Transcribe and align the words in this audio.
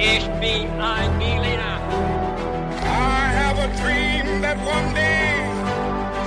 Ich 0.00 0.24
bin 0.38 0.70
ein 0.80 1.18
Berliner. 1.18 1.80
I 2.84 3.34
have 3.34 3.58
a 3.58 3.66
dream 3.82 4.40
that 4.42 4.56
one 4.58 4.94
day. 4.94 5.42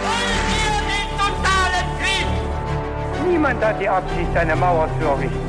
Wollen 0.04 0.44
wir 0.52 0.76
den 0.92 1.08
totalen 1.18 1.88
Krieg? 1.98 3.30
Niemand 3.30 3.64
hat 3.64 3.80
die 3.80 3.88
Absicht, 3.88 4.36
eine 4.36 4.58
Mauer 4.58 4.90
zu 5.00 5.06
errichten. 5.06 5.40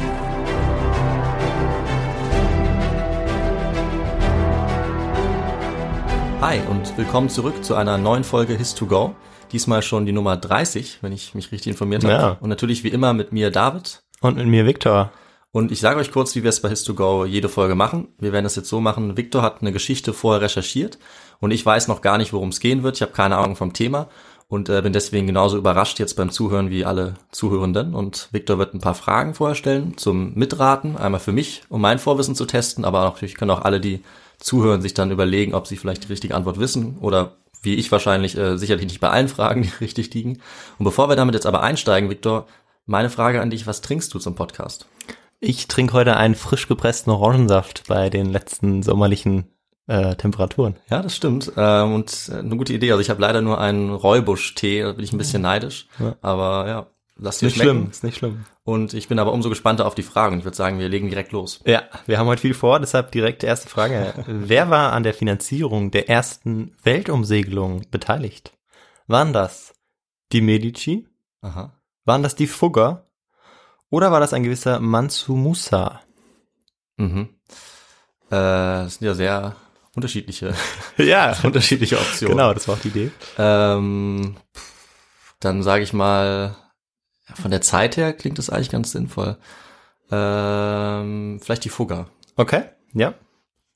Hi 6.40 6.60
und 6.70 6.96
willkommen 6.96 7.28
zurück 7.28 7.64
zu 7.64 7.74
einer 7.74 7.98
neuen 7.98 8.22
Folge 8.22 8.54
His2Go. 8.54 9.14
Diesmal 9.50 9.82
schon 9.82 10.06
die 10.06 10.12
Nummer 10.12 10.36
30, 10.36 10.98
wenn 11.02 11.10
ich 11.10 11.34
mich 11.34 11.50
richtig 11.50 11.72
informiert 11.72 12.04
habe. 12.04 12.12
Ja. 12.14 12.36
Und 12.38 12.50
natürlich 12.50 12.84
wie 12.84 12.90
immer 12.90 13.14
mit 13.14 13.32
mir 13.32 13.50
David. 13.50 14.00
Und 14.20 14.36
mit 14.36 14.46
mir 14.46 14.64
Viktor. 14.64 15.10
Und 15.52 15.70
ich 15.70 15.80
sage 15.80 16.00
euch 16.00 16.10
kurz, 16.10 16.34
wie 16.34 16.42
wir 16.42 16.48
es 16.48 16.62
bei 16.62 16.70
His2Go 16.70 17.26
jede 17.26 17.50
Folge 17.50 17.74
machen. 17.74 18.08
Wir 18.18 18.32
werden 18.32 18.46
es 18.46 18.56
jetzt 18.56 18.70
so 18.70 18.80
machen, 18.80 19.18
Victor 19.18 19.42
hat 19.42 19.60
eine 19.60 19.70
Geschichte 19.70 20.14
vorher 20.14 20.40
recherchiert 20.40 20.98
und 21.40 21.50
ich 21.50 21.64
weiß 21.64 21.88
noch 21.88 22.00
gar 22.00 22.16
nicht, 22.16 22.32
worum 22.32 22.48
es 22.48 22.60
gehen 22.60 22.82
wird. 22.82 22.96
Ich 22.96 23.02
habe 23.02 23.12
keine 23.12 23.36
Ahnung 23.36 23.54
vom 23.54 23.74
Thema 23.74 24.08
und 24.48 24.70
äh, 24.70 24.80
bin 24.80 24.94
deswegen 24.94 25.26
genauso 25.26 25.58
überrascht 25.58 25.98
jetzt 25.98 26.14
beim 26.14 26.30
Zuhören 26.30 26.70
wie 26.70 26.86
alle 26.86 27.14
Zuhörenden. 27.32 27.94
Und 27.94 28.28
Victor 28.32 28.58
wird 28.58 28.72
ein 28.72 28.80
paar 28.80 28.94
Fragen 28.94 29.34
vorher 29.34 29.54
stellen 29.54 29.98
zum 29.98 30.32
Mitraten. 30.34 30.96
Einmal 30.96 31.20
für 31.20 31.32
mich, 31.32 31.62
um 31.68 31.82
mein 31.82 31.98
Vorwissen 31.98 32.34
zu 32.34 32.46
testen, 32.46 32.86
aber 32.86 33.02
natürlich 33.04 33.34
können 33.34 33.50
auch 33.50 33.62
alle, 33.62 33.80
die 33.80 34.02
zuhören, 34.38 34.80
sich 34.80 34.94
dann 34.94 35.10
überlegen, 35.10 35.54
ob 35.54 35.66
sie 35.66 35.76
vielleicht 35.76 36.04
die 36.04 36.08
richtige 36.08 36.34
Antwort 36.34 36.60
wissen 36.60 36.96
oder 37.00 37.36
wie 37.62 37.74
ich 37.74 37.92
wahrscheinlich 37.92 38.36
äh, 38.36 38.56
sicherlich 38.56 38.86
nicht 38.86 39.00
bei 39.00 39.10
allen 39.10 39.28
Fragen, 39.28 39.62
die 39.62 39.72
richtig 39.80 40.12
liegen. 40.14 40.40
Und 40.78 40.84
bevor 40.84 41.10
wir 41.10 41.16
damit 41.16 41.34
jetzt 41.34 41.46
aber 41.46 41.62
einsteigen, 41.62 42.08
Victor, 42.08 42.46
meine 42.86 43.10
Frage 43.10 43.40
an 43.40 43.50
dich, 43.50 43.66
was 43.66 43.82
trinkst 43.82 44.12
du 44.12 44.18
zum 44.18 44.34
Podcast? 44.34 44.86
Ich 45.44 45.66
trinke 45.66 45.94
heute 45.94 46.16
einen 46.16 46.36
frisch 46.36 46.68
gepressten 46.68 47.12
Orangensaft 47.12 47.88
bei 47.88 48.10
den 48.10 48.26
letzten 48.26 48.84
sommerlichen 48.84 49.48
äh, 49.88 50.14
Temperaturen. 50.14 50.76
Ja, 50.88 51.02
das 51.02 51.16
stimmt. 51.16 51.50
Ähm, 51.56 51.94
und 51.94 52.30
äh, 52.32 52.38
eine 52.38 52.56
gute 52.56 52.72
Idee. 52.72 52.92
Also 52.92 53.00
ich 53.00 53.10
habe 53.10 53.20
leider 53.20 53.42
nur 53.42 53.60
einen 53.60 53.90
Räubusch-Tee, 53.90 54.82
da 54.82 54.92
bin 54.92 55.02
ich 55.04 55.12
ein 55.12 55.18
bisschen 55.18 55.42
neidisch. 55.42 55.88
Ja. 55.98 56.14
Aber 56.22 56.68
ja, 56.68 56.86
lass 57.16 57.38
dir 57.38 57.46
Nicht 57.46 57.56
schmecken. 57.56 57.70
schlimm, 57.72 57.90
ist 57.90 58.04
nicht 58.04 58.16
schlimm. 58.18 58.44
Und 58.62 58.94
ich 58.94 59.08
bin 59.08 59.18
aber 59.18 59.32
umso 59.32 59.48
gespannter 59.48 59.84
auf 59.84 59.96
die 59.96 60.04
Fragen. 60.04 60.38
Ich 60.38 60.44
würde 60.44 60.56
sagen, 60.56 60.78
wir 60.78 60.88
legen 60.88 61.08
direkt 61.08 61.32
los. 61.32 61.58
Ja, 61.66 61.82
wir 62.06 62.20
haben 62.20 62.28
heute 62.28 62.42
viel 62.42 62.54
vor, 62.54 62.78
deshalb 62.78 63.10
direkt 63.10 63.42
die 63.42 63.46
erste 63.46 63.68
Frage. 63.68 64.14
Wer 64.28 64.70
war 64.70 64.92
an 64.92 65.02
der 65.02 65.12
Finanzierung 65.12 65.90
der 65.90 66.08
ersten 66.08 66.76
Weltumsegelung 66.84 67.82
beteiligt? 67.90 68.52
Waren 69.08 69.32
das 69.32 69.74
die 70.30 70.40
Medici? 70.40 71.08
Aha. 71.40 71.72
Waren 72.04 72.22
das 72.22 72.36
die 72.36 72.46
Fugger? 72.46 73.08
Oder 73.92 74.10
war 74.10 74.20
das 74.20 74.32
ein 74.32 74.42
gewisser 74.42 74.80
Mansu 74.80 75.36
Musa? 75.36 76.00
Mhm. 76.96 77.28
Äh, 78.30 78.84
das 78.84 78.94
sind 78.94 79.06
ja 79.06 79.12
sehr 79.12 79.56
unterschiedliche, 79.94 80.54
Ja, 80.96 81.36
unterschiedliche 81.42 81.98
Optionen. 81.98 82.38
genau, 82.38 82.54
das 82.54 82.66
war 82.66 82.76
auch 82.76 82.80
die 82.80 82.88
Idee. 82.88 83.10
Ähm, 83.36 84.36
dann 85.40 85.62
sage 85.62 85.84
ich 85.84 85.92
mal, 85.92 86.56
von 87.34 87.50
der 87.50 87.60
Zeit 87.60 87.98
her 87.98 88.14
klingt 88.14 88.38
das 88.38 88.48
eigentlich 88.48 88.70
ganz 88.70 88.92
sinnvoll. 88.92 89.36
Ähm, 90.10 91.38
vielleicht 91.42 91.64
die 91.66 91.68
Fugger. 91.68 92.08
Okay, 92.36 92.64
ja. 92.94 93.12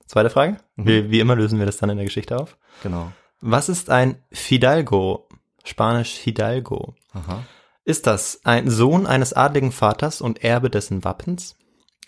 Zweite 0.07 0.31
Frage. 0.31 0.57
Mhm. 0.77 0.87
Wie, 0.87 1.11
wie 1.11 1.21
immer 1.21 1.37
lösen 1.37 1.59
wir 1.59 1.67
das 1.67 1.77
dann 1.77 1.91
in 1.91 1.99
der 1.99 2.07
Geschichte 2.07 2.39
auf. 2.39 2.57
Genau. 2.83 3.13
Was 3.43 3.69
ist 3.69 3.91
ein 3.91 4.23
Fidalgo? 4.33 5.29
Spanisch 5.63 6.13
Hidalgo. 6.15 6.95
Aha. 7.13 7.45
Ist 7.87 8.09
das 8.09 8.41
ein 8.43 8.69
Sohn 8.69 9.07
eines 9.07 9.33
adligen 9.33 9.71
Vaters 9.71 10.21
und 10.21 10.43
Erbe 10.43 10.71
dessen 10.71 11.05
Wappens? 11.05 11.55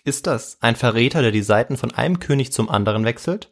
Ist 0.03 0.27
das 0.27 0.57
ein 0.59 0.75
Verräter, 0.75 1.21
der 1.21 1.31
die 1.31 1.41
Seiten 1.41 1.77
von 1.77 1.93
einem 1.93 2.19
König 2.19 2.51
zum 2.51 2.69
anderen 2.69 3.05
wechselt? 3.05 3.49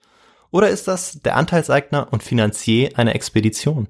Oder 0.51 0.67
ist 0.69 0.89
das 0.89 1.21
der 1.21 1.37
Anteilseigner 1.37 2.09
und 2.11 2.23
Finanzier 2.23 2.91
einer 2.99 3.15
Expedition? 3.15 3.87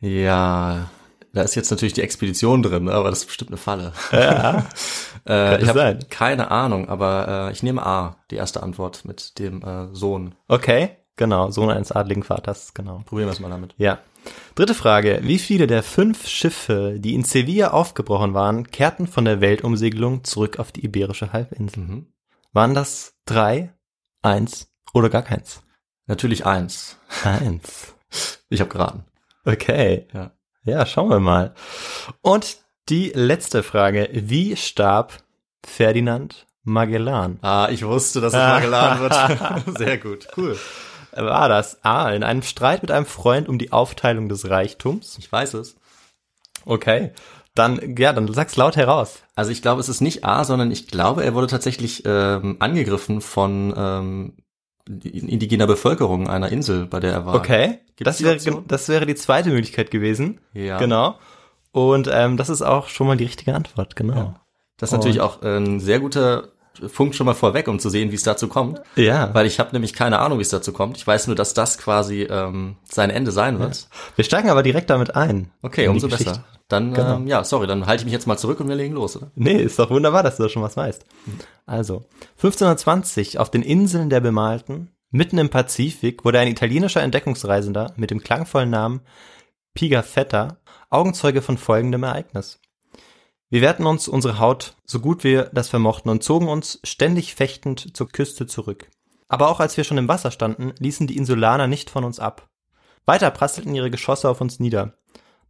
Ja, 0.00 0.90
da 1.32 1.42
ist 1.42 1.54
jetzt 1.54 1.70
natürlich 1.70 1.92
die 1.92 2.02
Expedition 2.02 2.64
drin, 2.64 2.88
aber 2.88 3.10
das 3.10 3.20
ist 3.20 3.26
bestimmt 3.26 3.50
eine 3.50 3.56
Falle. 3.56 3.92
Ja. 4.10 4.66
äh, 5.28 5.62
ich 5.62 5.68
habe 5.68 6.00
keine 6.10 6.50
Ahnung, 6.50 6.88
aber 6.88 7.48
äh, 7.50 7.52
ich 7.52 7.62
nehme 7.62 7.86
A, 7.86 8.16
die 8.32 8.36
erste 8.36 8.64
Antwort 8.64 9.04
mit 9.04 9.38
dem 9.38 9.62
äh, 9.62 9.94
Sohn. 9.94 10.34
Okay, 10.48 10.90
genau, 11.14 11.52
Sohn 11.52 11.70
eines 11.70 11.92
adligen 11.92 12.24
Vaters, 12.24 12.74
genau. 12.74 13.02
Probieren 13.06 13.28
wir 13.28 13.32
es 13.32 13.38
mal 13.38 13.50
damit. 13.50 13.76
Ja. 13.78 14.00
Dritte 14.54 14.74
Frage. 14.74 15.20
Wie 15.22 15.38
viele 15.38 15.66
der 15.66 15.82
fünf 15.82 16.28
Schiffe, 16.28 16.96
die 16.98 17.14
in 17.14 17.24
Sevilla 17.24 17.70
aufgebrochen 17.70 18.34
waren, 18.34 18.70
kehrten 18.70 19.06
von 19.06 19.24
der 19.24 19.40
Weltumsegelung 19.40 20.24
zurück 20.24 20.58
auf 20.58 20.72
die 20.72 20.84
Iberische 20.84 21.32
Halbinsel? 21.32 21.82
Mhm. 21.82 22.06
Waren 22.52 22.74
das 22.74 23.14
drei, 23.26 23.74
eins 24.22 24.70
oder 24.92 25.10
gar 25.10 25.22
keins? 25.22 25.62
Natürlich 26.06 26.46
eins. 26.46 26.98
Eins. 27.24 27.94
Ich 28.48 28.60
habe 28.60 28.70
geraten. 28.70 29.04
Okay. 29.44 30.06
Ja. 30.12 30.30
Ja, 30.64 30.86
schauen 30.86 31.10
wir 31.10 31.20
mal. 31.20 31.54
Und 32.22 32.58
die 32.88 33.10
letzte 33.14 33.62
Frage. 33.62 34.08
Wie 34.12 34.56
starb 34.56 35.22
Ferdinand 35.66 36.46
Magellan? 36.62 37.38
Ah, 37.42 37.68
ich 37.70 37.84
wusste, 37.84 38.20
dass 38.20 38.32
es 38.32 38.38
mal 38.38 38.60
geladen 38.60 39.00
wird. 39.00 39.78
Sehr 39.78 39.98
gut. 39.98 40.28
Cool. 40.36 40.58
War 41.16 41.48
das 41.48 41.84
A. 41.84 42.10
In 42.10 42.22
einem 42.22 42.42
Streit 42.42 42.82
mit 42.82 42.90
einem 42.90 43.06
Freund 43.06 43.48
um 43.48 43.58
die 43.58 43.72
Aufteilung 43.72 44.28
des 44.28 44.50
Reichtums? 44.50 45.16
Ich 45.18 45.30
weiß 45.30 45.54
es. 45.54 45.76
Okay. 46.64 47.12
Dann, 47.54 47.96
ja, 47.96 48.12
dann 48.12 48.32
sag's 48.32 48.56
laut 48.56 48.76
heraus. 48.76 49.22
Also 49.36 49.52
ich 49.52 49.62
glaube, 49.62 49.80
es 49.80 49.88
ist 49.88 50.00
nicht 50.00 50.24
A, 50.24 50.44
sondern 50.44 50.72
ich 50.72 50.88
glaube, 50.88 51.24
er 51.24 51.34
wurde 51.34 51.46
tatsächlich 51.46 52.02
ähm, 52.04 52.56
angegriffen 52.58 53.20
von 53.20 53.72
ähm, 53.76 54.32
indigener 54.88 55.66
Bevölkerung 55.66 56.28
einer 56.28 56.50
Insel, 56.50 56.86
bei 56.86 57.00
der 57.00 57.12
er 57.12 57.26
war. 57.26 57.34
Okay. 57.36 57.78
Gibt's 57.96 58.18
Das 58.18 58.22
wäre, 58.44 58.62
das 58.66 58.88
wäre 58.88 59.06
die 59.06 59.14
zweite 59.14 59.50
Möglichkeit 59.50 59.90
gewesen. 59.90 60.40
Ja. 60.52 60.78
Genau. 60.78 61.18
Und 61.70 62.08
ähm, 62.12 62.36
das 62.36 62.48
ist 62.48 62.62
auch 62.62 62.88
schon 62.88 63.06
mal 63.06 63.16
die 63.16 63.24
richtige 63.24 63.54
Antwort, 63.54 63.94
genau. 63.94 64.14
Ja. 64.14 64.40
Das 64.76 64.90
ist 64.90 64.96
natürlich 64.96 65.20
auch 65.20 65.42
ein 65.42 65.78
sehr 65.78 66.00
guter 66.00 66.48
Punkt 66.94 67.14
schon 67.14 67.26
mal 67.26 67.34
vorweg, 67.34 67.68
um 67.68 67.78
zu 67.78 67.88
sehen, 67.90 68.10
wie 68.10 68.16
es 68.16 68.22
dazu 68.22 68.48
kommt. 68.48 68.80
Ja. 68.96 69.32
Weil 69.34 69.46
ich 69.46 69.58
habe 69.60 69.70
nämlich 69.72 69.92
keine 69.92 70.18
Ahnung, 70.18 70.38
wie 70.38 70.42
es 70.42 70.48
dazu 70.50 70.72
kommt. 70.72 70.96
Ich 70.96 71.06
weiß 71.06 71.26
nur, 71.28 71.36
dass 71.36 71.54
das 71.54 71.78
quasi 71.78 72.22
ähm, 72.22 72.76
sein 72.84 73.10
Ende 73.10 73.30
sein 73.32 73.58
wird. 73.60 73.88
Wir 74.16 74.24
steigen 74.24 74.50
aber 74.50 74.62
direkt 74.62 74.90
damit 74.90 75.14
ein. 75.14 75.50
Okay, 75.62 75.88
umso 75.88 76.08
Geschichte. 76.08 76.30
besser. 76.32 76.44
Dann, 76.68 76.94
Genau. 76.94 77.16
ähm, 77.16 77.26
ja, 77.26 77.44
sorry, 77.44 77.66
dann 77.66 77.86
halte 77.86 78.00
ich 78.02 78.04
mich 78.06 78.12
jetzt 78.14 78.26
mal 78.26 78.38
zurück 78.38 78.58
und 78.60 78.68
wir 78.68 78.74
legen 78.74 78.94
los, 78.94 79.16
oder? 79.16 79.30
Nee, 79.34 79.56
ist 79.62 79.78
doch 79.78 79.90
wunderbar, 79.90 80.22
dass 80.22 80.36
du 80.38 80.44
da 80.44 80.48
schon 80.48 80.62
was 80.62 80.76
weißt. 80.76 81.04
Also, 81.66 82.04
1520 82.36 83.38
auf 83.38 83.50
den 83.50 83.62
Inseln 83.62 84.08
der 84.10 84.20
Bemalten, 84.20 84.90
mitten 85.10 85.38
im 85.38 85.50
Pazifik, 85.50 86.24
wurde 86.24 86.38
ein 86.38 86.48
italienischer 86.48 87.02
Entdeckungsreisender 87.02 87.92
mit 87.96 88.10
dem 88.10 88.20
klangvollen 88.22 88.70
Namen 88.70 89.00
Pigafetta 89.74 90.56
Augenzeuge 90.90 91.42
von 91.42 91.58
folgendem 91.58 92.02
Ereignis. 92.04 92.60
Wir 93.54 93.60
wehrten 93.60 93.86
uns 93.86 94.08
unsere 94.08 94.40
Haut 94.40 94.74
so 94.84 94.98
gut 94.98 95.22
wir 95.22 95.48
das 95.52 95.68
vermochten 95.68 96.10
und 96.10 96.24
zogen 96.24 96.48
uns 96.48 96.80
ständig 96.82 97.36
fechtend 97.36 97.96
zur 97.96 98.08
Küste 98.08 98.48
zurück. 98.48 98.90
Aber 99.28 99.48
auch 99.48 99.60
als 99.60 99.76
wir 99.76 99.84
schon 99.84 99.96
im 99.96 100.08
Wasser 100.08 100.32
standen, 100.32 100.74
ließen 100.80 101.06
die 101.06 101.16
Insulaner 101.16 101.68
nicht 101.68 101.88
von 101.88 102.02
uns 102.02 102.18
ab. 102.18 102.48
Weiter 103.06 103.30
prasselten 103.30 103.72
ihre 103.72 103.92
Geschosse 103.92 104.28
auf 104.28 104.40
uns 104.40 104.58
nieder. 104.58 104.94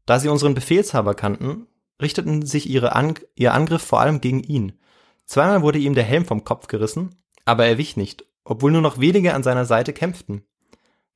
Da 0.05 0.19
sie 0.19 0.29
unseren 0.29 0.53
Befehlshaber 0.53 1.15
kannten, 1.15 1.67
richteten 1.99 2.45
sich 2.45 2.69
ihre 2.69 2.95
Ang 2.95 3.21
ihr 3.37 3.55
Angriff 3.55 3.81
vor 3.81 4.01
allem 4.01 4.21
gegen 4.21 4.43
ihn. 4.43 4.79
Zweimal 5.25 5.63
wurde 5.63 5.79
ihm 5.79 5.95
der 5.95 6.05
Helm 6.05 6.27
vom 6.27 6.45
Kopf 6.45 6.67
gerissen, 6.67 7.23
aber 7.47 7.65
er 7.65 7.79
wich 7.79 7.97
nicht, 7.97 8.27
obwohl 8.45 8.71
nur 8.71 8.83
noch 8.83 8.99
wenige 8.99 9.33
an 9.33 9.43
seiner 9.43 9.65
Seite 9.65 9.95
kämpften. 9.95 10.45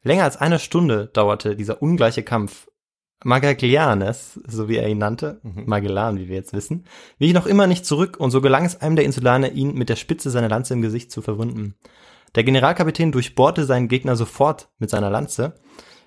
Länger 0.03 0.25
als 0.25 0.39
eine 0.39 0.59
Stunde 0.59 1.09
dauerte 1.09 1.55
dieser 1.55 1.83
ungleiche 1.83 2.23
Kampf. 2.23 2.71
Magaglianes, 3.25 4.41
so 4.47 4.69
wie 4.69 4.77
er 4.77 4.89
ihn 4.89 4.99
nannte, 4.99 5.41
Magellan, 5.43 6.19
wie 6.19 6.29
wir 6.29 6.37
jetzt 6.37 6.53
wissen, 6.53 6.85
wich 7.19 7.33
noch 7.33 7.47
immer 7.47 7.67
nicht 7.67 7.85
zurück 7.85 8.17
und 8.19 8.31
so 8.31 8.41
gelang 8.41 8.65
es 8.65 8.81
einem 8.81 8.97
der 8.97 9.05
Insulaner, 9.05 9.53
ihn 9.53 9.75
mit 9.75 9.89
der 9.89 9.97
Spitze 9.97 10.31
seiner 10.31 10.49
Lanze 10.49 10.75
im 10.75 10.83
Gesicht 10.83 11.11
zu 11.11 11.21
verwunden. 11.21 11.75
Der 12.35 12.45
Generalkapitän 12.45 13.13
durchbohrte 13.13 13.65
seinen 13.65 13.89
Gegner 13.89 14.15
sofort 14.15 14.69
mit 14.79 14.91
seiner 14.91 15.11
Lanze, 15.11 15.55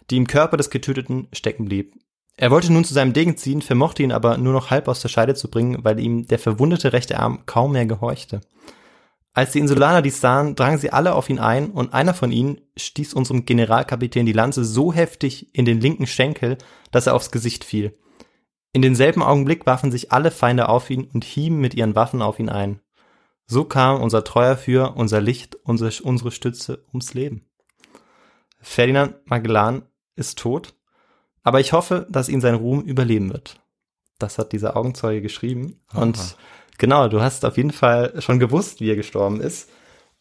die 0.09 0.18
im 0.18 0.27
Körper 0.27 0.57
des 0.57 0.69
Getöteten 0.69 1.27
stecken 1.33 1.65
blieb. 1.65 1.95
Er 2.38 2.51
wollte 2.51 2.71
nun 2.71 2.86
zu 2.86 2.94
seinem 2.94 3.13
Degen 3.13 3.38
ziehen, 3.38 3.62
vermochte 3.62 4.03
ihn 4.03 4.12
aber 4.12 4.38
nur 4.38 4.53
noch 4.53 4.71
halb 4.71 4.88
aus 4.88 5.01
der 5.01 5.09
Scheide 5.09 5.36
zu 5.36 5.50
bringen, 5.50 5.80
weil 5.83 6.00
ihm 6.00 6.27
der 6.27 6.39
verwundete 6.39 6.94
rechte 6.94 7.19
Arm 7.19 7.45
kaum 7.45 7.74
mehr 7.74 7.86
gehorchte. 7.86 8.41
Als 9.33 9.51
die 9.51 9.60
Insulaner 9.60 10.01
dies 10.01 10.19
sahen, 10.19 10.56
drangen 10.56 10.78
sie 10.78 10.92
alle 10.92 11.16
auf 11.16 11.30
ihn 11.30 11.39
ein 11.39 11.72
und 11.72 11.94
einer 11.94 12.13
von 12.13 12.31
ihnen 12.31 12.62
stieß 12.75 13.13
unserem 13.13 13.45
Generalkapitän 13.45 14.25
die 14.25 14.33
Lanze 14.33 14.66
so 14.66 14.92
heftig 14.92 15.56
in 15.56 15.63
den 15.63 15.80
linken 15.80 16.06
Schenkel, 16.06 16.57
dass 16.92 17.07
er 17.07 17.16
aufs 17.16 17.31
Gesicht 17.31 17.63
fiel. 17.63 17.98
In 18.74 18.81
denselben 18.81 19.24
Augenblick 19.24 19.66
warfen 19.66 19.92
sich 19.92 20.12
alle 20.12 20.31
Feinde 20.31 20.68
auf 20.68 20.89
ihn 20.89 21.06
und 21.06 21.24
hieben 21.24 21.60
mit 21.60 21.74
ihren 21.74 21.95
Waffen 21.95 22.22
auf 22.22 22.39
ihn 22.39 22.50
ein. 22.50 22.81
So 23.45 23.66
kam 23.66 24.01
unser 24.01 24.24
treuer 24.24 24.56
Führer, 24.57 24.95
unser 24.95 25.22
Licht, 25.22 25.56
unsere, 25.56 25.92
unsere 26.04 26.31
Stütze 26.31 26.86
ums 26.89 27.13
Leben. 27.13 27.45
Ferdinand 28.60 29.16
Magellan 29.25 29.84
ist 30.16 30.39
tot, 30.39 30.74
aber 31.44 31.60
ich 31.60 31.74
hoffe, 31.74 32.07
dass 32.10 32.30
ihn 32.30 32.42
sein 32.42 32.56
Ruhm 32.56 32.81
überleben 32.81 33.31
wird. 33.31 33.62
Das 34.19 34.38
hat 34.38 34.51
dieser 34.51 34.77
Augenzeuge 34.77 35.22
geschrieben. 35.22 35.81
Und 35.94 36.18
Aha. 36.18 36.36
Genau, 36.81 37.07
du 37.07 37.22
hast 37.22 37.45
auf 37.45 37.56
jeden 37.57 37.72
Fall 37.72 38.19
schon 38.22 38.39
gewusst, 38.39 38.81
wie 38.81 38.89
er 38.89 38.95
gestorben 38.98 39.39
ist. 39.39 39.69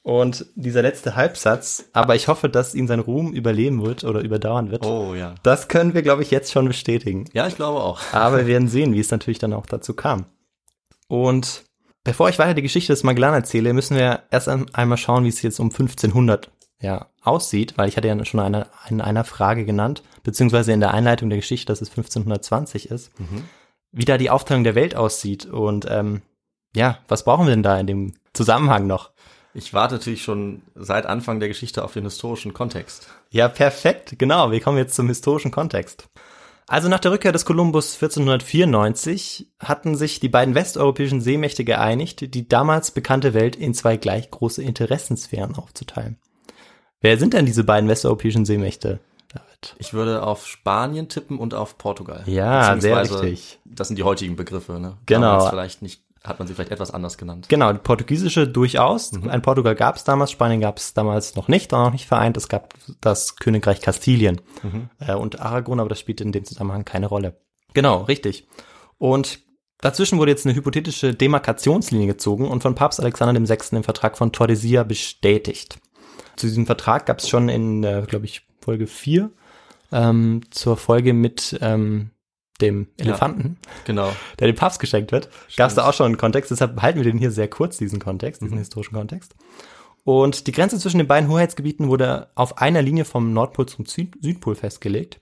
Und 0.03 0.47
dieser 0.55 0.83
letzte 0.83 1.17
Halbsatz, 1.17 1.87
aber 1.93 2.15
ich 2.15 2.29
hoffe, 2.29 2.49
dass 2.49 2.75
ihn 2.75 2.87
sein 2.87 3.01
Ruhm 3.01 3.33
überleben 3.33 3.83
wird 3.85 4.05
oder 4.05 4.21
überdauern 4.21 4.71
wird. 4.71 4.87
Oh 4.87 5.15
ja. 5.15 5.35
Das 5.43 5.69
können 5.69 5.93
wir, 5.95 6.03
glaube 6.03 6.23
ich, 6.23 6.31
jetzt 6.31 6.53
schon 6.53 6.69
bestätigen. 6.69 7.25
Ja, 7.33 7.47
ich 7.47 7.57
glaube 7.57 7.81
auch. 7.81 8.01
Aber 8.13 8.39
wir 8.39 8.47
werden 8.47 8.69
sehen, 8.69 8.95
wie 8.95 9.01
es 9.01 9.11
natürlich 9.11 9.39
dann 9.39 9.53
auch 9.53 9.67
dazu 9.67 9.93
kam. 9.93 10.25
Und 11.09 11.65
bevor 12.03 12.31
ich 12.31 12.39
weiter 12.39 12.55
die 12.55 12.63
Geschichte 12.63 12.93
des 12.95 13.03
Magellan 13.03 13.35
erzähle, 13.35 13.75
müssen 13.75 13.97
wir 13.97 14.23
erst 14.31 14.49
einmal 14.49 14.97
schauen, 14.97 15.25
wie 15.25 15.29
es 15.29 15.43
jetzt 15.43 15.61
um 15.61 15.69
1500 15.71 16.51
ja, 16.81 17.09
aussieht, 17.23 17.75
weil 17.77 17.89
ich 17.91 17.99
hatte 17.99 18.09
ja 18.09 18.25
schon 18.25 18.41
eine, 18.41 18.69
in 18.89 19.03
einer 19.03 19.25
Frage 19.25 19.67
genannt, 19.67 20.03
beziehungsweise 20.23 20.73
in 20.73 20.81
der 20.81 20.95
Einleitung 20.95 21.29
der 21.29 21.39
Geschichte, 21.39 21.67
dass 21.67 21.83
es 21.83 21.91
1520 21.91 22.91
ist, 22.91 23.19
Mhm. 23.21 23.45
wie 23.93 24.07
da 24.07 24.17
die 24.17 24.31
Aufteilung 24.31 24.65
der 24.65 24.75
Welt 24.75 24.97
aussieht 24.97 25.45
und 25.45 25.87
ähm, 25.91 26.23
ja, 26.75 26.99
was 27.09 27.25
brauchen 27.25 27.47
wir 27.47 27.53
denn 27.53 27.63
da 27.63 27.79
in 27.79 27.87
dem 27.87 28.15
Zusammenhang 28.33 28.87
noch? 28.87 29.11
Ich 29.53 29.75
warte 29.75 29.95
natürlich 29.95 30.23
schon 30.23 30.63
seit 30.77 31.07
Anfang 31.07 31.41
der 31.41 31.49
Geschichte 31.49 31.83
auf 31.83 31.93
den 31.93 32.05
historischen 32.05 32.55
Kontext. 32.55 33.09
Ja, 33.31 33.49
perfekt, 33.49 34.15
genau. 34.19 34.53
Wir 34.53 34.61
kommen 34.61 34.79
jetzt 34.79 34.95
zum 34.95 35.09
historischen 35.09 35.51
Kontext. 35.51 36.09
Also 36.69 36.89
nach 36.89 37.01
der 37.01 37.11
Rückkehr 37.11 37.33
des 37.33 37.45
Kolumbus 37.45 37.95
1494 37.95 39.49
hatten 39.59 39.97
sich 39.97 40.21
die 40.21 40.29
beiden 40.29 40.55
westeuropäischen 40.55 41.21
Seemächte 41.21 41.65
geeinigt, 41.65 42.33
die 42.33 42.49
damals 42.49 42.93
bekannte 42.93 43.35
Welt 43.35 43.57
in 43.57 43.75
zwei 43.75 43.97
gleich 43.97 44.31
große 44.31 44.63
Interessensphären 44.63 45.57
aufzuteilen. 45.57 46.17
Wer 47.01 47.19
sind 47.19 47.35
denn 47.35 47.45
diese 47.45 47.65
beiden 47.65 47.89
westeuropäischen 47.89 48.45
Seemächte, 48.45 49.01
David? 49.33 49.75
Ich 49.79 49.95
würde 49.95 50.23
auf 50.23 50.47
Spanien 50.47 51.09
tippen 51.09 51.41
und 51.41 51.55
auf 51.55 51.77
Portugal. 51.77 52.23
Ja, 52.27 52.81
sehr 52.81 53.01
richtig. 53.01 53.59
Das 53.65 53.89
sind 53.89 53.97
die 53.97 54.05
heutigen 54.05 54.37
Begriffe, 54.37 54.79
ne? 54.79 54.97
Genau. 55.07 55.23
Damals 55.23 55.51
vielleicht 55.51 55.83
nicht, 55.83 56.05
hat 56.25 56.39
man 56.39 56.47
sie 56.47 56.55
vielleicht 56.55 56.73
etwas 56.73 56.91
anders 56.91 57.17
genannt. 57.17 57.49
Genau, 57.49 57.73
die 57.73 57.79
portugiesische 57.79 58.47
durchaus. 58.47 59.13
Ein 59.13 59.43
Portugal 59.43 59.75
gab 59.75 59.97
es 59.97 60.05
damals, 60.05 60.31
Spanien 60.31 60.61
gab 60.61 60.77
es 60.77 60.93
damals 60.93 61.35
noch 61.35 61.49
nicht, 61.49 61.73
war 61.73 61.85
noch 61.85 61.93
nicht 61.93 62.07
vereint. 62.07 62.37
Es 62.37 62.49
gab 62.49 62.75
das 63.01 63.37
Königreich 63.37 63.81
Kastilien 63.81 64.41
äh, 64.99 65.15
und 65.15 65.41
Aragon, 65.41 65.81
aber 65.81 65.89
das 65.89 66.01
spielte 66.01 66.25
in 66.25 66.33
dem 66.33 66.45
Zusammenhang 66.45 66.85
keine 66.85 67.07
Rolle. 67.07 67.41
Genau, 67.73 68.03
richtig. 68.03 68.47
Und 68.99 69.41
dazwischen 69.81 70.19
wurde 70.19 70.33
jetzt 70.33 70.45
eine 70.45 70.55
hypothetische 70.55 71.15
Demarkationslinie 71.15 72.07
gezogen 72.07 72.49
und 72.49 72.63
von 72.63 72.75
Papst 72.75 73.01
Alexander 73.01 73.41
VI. 73.41 73.77
im 73.77 73.85
Vertrag 73.85 74.19
von 74.19 74.33
Tordesillas 74.33 74.87
bestätigt. 74.87 75.79
Zu 76.37 76.47
diesem 76.47 76.67
Vertrag 76.67 77.07
gab 77.07 77.21
es 77.21 77.29
schon 77.29 77.49
in, 77.49 77.83
äh, 77.83 78.05
glaube 78.07 78.27
ich, 78.27 78.47
Folge 78.61 78.87
4 78.87 79.31
ähm, 79.93 80.43
zur 80.51 80.77
Folge 80.77 81.13
mit 81.13 81.59
ähm, 81.63 82.11
dem 82.61 82.89
Elefanten 82.97 83.57
Genau. 83.85 84.13
der 84.39 84.47
dem 84.47 84.57
Papst 84.57 84.81
geschenkt 84.81 85.13
wird. 85.13 85.29
Gab 85.57 85.69
es 85.71 85.75
da 85.77 85.89
auch 85.89 85.95
schon 85.95 86.07
einen 86.07 86.17
Kontext, 86.17 86.51
deshalb 86.51 86.81
halten 86.81 86.99
wir 86.99 87.05
den 87.05 87.19
hier 87.19 87.31
sehr 87.31 87.49
kurz, 87.49 87.77
diesen 87.79 87.99
Kontext, 87.99 88.43
diesen 88.43 88.59
historischen 88.59 88.95
Kontext. 88.95 89.35
Und 90.05 90.47
die 90.47 90.53
Grenze 90.53 90.79
zwischen 90.79 90.99
den 90.99 91.07
beiden 91.07 91.29
Hoheitsgebieten 91.29 91.89
wurde 91.89 92.29
auf 92.35 92.59
einer 92.59 92.83
Linie 92.83 93.05
vom 93.05 93.33
Nordpol 93.33 93.67
zum 93.67 93.87
Süd 93.87 94.17
Südpol 94.21 94.55
festgelegt. 94.55 95.21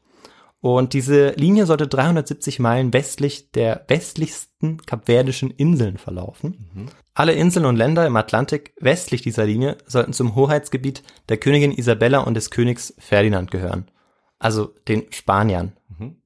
Und 0.61 0.93
diese 0.93 1.31
Linie 1.37 1.67
sollte 1.67 1.87
370 1.87 2.59
Meilen 2.59 2.93
westlich 2.93 3.53
der 3.53 3.85
westlichsten 3.87 4.79
kapverdischen 4.85 5.53
Inseln 5.53 5.99
verlaufen. 5.99 6.91
Alle 7.15 7.33
Inseln 7.33 7.65
und 7.65 7.77
Länder 7.77 8.07
im 8.07 8.17
Atlantik 8.17 8.73
westlich 8.81 9.23
dieser 9.23 9.47
Linie 9.47 9.79
sollten 9.87 10.13
zum 10.13 10.35
Hoheitsgebiet 10.35 11.05
der 11.29 11.37
Königin 11.37 11.71
Isabella 11.73 12.21
und 12.21 12.35
des 12.35 12.51
Königs 12.51 12.93
Ferdinand 12.99 13.51
gehören. 13.53 13.89
Also 14.41 14.75
den 14.89 15.05
Spaniern. 15.11 15.73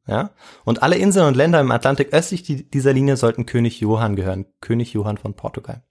Ja? 0.06 0.30
Und 0.64 0.82
alle 0.82 0.96
Inseln 0.96 1.26
und 1.28 1.36
Länder 1.36 1.60
im 1.60 1.70
Atlantik 1.70 2.12
östlich 2.12 2.42
die- 2.42 2.69
dieser 2.69 2.92
Linie 2.92 3.16
sollten 3.16 3.46
König 3.46 3.80
Johann 3.80 4.16
gehören. 4.16 4.46
König 4.60 4.92
Johann 4.92 5.19
von 5.19 5.34
Portugal. 5.34 5.82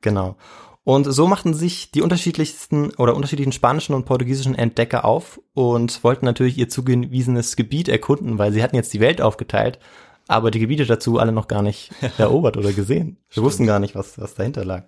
Genau. 0.00 0.36
Und 0.84 1.04
so 1.04 1.26
machten 1.26 1.52
sich 1.52 1.90
die 1.90 2.00
unterschiedlichsten 2.00 2.90
oder 2.94 3.14
unterschiedlichen 3.14 3.52
spanischen 3.52 3.94
und 3.94 4.06
portugiesischen 4.06 4.54
Entdecker 4.54 5.04
auf 5.04 5.38
und 5.52 6.02
wollten 6.02 6.24
natürlich 6.24 6.56
ihr 6.56 6.70
zugewiesenes 6.70 7.56
Gebiet 7.56 7.88
erkunden, 7.88 8.38
weil 8.38 8.52
sie 8.52 8.62
hatten 8.62 8.76
jetzt 8.76 8.94
die 8.94 9.00
Welt 9.00 9.20
aufgeteilt, 9.20 9.78
aber 10.28 10.50
die 10.50 10.60
Gebiete 10.60 10.86
dazu 10.86 11.18
alle 11.18 11.32
noch 11.32 11.46
gar 11.48 11.60
nicht 11.62 11.90
erobert 12.18 12.56
oder 12.56 12.72
gesehen. 12.72 13.18
Wir 13.30 13.42
wussten 13.42 13.66
gar 13.66 13.80
nicht, 13.80 13.94
was, 13.94 14.18
was 14.18 14.34
dahinter 14.34 14.64
lag. 14.64 14.84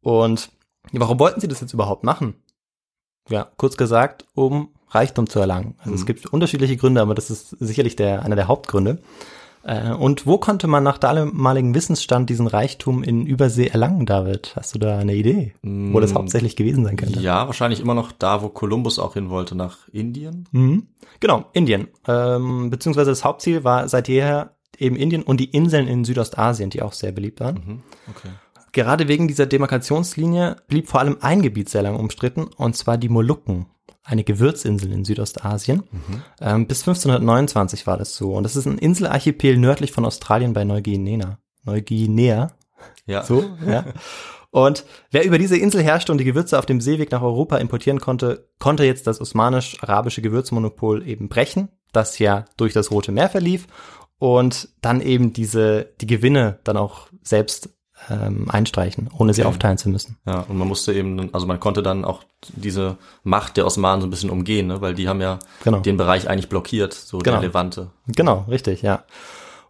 Und 0.00 0.50
warum 0.92 1.18
wollten 1.18 1.40
sie 1.40 1.48
das 1.48 1.60
jetzt 1.60 1.74
überhaupt 1.74 2.04
machen? 2.04 2.34
Ja, 3.28 3.50
kurz 3.56 3.76
gesagt, 3.76 4.24
um 4.34 4.70
Reichtum 4.94 5.28
zu 5.28 5.40
erlangen. 5.40 5.74
Also 5.78 5.94
es 5.94 6.06
gibt 6.06 6.26
unterschiedliche 6.26 6.76
Gründe, 6.76 7.00
aber 7.00 7.14
das 7.14 7.30
ist 7.30 7.56
sicherlich 7.60 7.96
der, 7.96 8.22
einer 8.22 8.36
der 8.36 8.48
Hauptgründe. 8.48 8.98
Äh, 9.64 9.92
Und 9.92 10.26
wo 10.26 10.38
konnte 10.38 10.66
man 10.66 10.82
nach 10.82 10.98
damaligem 10.98 11.74
Wissensstand 11.74 12.28
diesen 12.30 12.46
Reichtum 12.46 13.02
in 13.02 13.26
Übersee 13.26 13.68
erlangen, 13.68 14.06
David? 14.06 14.54
Hast 14.56 14.74
du 14.74 14.78
da 14.78 14.98
eine 14.98 15.14
Idee, 15.14 15.54
wo 15.62 16.00
das 16.00 16.14
hauptsächlich 16.14 16.56
gewesen 16.56 16.84
sein 16.84 16.96
könnte? 16.96 17.20
Ja, 17.20 17.46
wahrscheinlich 17.46 17.80
immer 17.80 17.94
noch 17.94 18.12
da, 18.12 18.42
wo 18.42 18.48
Kolumbus 18.48 18.98
auch 18.98 19.14
hin 19.14 19.30
wollte, 19.30 19.54
nach 19.54 19.88
Indien. 19.92 20.48
Mhm. 20.50 20.88
Genau, 21.20 21.44
Indien. 21.52 21.88
Ähm, 22.08 22.70
beziehungsweise 22.70 23.10
das 23.10 23.24
Hauptziel 23.24 23.62
war 23.62 23.88
seit 23.88 24.08
jeher 24.08 24.56
eben 24.78 24.96
Indien 24.96 25.22
und 25.22 25.38
die 25.38 25.50
Inseln 25.50 25.86
in 25.86 26.04
Südostasien, 26.04 26.70
die 26.70 26.82
auch 26.82 26.92
sehr 26.92 27.12
beliebt 27.12 27.40
waren. 27.40 27.54
Mhm. 27.54 27.82
Okay. 28.10 28.30
Gerade 28.72 29.06
wegen 29.06 29.28
dieser 29.28 29.46
Demarkationslinie 29.46 30.56
blieb 30.66 30.88
vor 30.88 31.00
allem 31.00 31.18
ein 31.20 31.42
Gebiet 31.42 31.68
sehr 31.68 31.82
lange 31.82 31.98
umstritten, 31.98 32.44
und 32.56 32.74
zwar 32.74 32.96
die 32.96 33.10
Molukken, 33.10 33.66
eine 34.04 34.24
Gewürzinsel 34.24 34.90
in 34.92 35.04
Südostasien. 35.04 35.84
Ähm, 36.40 36.66
bis 36.66 36.80
1529 36.80 37.86
war 37.86 37.96
das 37.96 38.16
so. 38.16 38.32
Und 38.34 38.42
das 38.42 38.56
ist 38.56 38.66
ein 38.66 38.78
Inselarchipel 38.78 39.56
nördlich 39.56 39.92
von 39.92 40.04
Australien 40.04 40.52
bei 40.52 40.64
Neuguinea. 40.64 41.38
Neuguinea, 41.64 42.50
Ja. 43.06 43.22
so, 43.24 43.44
ja. 43.66 43.84
Und 44.50 44.84
wer 45.10 45.24
über 45.24 45.38
diese 45.38 45.56
Insel 45.56 45.82
herrschte 45.82 46.12
und 46.12 46.18
die 46.18 46.24
Gewürze 46.24 46.58
auf 46.58 46.66
dem 46.66 46.80
Seeweg 46.80 47.10
nach 47.10 47.22
Europa 47.22 47.56
importieren 47.56 48.00
konnte, 48.00 48.48
konnte 48.58 48.84
jetzt 48.84 49.06
das 49.06 49.20
osmanisch-arabische 49.20 50.20
Gewürzmonopol 50.20 51.08
eben 51.08 51.28
brechen, 51.28 51.68
das 51.92 52.18
ja 52.18 52.44
durch 52.56 52.74
das 52.74 52.90
Rote 52.90 53.12
Meer 53.12 53.30
verlief 53.30 53.66
und 54.18 54.68
dann 54.82 55.00
eben 55.00 55.32
diese, 55.32 55.94
die 56.00 56.06
Gewinne 56.06 56.58
dann 56.64 56.76
auch 56.76 57.08
selbst 57.22 57.70
ähm, 58.10 58.50
einstreichen, 58.50 59.10
ohne 59.16 59.32
sie 59.34 59.42
Okay. 59.42 59.48
aufteilen 59.48 59.78
zu 59.78 59.88
müssen. 59.88 60.16
Ja, 60.26 60.40
und 60.40 60.56
man 60.58 60.66
musste 60.68 60.92
eben, 60.92 61.32
also 61.34 61.46
man 61.46 61.60
konnte 61.60 61.82
dann 61.82 62.04
auch 62.04 62.22
diese 62.48 62.96
Macht 63.22 63.56
der 63.56 63.66
Osmanen 63.66 64.00
so 64.00 64.06
ein 64.06 64.10
bisschen 64.10 64.30
umgehen, 64.30 64.66
ne? 64.66 64.80
weil 64.80 64.94
die 64.94 65.08
haben 65.08 65.20
ja 65.20 65.38
Genau. 65.64 65.78
den 65.80 65.96
Bereich 65.96 66.28
eigentlich 66.28 66.48
blockiert, 66.48 66.92
so 66.94 67.18
Genau. 67.18 67.36
der 67.40 67.48
Levante. 67.48 67.90
Genau, 68.08 68.44
richtig, 68.48 68.82
ja. 68.82 69.04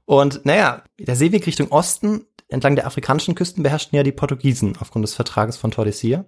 Und 0.05 0.44
naja, 0.44 0.82
der 0.99 1.17
Seeweg 1.17 1.46
Richtung 1.46 1.70
Osten 1.70 2.26
entlang 2.49 2.75
der 2.76 2.87
afrikanischen 2.87 3.34
Küsten 3.34 3.62
beherrschten 3.62 3.96
ja 3.96 4.02
die 4.02 4.12
Portugiesen 4.12 4.76
aufgrund 4.81 5.05
des 5.05 5.14
Vertrages 5.14 5.56
von 5.56 5.70
Tordesillas. 5.70 6.25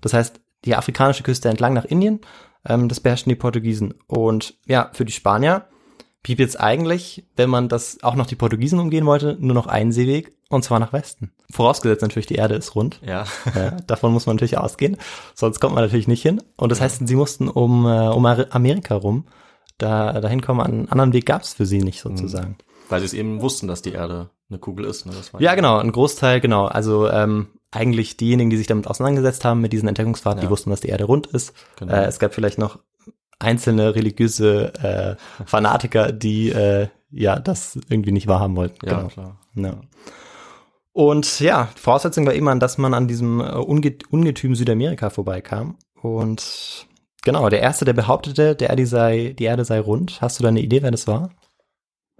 Das 0.00 0.12
heißt, 0.12 0.40
die 0.64 0.76
afrikanische 0.76 1.22
Küste 1.22 1.48
entlang 1.48 1.72
nach 1.74 1.84
Indien, 1.84 2.20
ähm, 2.66 2.88
das 2.88 3.00
beherrschten 3.00 3.30
die 3.30 3.36
Portugiesen. 3.36 3.94
Und 4.06 4.54
ja, 4.66 4.90
für 4.92 5.04
die 5.04 5.12
Spanier 5.12 5.66
blieb 6.22 6.38
jetzt 6.38 6.58
eigentlich, 6.60 7.26
wenn 7.36 7.50
man 7.50 7.68
das 7.68 8.02
auch 8.02 8.14
noch 8.14 8.26
die 8.26 8.36
Portugiesen 8.36 8.78
umgehen 8.78 9.04
wollte, 9.04 9.36
nur 9.40 9.54
noch 9.54 9.66
ein 9.66 9.92
Seeweg, 9.92 10.33
und 10.48 10.64
zwar 10.64 10.78
nach 10.78 10.92
Westen. 10.92 11.32
Vorausgesetzt 11.50 12.02
natürlich, 12.02 12.26
die 12.26 12.34
Erde 12.36 12.54
ist 12.54 12.74
rund. 12.74 13.00
Ja. 13.06 13.24
Ja, 13.54 13.70
davon 13.86 14.12
muss 14.12 14.26
man 14.26 14.36
natürlich 14.36 14.58
ausgehen, 14.58 14.96
sonst 15.34 15.60
kommt 15.60 15.74
man 15.74 15.84
natürlich 15.84 16.08
nicht 16.08 16.22
hin. 16.22 16.42
Und 16.56 16.70
das 16.70 16.80
heißt, 16.80 17.06
sie 17.06 17.16
mussten 17.16 17.48
um, 17.48 17.86
äh, 17.86 18.08
um 18.08 18.24
Amerika 18.26 18.94
rum, 18.94 19.26
da 19.78 20.20
dahin 20.20 20.40
kommen, 20.42 20.60
einen 20.60 20.88
anderen 20.88 21.12
Weg 21.12 21.26
gab 21.26 21.42
es 21.42 21.54
für 21.54 21.66
sie 21.66 21.78
nicht 21.82 22.00
sozusagen. 22.00 22.56
Weil 22.88 23.00
sie 23.00 23.06
es 23.06 23.14
eben 23.14 23.40
wussten, 23.40 23.66
dass 23.66 23.82
die 23.82 23.92
Erde 23.92 24.30
eine 24.48 24.58
Kugel 24.58 24.84
ist. 24.84 25.06
Ne? 25.06 25.12
War 25.32 25.40
Ja, 25.40 25.54
genau, 25.54 25.78
ein 25.78 25.90
Großteil, 25.90 26.40
genau. 26.40 26.66
Also 26.66 27.08
ähm, 27.10 27.48
eigentlich 27.70 28.16
diejenigen, 28.16 28.50
die 28.50 28.56
sich 28.56 28.66
damit 28.66 28.86
auseinandergesetzt 28.86 29.44
haben, 29.44 29.60
mit 29.60 29.72
diesen 29.72 29.88
Entdeckungsfahrten, 29.88 30.40
die 30.40 30.46
Ja. 30.46 30.50
wussten, 30.50 30.70
dass 30.70 30.80
die 30.80 30.88
Erde 30.88 31.04
rund 31.04 31.26
ist. 31.28 31.54
Genau. 31.76 31.92
Äh, 31.92 32.04
es 32.04 32.18
gab 32.18 32.34
vielleicht 32.34 32.58
noch 32.58 32.78
einzelne 33.38 33.94
religiöse 33.94 34.72
äh, 34.74 35.44
Fanatiker, 35.46 36.12
die 36.12 36.50
äh, 36.50 36.88
ja 37.10 37.38
das 37.38 37.78
irgendwie 37.88 38.12
nicht 38.12 38.26
wahrhaben 38.26 38.54
wollten. 38.56 38.86
Ja, 38.86 38.96
genau. 38.98 39.08
klar. 39.08 39.36
Ja. 39.54 39.74
Und 40.94 41.40
ja, 41.40 41.70
Voraussetzung 41.74 42.24
war 42.24 42.34
immer, 42.34 42.54
dass 42.54 42.78
man 42.78 42.94
an 42.94 43.08
diesem 43.08 43.40
äh, 43.40 43.50
Unge 43.54 43.96
Ungetüm 44.10 44.54
Südamerika 44.54 45.10
vorbeikam. 45.10 45.76
Und 46.00 46.86
genau, 47.22 47.48
der 47.48 47.60
Erste, 47.60 47.84
der 47.84 47.94
behauptete, 47.94 48.54
der 48.54 48.70
Erde 48.70 48.86
sei, 48.86 49.34
die 49.36 49.44
Erde 49.44 49.64
sei 49.64 49.80
rund. 49.80 50.20
Hast 50.20 50.38
du 50.38 50.44
da 50.44 50.50
eine 50.50 50.60
Idee, 50.60 50.82
wer 50.82 50.92
das 50.92 51.08
war? 51.08 51.30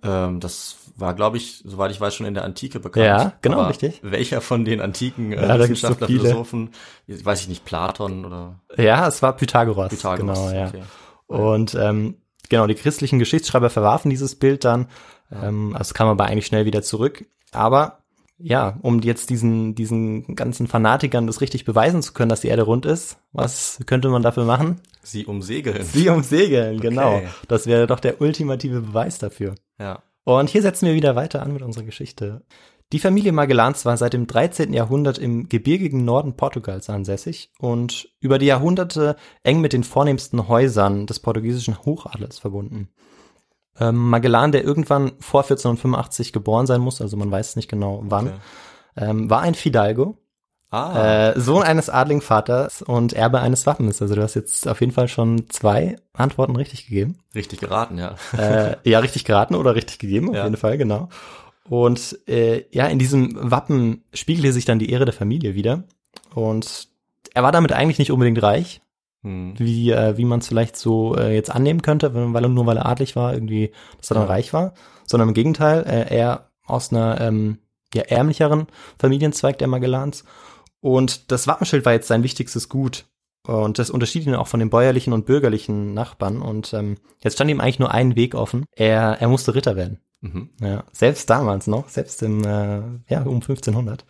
Ähm, 0.02 0.40
das 0.40 0.76
war, 0.96 1.14
glaube 1.14 1.36
ich, 1.36 1.62
soweit 1.64 1.92
ich 1.92 2.00
weiß, 2.00 2.16
schon 2.16 2.26
in 2.26 2.34
der 2.34 2.44
Antike 2.44 2.80
bekannt. 2.80 3.06
Ja, 3.06 3.32
genau, 3.42 3.60
Aber 3.60 3.68
richtig. 3.68 4.00
Welcher 4.02 4.40
von 4.40 4.64
den 4.64 4.80
antiken 4.80 5.30
äh, 5.32 5.40
Ja, 5.40 5.54
so 5.56 5.62
Wissenschaftler, 5.62 6.08
viele. 6.08 6.20
Philosophen, 6.22 6.70
weiß 7.06 7.42
ich 7.42 7.48
nicht, 7.48 7.64
Platon 7.64 8.24
oder 8.24 8.58
Ja, 8.76 9.06
es 9.06 9.22
war 9.22 9.36
Pythagoras. 9.36 9.90
Pythagoras? 9.90 10.50
Genau, 10.50 10.50
ja. 10.50 10.66
Okay. 10.66 10.82
Und 11.28 11.76
ähm, 11.76 12.16
genau, 12.48 12.66
die 12.66 12.74
christlichen 12.74 13.20
Geschichtsschreiber 13.20 13.70
verwarfen 13.70 14.10
dieses 14.10 14.34
Bild 14.34 14.64
dann. 14.64 14.88
Ähm, 15.30 15.76
also 15.78 15.94
kam 15.94 16.08
aber 16.08 16.24
eigentlich 16.24 16.46
schnell 16.46 16.64
wieder 16.64 16.82
zurück. 16.82 17.24
Aber 17.52 18.03
ja, 18.38 18.78
um 18.82 19.00
jetzt 19.00 19.30
diesen, 19.30 19.74
diesen 19.74 20.34
ganzen 20.34 20.66
Fanatikern 20.66 21.26
das 21.26 21.40
richtig 21.40 21.64
beweisen 21.64 22.02
zu 22.02 22.12
können, 22.12 22.28
dass 22.28 22.40
die 22.40 22.48
Erde 22.48 22.62
rund 22.62 22.86
ist, 22.86 23.18
was 23.32 23.80
könnte 23.86 24.08
man 24.08 24.22
dafür 24.22 24.44
machen? 24.44 24.80
Sie 25.02 25.24
umsegeln. 25.26 25.84
Sie 25.84 26.08
umsegeln, 26.08 26.80
genau. 26.80 27.16
Okay. 27.16 27.28
Das 27.48 27.66
wäre 27.66 27.86
doch 27.86 28.00
der 28.00 28.20
ultimative 28.20 28.80
Beweis 28.80 29.18
dafür. 29.18 29.54
Ja. 29.78 30.02
Und 30.24 30.50
hier 30.50 30.62
setzen 30.62 30.86
wir 30.86 30.94
wieder 30.94 31.16
weiter 31.16 31.42
an 31.42 31.52
mit 31.52 31.62
unserer 31.62 31.84
Geschichte. 31.84 32.42
Die 32.92 32.98
Familie 32.98 33.32
Magellans 33.32 33.84
war 33.84 33.96
seit 33.96 34.12
dem 34.12 34.26
13. 34.26 34.72
Jahrhundert 34.72 35.18
im 35.18 35.48
gebirgigen 35.48 36.04
Norden 36.04 36.36
Portugals 36.36 36.88
ansässig 36.90 37.50
und 37.58 38.08
über 38.20 38.38
die 38.38 38.46
Jahrhunderte 38.46 39.16
eng 39.42 39.60
mit 39.60 39.72
den 39.72 39.84
vornehmsten 39.84 40.48
Häusern 40.48 41.06
des 41.06 41.20
portugiesischen 41.20 41.78
Hochadels 41.84 42.38
verbunden. 42.38 42.88
Ähm, 43.80 43.96
Magellan, 44.10 44.52
der 44.52 44.62
irgendwann 44.64 45.12
vor 45.20 45.42
1485 45.42 46.32
geboren 46.32 46.66
sein 46.66 46.80
muss, 46.80 47.00
also 47.00 47.16
man 47.16 47.30
weiß 47.30 47.56
nicht 47.56 47.68
genau 47.68 48.02
wann, 48.04 48.28
Okay. 48.28 48.36
ähm, 48.96 49.28
war 49.30 49.40
ein 49.42 49.54
Fidalgo, 49.54 50.16
Ah, 50.70 51.28
äh, 51.30 51.40
Sohn 51.40 51.62
eines 51.62 51.88
Adlingvaters 51.88 52.82
und 52.82 53.12
Erbe 53.12 53.38
eines 53.40 53.64
Wappens. 53.64 54.02
Also 54.02 54.16
du 54.16 54.22
hast 54.22 54.34
jetzt 54.34 54.66
auf 54.66 54.80
jeden 54.80 54.92
Fall 54.92 55.06
schon 55.06 55.48
zwei 55.48 55.96
Antworten 56.12 56.56
richtig 56.56 56.86
gegeben. 56.88 57.18
richtig 57.34 57.60
geraten, 57.60 57.96
ja. 57.98 58.16
äh, 58.36 58.76
ja, 58.82 58.98
richtig 58.98 59.24
geraten 59.24 59.54
oder 59.54 59.76
richtig 59.76 60.00
gegeben, 60.00 60.30
auf 60.30 60.34
Ja. 60.36 60.44
jeden 60.44 60.56
Fall, 60.56 60.76
genau. 60.78 61.08
Und 61.68 62.18
äh, 62.28 62.64
ja, 62.72 62.86
in 62.86 62.98
diesem 62.98 63.36
Wappen 63.50 64.02
spiegelte 64.12 64.52
sich 64.52 64.64
dann 64.64 64.78
die 64.80 64.90
Ehre 64.90 65.04
der 65.04 65.14
Familie 65.14 65.54
wieder. 65.54 65.84
Und 66.34 66.88
er 67.34 67.42
war 67.44 67.52
damit 67.52 67.72
eigentlich 67.72 67.98
nicht 68.00 68.10
unbedingt 68.12 68.42
reich, 68.42 68.80
Hm. 69.24 69.54
wie, 69.58 69.90
äh, 69.90 70.16
wie 70.18 70.24
man 70.26 70.40
es 70.40 70.46
vielleicht 70.48 70.76
so 70.76 71.16
äh, 71.16 71.34
jetzt 71.34 71.50
annehmen 71.50 71.82
könnte, 71.82 72.14
wenn- 72.14 72.34
weil 72.34 72.44
er 72.44 72.48
nur 72.48 72.66
weil 72.66 72.76
er 72.76 72.86
adlig 72.86 73.16
war, 73.16 73.32
irgendwie, 73.34 73.72
dass 73.98 74.10
er 74.10 74.14
dann 74.14 74.24
Ja. 74.24 74.28
reich 74.28 74.52
war, 74.52 74.74
sondern 75.06 75.28
im 75.30 75.34
Gegenteil, 75.34 75.82
äh, 75.86 76.14
er 76.14 76.50
aus 76.66 76.92
einer 76.92 77.20
ähm, 77.20 77.58
ja, 77.94 78.02
ärmlicheren 78.02 78.66
Familienzweig 78.98 79.58
der 79.58 79.68
Magellans. 79.68 80.24
Und 80.80 81.30
das 81.32 81.46
Wappenschild 81.46 81.84
war 81.86 81.92
jetzt 81.94 82.08
sein 82.08 82.22
wichtigstes 82.22 82.68
Gut. 82.68 83.06
Und 83.46 83.78
das 83.78 83.90
unterschied 83.90 84.26
ihn 84.26 84.34
auch 84.34 84.46
von 84.46 84.60
den 84.60 84.70
bäuerlichen 84.70 85.12
und 85.12 85.26
bürgerlichen 85.26 85.92
Nachbarn. 85.94 86.40
Und 86.42 86.72
ähm, 86.74 86.96
jetzt 87.22 87.34
stand 87.34 87.50
ihm 87.50 87.60
eigentlich 87.60 87.78
nur 87.78 87.90
ein 87.92 88.16
Weg 88.16 88.34
offen. 88.34 88.64
Er, 88.72 89.18
er 89.20 89.28
musste 89.28 89.54
Ritter 89.54 89.76
werden. 89.76 90.00
Mhm. 90.22 90.48
Ja, 90.60 90.84
selbst 90.92 91.28
damals 91.28 91.66
noch, 91.66 91.88
selbst 91.90 92.22
im, 92.22 92.42
äh, 92.44 92.80
ja, 93.08 93.22
um 93.24 93.40
1500. 93.42 94.04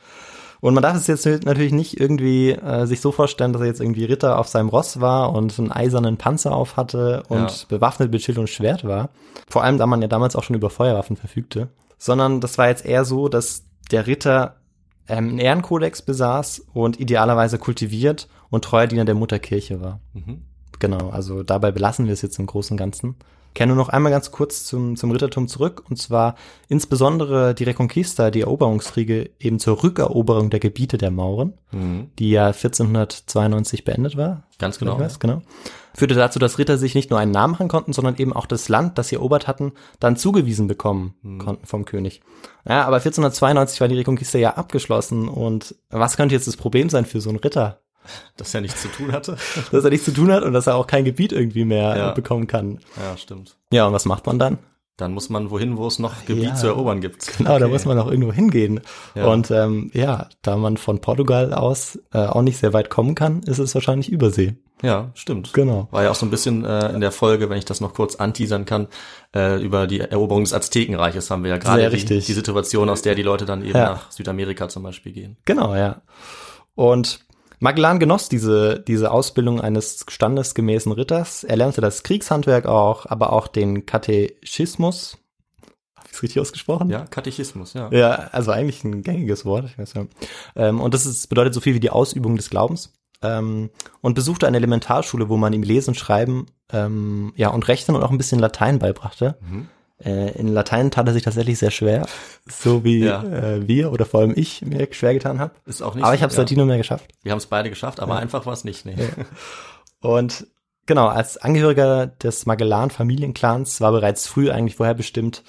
Und 0.64 0.73
man 0.73 0.83
darf 0.83 0.97
es 0.97 1.06
jetzt 1.09 1.26
natürlich 1.44 1.73
nicht 1.73 2.00
irgendwie 2.00 2.52
äh, 2.52 2.87
sich 2.87 3.02
so 3.02 3.12
vorstellen, 3.12 3.52
dass 3.52 3.61
er 3.61 3.68
jetzt 3.68 3.83
irgendwie 3.83 4.06
Ritter 4.06 4.38
auf 4.38 4.49
seinem 4.49 4.71
Ross 4.71 4.99
war 4.99 5.35
und 5.35 5.59
einen 5.59 5.71
eisernen 5.71 6.16
Panzer 6.16 6.52
auf 6.52 6.78
hatte 6.78 7.23
und 7.28 7.50
Ja. 7.50 7.66
bewaffnet 7.68 8.11
mit 8.11 8.23
Schild 8.23 8.38
und 8.38 8.49
Schwert 8.49 8.83
war. 8.83 9.11
Vor 9.47 9.62
allem, 9.62 9.76
da 9.76 9.87
man 9.87 10.00
ja 10.00 10.09
damals 10.09 10.37
auch 10.37 10.42
schon 10.42 10.56
über 10.56 10.71
Feuerwaffen 10.71 11.16
verfügte. 11.16 11.68
Sondern 11.99 12.40
das 12.40 12.56
war 12.56 12.68
jetzt 12.68 12.87
eher 12.87 13.04
so, 13.04 13.28
dass 13.28 13.64
der 13.90 14.06
Ritter 14.06 14.56
ähm, 15.06 15.28
einen 15.28 15.38
Ehrenkodex 15.38 16.00
besaß 16.00 16.62
und 16.73 16.99
idealerweise 16.99 17.59
kultiviert 17.59 18.26
und 18.49 18.64
treuer 18.64 18.87
Diener 18.87 19.04
der 19.04 19.16
Mutterkirche 19.16 19.83
war. 19.83 20.00
Mhm. 20.14 20.47
Genau, 20.78 21.11
also 21.11 21.42
dabei 21.42 21.73
belassen 21.73 22.06
wir 22.06 22.14
es 22.14 22.23
jetzt 22.23 22.38
im 22.38 22.47
Großen 22.47 22.73
und 22.73 22.78
Ganzen. 22.78 23.16
Kehre 23.54 23.68
nur 23.68 23.76
noch 23.76 23.88
einmal 23.88 24.11
ganz 24.12 24.30
kurz 24.32 24.64
zum, 24.64 24.96
zum 24.96 25.11
Rittertum 25.12 25.46
zurück, 25.49 25.84
und 25.88 25.96
zwar 25.96 26.34
insbesondere 26.68 27.54
die 27.54 27.64
Reconquista, 27.64 28.30
die 28.30 28.40
Eroberungskriege 28.40 29.30
eben 29.38 29.58
zur 29.61 29.82
Rückeroberung 29.82 30.50
der 30.50 30.61
Gebiete 30.61 30.99
der 30.99 31.11
Mauren, 31.11 31.54
Mhm. 31.70 32.11
die 32.18 32.30
ja 32.30 32.52
1492 32.52 33.84
beendet 33.84 34.16
war. 34.16 34.44
Ganz 34.58 34.78
genau. 34.78 34.99
Weiß, 34.99 35.18
genau. 35.18 35.42
Führte 35.96 36.14
dazu, 36.14 36.38
dass 36.40 36.58
Ritter 36.58 36.76
sich 36.78 36.94
nicht 36.96 37.11
nur 37.11 37.20
einen 37.20 37.30
Namen 37.30 37.52
machen 37.52 37.68
konnten, 37.68 37.92
sondern 37.92 38.16
eben 38.16 38.32
auch 38.32 38.46
das 38.46 38.68
Land, 38.68 38.99
das 38.99 39.08
sie 39.08 39.14
erobert 39.16 39.46
hatten, 39.46 39.73
dann 40.00 40.16
zugewiesen 40.16 40.66
bekommen 40.66 41.14
konnten 41.38 41.66
vom 41.66 41.84
König. 41.84 42.20
Ja, 42.68 42.84
aber 42.84 42.96
1492 42.96 43.80
war 43.80 43.88
die 43.88 43.96
Reconquista 43.96 44.38
ja 44.38 44.54
abgeschlossen 44.54 45.28
und 45.28 45.76
was 45.90 46.16
könnte 46.16 46.34
jetzt 46.34 46.49
das 46.49 46.56
Problem 46.56 46.88
sein 46.88 47.04
für 47.04 47.20
so 47.20 47.28
einen 47.30 47.38
Ritter? 47.38 47.80
Dass 48.37 48.54
er 48.54 48.61
nichts 48.61 48.82
zu 48.82 48.88
tun 48.88 49.12
hatte. 49.12 49.37
Dass 49.73 49.84
er 49.84 49.90
nichts 49.90 50.04
zu 50.04 50.12
tun 50.12 50.30
hat 50.32 50.42
und 50.42 50.52
dass 50.52 50.66
er 50.66 50.76
auch 50.76 50.87
kein 50.87 51.04
Gebiet 51.04 51.32
irgendwie 51.32 51.64
mehr 51.64 51.96
Ja. 51.96 52.11
bekommen 52.12 52.46
kann. 52.46 52.78
ja, 52.96 53.16
stimmt. 53.16 53.56
Ja, 53.73 53.87
und 53.87 53.92
was 53.92 54.04
macht 54.04 54.26
man 54.26 54.38
dann? 54.38 54.58
Dann 54.96 55.12
muss 55.12 55.28
man 55.28 55.50
wohin, 55.50 55.76
wo 55.76 55.88
es 55.88 55.99
noch 55.99 56.25
Gebiet 56.25 56.44
Ja. 56.44 56.54
zu 56.54 56.68
erobern 56.68 57.00
gibt. 57.00 57.37
Genau, 57.38 57.58
da 57.58 57.64
Okay. 57.64 57.73
muss 57.73 57.84
man 57.84 57.99
auch 57.99 58.08
irgendwo 58.08 58.32
hingehen. 58.32 58.80
Ja. 59.16 59.26
Und 59.26 59.50
ähm, 59.50 59.90
ja, 59.92 60.28
da 60.42 60.56
man 60.56 60.76
von 60.76 61.00
Portugal 61.00 61.52
aus 61.52 61.99
äh, 62.12 62.18
auch 62.18 62.42
nicht 62.42 62.58
sehr 62.58 62.73
weit 62.73 62.90
kommen 62.90 63.16
kann, 63.16 63.42
ist 63.42 63.58
es 63.58 63.75
wahrscheinlich 63.75 64.08
Übersee. 64.12 64.54
Ja, 64.82 65.11
stimmt. 65.14 65.52
Genau. 65.52 65.88
War 65.90 66.04
ja 66.04 66.11
auch 66.12 66.14
so 66.14 66.26
ein 66.26 66.30
bisschen 66.30 66.64
äh, 66.64 66.92
in 66.92 67.00
der 67.00 67.11
Folge, 67.11 67.49
wenn 67.50 67.58
ich 67.58 67.64
das 67.64 67.80
noch 67.80 67.92
kurz 67.94 68.16
anteasern 68.16 68.66
kann, 68.66 68.87
äh, 69.34 69.61
über 69.61 69.87
die 69.88 69.99
Eroberung 70.00 70.44
des 70.44 70.52
Aztekenreiches 70.52 71.28
haben 71.30 71.42
wir 71.42 71.50
ja 71.50 71.58
gerade 71.58 71.88
die, 71.90 72.04
die 72.04 72.20
Situation, 72.32 72.88
aus 72.88 73.02
der 73.02 73.14
die 73.16 73.23
Leute 73.23 73.46
dann 73.46 73.62
eben 73.64 73.76
Ja. 73.76 73.84
nach 73.94 74.11
Südamerika 74.12 74.68
zum 74.68 74.82
Beispiel 74.84 75.12
gehen. 75.12 75.37
Genau, 75.44 75.75
ja. 75.75 76.02
Und 76.76 77.20
Magellan 77.61 77.99
genoss 77.99 78.28
diese, 78.28 78.80
diese 78.80 79.11
Ausbildung 79.11 79.61
eines 79.61 80.04
standesgemäßen 80.08 80.92
Ritters. 80.92 81.44
Er 81.44 81.56
lernte 81.56 81.80
das 81.80 82.02
Kriegshandwerk 82.02 82.66
auch, 82.66 83.06
aber 83.06 83.32
auch 83.32 83.49
den 83.49 83.87
Katechismus. 83.87 85.18
Habe 85.96 86.06
ich 86.08 86.12
es 86.12 86.23
richtig 86.23 86.40
ausgesprochen? 86.40 86.90
Ja, 86.90 87.06
Katechismus, 87.06 87.75
ja. 87.75 87.88
Ja, 87.90 88.11
also 88.32 88.50
eigentlich 88.50 88.84
ein 88.84 89.02
gängiges 89.02 89.44
Wort. 89.44 89.66
Ich 89.66 89.78
weiß 89.78 89.94
ja. 89.94 90.06
ähm, 90.56 90.80
und 90.80 90.94
das 90.94 91.06
ist, 91.06 91.28
bedeutet 91.28 91.54
so 91.54 91.61
viel 91.61 91.75
wie 91.75 91.80
die 91.80 91.90
Ausübung 91.90 92.37
des 92.37 92.50
Glaubens. 92.50 92.92
Ähm, 93.23 93.70
und 94.02 94.14
besuchte 94.14 94.46
eine 94.46 94.58
Elementarschule, 94.58 95.28
wo 95.28 95.37
man 95.37 95.52
ihm 95.54 95.62
Lesen, 95.62 95.94
Schreiben, 95.94 96.46
ähm, 96.70 97.32
ja 97.37 97.49
und 97.49 97.66
Rechnen 97.68 97.96
und 97.96 98.02
auch 98.02 98.11
ein 98.11 98.18
bisschen 98.18 98.38
Latein 98.38 98.78
beibrachte. 98.78 99.38
Mhm. 99.40 99.68
Äh, 100.04 100.32
in 100.38 100.49
Latein 100.49 100.90
tat 100.90 101.06
er 101.06 101.14
sich 101.14 101.23
tatsächlich 101.23 101.58
sehr 101.58 101.70
schwer, 101.70 102.06
so 102.46 102.84
wie 102.84 103.04
Ja. 103.04 103.23
äh, 103.23 103.66
wir 103.66 103.90
oder 103.92 104.04
vor 104.04 104.20
allem 104.20 104.32
ich 104.37 104.62
mir 104.62 104.87
schwer 104.90 105.14
getan 105.14 105.38
habe. 105.38 105.52
Ist 105.66 105.82
auch 105.82 105.94
nicht 105.94 106.04
Aber 106.04 106.14
ich 106.14 106.23
habe 106.23 106.30
es 106.34 106.50
ja. 106.50 106.56
nur 106.56 106.66
mehr 106.66 106.76
geschafft. 106.76 107.06
Wir 107.23 107.32
haben 107.32 107.38
es 107.38 107.46
beide 107.46 107.70
geschafft, 107.70 108.00
aber 108.00 108.16
einfach 108.16 108.44
war 108.44 108.52
es 108.52 108.64
nicht. 108.64 108.84
Nee. 108.84 108.96
Und 110.00 110.46
genau, 110.87 111.06
als 111.08 111.38
Angehöriger 111.38 112.06
des 112.06 112.44
Magellan-Familienclans 112.46 113.80
war 113.80 113.92
bereits 113.92 114.26
früh 114.26 114.50
eigentlich 114.50 114.76
vorher 114.76 114.94
bestimmt, 114.94 115.42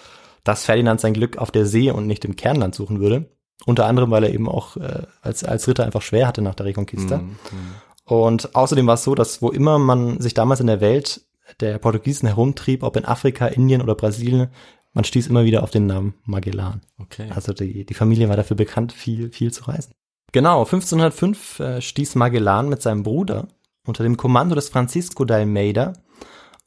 dass 0.43 0.65
Ferdinand 0.65 1.01
sein 1.01 1.13
Glück 1.13 1.37
auf 1.37 1.51
der 1.51 1.65
See 1.65 1.91
und 1.91 2.07
nicht 2.07 2.23
im 2.23 2.35
Kernland 2.35 2.75
suchen 2.75 2.99
würde. 2.99 3.25
Unter 3.65 3.85
anderem, 3.87 4.11
weil 4.11 4.23
er 4.23 4.33
eben 4.33 4.47
auch 4.47 4.77
äh, 4.77 5.03
als, 5.21 5.43
als 5.43 5.67
Ritter 5.67 5.85
einfach 5.85 6.01
schwer 6.01 6.27
hatte 6.27 6.41
nach 6.41 6.55
der 6.55 6.67
Reconquista. 6.67 7.17
Mhm. 7.17 7.37
Und 8.05 8.55
außerdem 8.55 8.85
war 8.85 8.93
es 8.93 9.03
so, 9.03 9.15
dass 9.15 9.41
wo 9.41 9.49
immer 9.49 9.79
man 9.79 10.21
sich 10.21 10.33
damals 10.33 10.59
in 10.59 10.67
der 10.67 10.81
Welt 10.81 11.21
der 11.59 11.77
Portugiesen 11.77 12.27
herumtrieb, 12.27 12.83
ob 12.83 12.95
in 12.95 13.05
Afrika, 13.05 13.47
Indien 13.47 13.81
oder 13.81 13.95
Brasilien, 13.95 14.49
man 14.93 15.03
stieß 15.03 15.27
immer 15.27 15.43
wieder 15.43 15.63
auf 15.63 15.71
den 15.71 15.85
Namen 15.87 16.15
Magellan. 16.23 16.81
Okay. 16.97 17.29
Also 17.33 17.53
die, 17.53 17.85
die 17.85 17.93
Familie 17.93 18.29
war 18.29 18.37
dafür 18.37 18.55
bekannt, 18.55 18.93
viel, 18.93 19.31
viel 19.31 19.51
zu 19.51 19.65
reisen. 19.65 19.93
Genau, 20.31 20.63
1505 20.63 21.59
äh, 21.59 21.81
stieß 21.81 22.15
Magellan 22.15 22.69
mit 22.69 22.81
seinem 22.81 23.03
Bruder 23.03 23.47
unter 23.85 24.03
dem 24.03 24.17
Kommando 24.17 24.55
des 24.55 24.69
Francisco 24.69 25.25
de 25.25 25.37
Almeida 25.37 25.93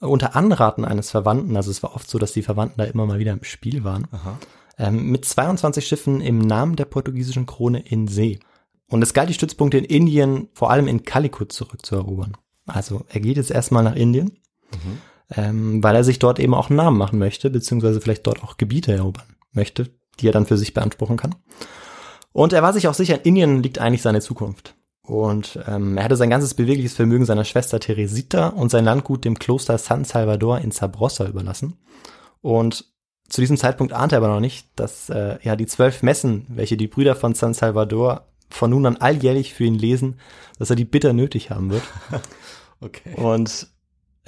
äh, 0.00 0.06
unter 0.06 0.37
Anraten 0.37 0.85
eines 0.85 1.11
Verwandten, 1.11 1.56
also 1.56 1.70
es 1.70 1.82
war 1.82 1.94
oft 1.94 2.08
so, 2.08 2.18
dass 2.18 2.32
die 2.32 2.42
Verwandten 2.42 2.78
da 2.78 2.85
immer 2.85 3.06
mal 3.06 3.18
wieder 3.18 3.32
im 3.32 3.44
Spiel 3.44 3.85
waren, 3.85 4.06
ähm, 4.78 5.11
mit 5.11 5.25
22 5.25 5.87
Schiffen 5.87 6.20
im 6.20 6.38
Namen 6.38 6.76
der 6.76 6.85
portugiesischen 6.85 7.47
Krone 7.47 7.80
in 7.80 8.08
See. 8.08 8.38
Und 8.90 9.02
es 9.02 9.12
galt, 9.12 9.28
die 9.28 9.35
Stützpunkte 9.35 9.78
in 9.78 9.85
Indien, 9.85 10.49
vor 10.54 10.70
allem 10.70 10.88
in 10.88 11.02
Calicut, 11.02 11.52
zurückzuerobern. 11.52 12.37
Also 12.66 13.04
er 13.08 13.20
geht 13.20 13.37
jetzt 13.37 13.50
erstmal 13.50 13.85
nach 13.85 13.97
Indien, 13.97 14.38
ähm, 15.37 15.82
weil 15.82 15.96
er 15.96 16.04
sich 16.04 16.18
dort 16.18 16.38
eben 16.38 16.54
auch 16.54 16.70
einen 16.70 16.76
Namen 16.76 16.98
machen 16.98 17.18
möchte, 17.18 17.50
beziehungsweise 17.50 18.00
vielleicht 18.00 18.26
dort 18.26 18.42
auch 18.42 18.56
Gebiete 18.56 18.92
erobern 18.92 19.37
möchte, 19.52 19.90
die 20.20 20.28
er 20.28 20.32
dann 20.32 20.46
für 20.46 20.58
sich 20.58 20.75
beanspruchen 20.75 21.16
kann. 21.16 21.34
Und 22.32 22.52
er 22.52 22.62
war 22.62 22.72
sich 22.72 22.88
auch 22.88 22.94
sicher, 22.94 23.16
in 23.16 23.37
Indien 23.37 23.62
liegt 23.62 23.78
eigentlich 23.78 24.02
seine 24.02 24.20
Zukunft. 24.20 24.75
Und 25.02 25.58
ähm, 25.66 25.96
er 25.96 26.04
hatte 26.04 26.16
sein 26.16 26.28
ganzes 26.28 26.52
bewegliches 26.52 26.94
Vermögen 26.94 27.25
seiner 27.25 27.44
Schwester 27.44 27.80
Teresita 27.80 28.48
und 28.48 28.70
sein 28.70 28.84
Landgut 28.84 29.25
dem 29.25 29.38
Kloster 29.38 29.78
San 29.78 30.04
Salvador 30.04 30.58
in 30.58 30.70
Sabrosa 30.70 31.26
überlassen. 31.26 31.78
Und 32.42 32.84
zu 33.28 33.40
diesem 33.40 33.56
Zeitpunkt 33.56 33.92
ahnte 33.92 34.16
er 34.16 34.18
aber 34.18 34.28
noch 34.28 34.40
nicht, 34.40 34.68
dass 34.76 35.08
äh, 35.08 35.38
ja 35.42 35.56
die 35.56 35.66
zwölf 35.66 36.02
Messen, 36.02 36.46
welche 36.48 36.76
die 36.76 36.88
Brüder 36.88 37.16
von 37.16 37.34
San 37.34 37.54
Salvador 37.54 38.26
von 38.50 38.70
nun 38.70 38.87
an 38.87 38.96
alljährlich 38.96 39.54
für 39.54 39.64
ihn 39.64 39.75
lesen, 39.75 40.20
dass 40.58 40.70
er 40.70 40.76
die 40.76 40.84
bitter 40.84 41.12
nötig 41.12 41.50
haben 41.50 41.70
wird. 41.70 41.84
Okay. 42.80 43.12
Und 43.16 43.66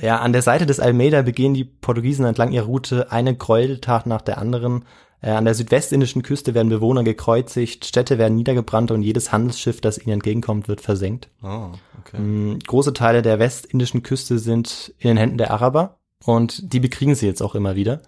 ja, 0.00 0.18
an 0.18 0.32
der 0.32 0.42
Seite 0.42 0.66
des 0.66 0.80
Almeida 0.80 1.22
begehen 1.22 1.54
die 1.54 1.64
Portugiesen 1.64 2.24
entlang 2.24 2.52
ihrer 2.52 2.66
Route 2.66 3.10
eine 3.12 3.34
Gräueltat 3.36 4.06
nach 4.06 4.22
der 4.22 4.38
anderen. 4.38 4.84
Äh, 5.22 5.30
an 5.30 5.44
der 5.44 5.54
südwestindischen 5.54 6.22
Küste 6.22 6.54
werden 6.54 6.68
Bewohner 6.70 7.04
gekreuzigt, 7.04 7.84
Städte 7.84 8.16
werden 8.18 8.36
niedergebrannt 8.36 8.90
und 8.90 9.02
jedes 9.02 9.32
Handelsschiff, 9.32 9.80
das 9.80 9.98
ihnen 9.98 10.14
entgegenkommt, 10.14 10.66
wird 10.68 10.80
versenkt. 10.80 11.28
Oh, 11.42 11.68
okay. 12.00 12.18
Mm, 12.18 12.58
Große 12.66 12.92
Teile 12.94 13.20
der 13.22 13.38
westindischen 13.38 14.02
Küste 14.02 14.38
sind 14.38 14.94
in 14.98 15.08
den 15.08 15.16
Händen 15.18 15.38
der 15.38 15.50
Araber 15.50 15.98
und 16.24 16.72
die 16.72 16.80
bekriegen 16.80 17.14
sie 17.14 17.26
jetzt 17.26 17.42
auch 17.42 17.54
immer 17.54 17.76
wieder. 17.76 18.00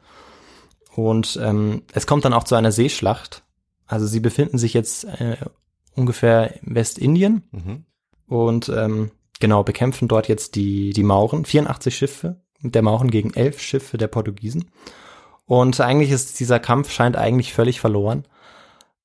Und 0.94 1.38
ähm, 1.42 1.82
es 1.92 2.06
kommt 2.06 2.24
dann 2.24 2.34
auch 2.34 2.44
zu 2.44 2.54
einer 2.54 2.72
Seeschlacht. 2.72 3.42
Also 3.86 4.06
sie 4.06 4.20
befinden 4.20 4.58
sich 4.58 4.72
jetzt 4.74 5.04
äh, 5.04 5.36
ungefähr 5.94 6.54
in 6.62 6.74
Westindien 6.74 7.42
Mhm. 7.52 7.84
und 8.26 8.68
ähm, 8.70 9.10
genau 9.42 9.62
bekämpfen 9.64 10.08
dort 10.08 10.28
jetzt 10.28 10.54
die 10.54 10.94
die 10.94 11.02
Mauren, 11.02 11.44
84 11.44 11.94
Schiffe 11.94 12.36
der 12.62 12.82
Mauren 12.82 13.10
gegen 13.10 13.34
elf 13.34 13.60
Schiffe 13.60 13.98
der 13.98 14.06
Portugiesen. 14.06 14.70
Und 15.46 15.80
eigentlich 15.80 16.12
ist 16.12 16.38
dieser 16.38 16.60
Kampf 16.60 16.92
scheint 16.92 17.16
eigentlich 17.16 17.52
völlig 17.52 17.80
verloren. 17.80 18.24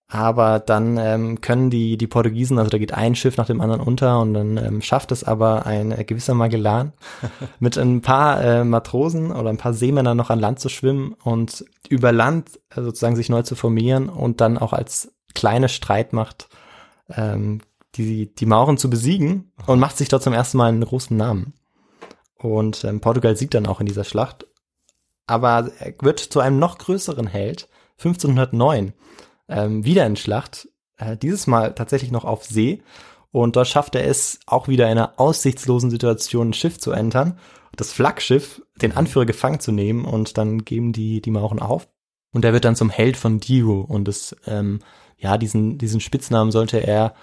Aber 0.10 0.60
dann 0.60 0.98
ähm, 0.98 1.42
können 1.42 1.70
die 1.70 1.98
die 1.98 2.08
Portugiesen, 2.08 2.60
also 2.60 2.70
da 2.70 2.78
geht 2.78 2.94
ein 2.94 3.16
Schiff 3.16 3.36
nach 3.36 3.48
dem 3.48 3.60
anderen 3.60 3.82
unter 3.82 4.22
und 4.22 4.34
dann 4.36 4.56
ähm, 4.56 4.82
schafft 4.82 5.12
es 5.12 5.26
aber 5.26 5.66
ein 5.66 5.92
äh, 5.92 6.06
gewisser 6.06 6.34
Magellan 6.34 6.94
mit 7.60 7.78
ein 7.78 8.02
paar 8.02 8.42
äh, 8.42 8.64
Matrosen 8.64 9.34
oder 9.34 9.50
ein 9.50 9.58
paar 9.58 9.74
Seemännern 9.74 10.16
noch 10.16 10.30
an 10.30 10.40
Land 10.40 10.62
zu 10.62 10.70
schwimmen 10.70 11.14
und 11.26 11.66
über 11.90 12.14
Land 12.14 12.58
äh, 12.70 12.82
sozusagen 12.82 13.18
sich 13.18 13.28
neu 13.28 13.42
zu 13.42 13.56
formieren 13.56 14.08
und 14.08 14.40
dann 14.40 14.58
auch 14.58 14.72
als 14.72 15.12
kleine 15.34 15.68
Streitmacht, 15.68 16.48
ähm, 17.14 17.60
die, 17.98 18.34
die 18.34 18.46
Mauren 18.46 18.78
zu 18.78 18.90
besiegen 18.90 19.52
und 19.66 19.80
macht 19.80 19.98
sich 19.98 20.10
dort 20.10 20.24
zum 20.24 20.34
ersten 20.34 20.58
Mal 20.58 20.70
einen 20.70 20.84
großen 20.84 21.16
Namen. 21.16 21.54
Und 22.38 22.84
ähm, 22.84 23.02
Portugal 23.02 23.36
siegt 23.36 23.54
dann 23.54 23.66
auch 23.66 23.80
in 23.80 23.86
dieser 23.86 24.04
Schlacht. 24.04 24.48
Aber 25.26 25.72
er 25.80 25.94
wird 26.02 26.20
zu 26.20 26.40
einem 26.40 26.60
noch 26.60 26.78
größeren 26.78 27.28
Held 27.28 27.68
1509 27.98 28.94
ähm, 29.50 29.84
wieder 29.84 30.06
in 30.06 30.16
Schlacht, 30.16 30.70
äh, 30.98 31.18
dieses 31.18 31.48
Mal 31.48 31.74
tatsächlich 31.74 32.12
noch 32.12 32.26
auf 32.26 32.46
See. 32.46 32.82
Und 33.32 33.56
dort 33.56 33.68
schafft 33.68 33.96
er 33.96 34.06
es 34.08 34.40
auch 34.46 34.68
wieder 34.68 34.86
in 34.86 34.92
einer 34.92 35.20
aussichtslosen 35.20 35.90
Situation 35.90 36.50
ein 36.50 36.54
Schiff 36.54 36.80
zu 36.80 36.92
entern, 36.92 37.38
das 37.76 37.92
Flaggschiff, 37.92 38.62
den 38.82 38.96
Anführer 38.96 39.26
gefangen 39.26 39.60
zu 39.60 39.72
nehmen 39.72 40.06
und 40.06 40.38
dann 40.38 40.64
geben 40.64 40.94
die 40.94 41.22
die 41.22 41.32
Mauren 41.32 41.60
auf. 41.60 41.88
Und 42.34 42.46
er 42.46 42.54
wird 42.54 42.66
dann 42.66 42.76
zum 42.76 42.90
Held 42.90 43.18
von 43.18 43.40
Dio 43.40 43.82
und 43.82 44.08
das, 44.08 44.36
ähm, 44.46 44.80
ja, 45.18 45.38
diesen, 45.38 45.78
diesen 45.78 46.00
Spitznamen 46.00 46.52
sollte 46.52 46.78
er, 46.78 47.14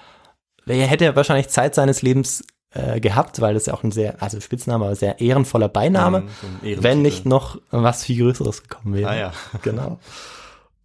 er 0.66 0.86
hätte 0.86 1.14
wahrscheinlich 1.16 1.48
Zeit 1.48 1.74
seines 1.74 2.02
Lebens 2.02 2.44
äh, 2.70 3.00
gehabt, 3.00 3.40
weil 3.40 3.54
das 3.54 3.66
ja 3.66 3.74
auch 3.74 3.82
ein 3.84 3.92
sehr, 3.92 4.20
also 4.22 4.40
Spitzname, 4.40 4.84
aber 4.86 4.96
sehr 4.96 5.20
ehrenvoller 5.20 5.68
Beiname, 5.68 6.24
Ja, 6.62 6.76
so 6.76 6.82
wenn 6.82 7.02
nicht 7.02 7.24
noch 7.26 7.60
was 7.70 8.04
viel 8.04 8.22
Größeres 8.22 8.62
gekommen 8.64 8.94
wäre. 8.94 9.10
Ah 9.10 9.16
ja. 9.16 9.32
Genau. 9.62 9.98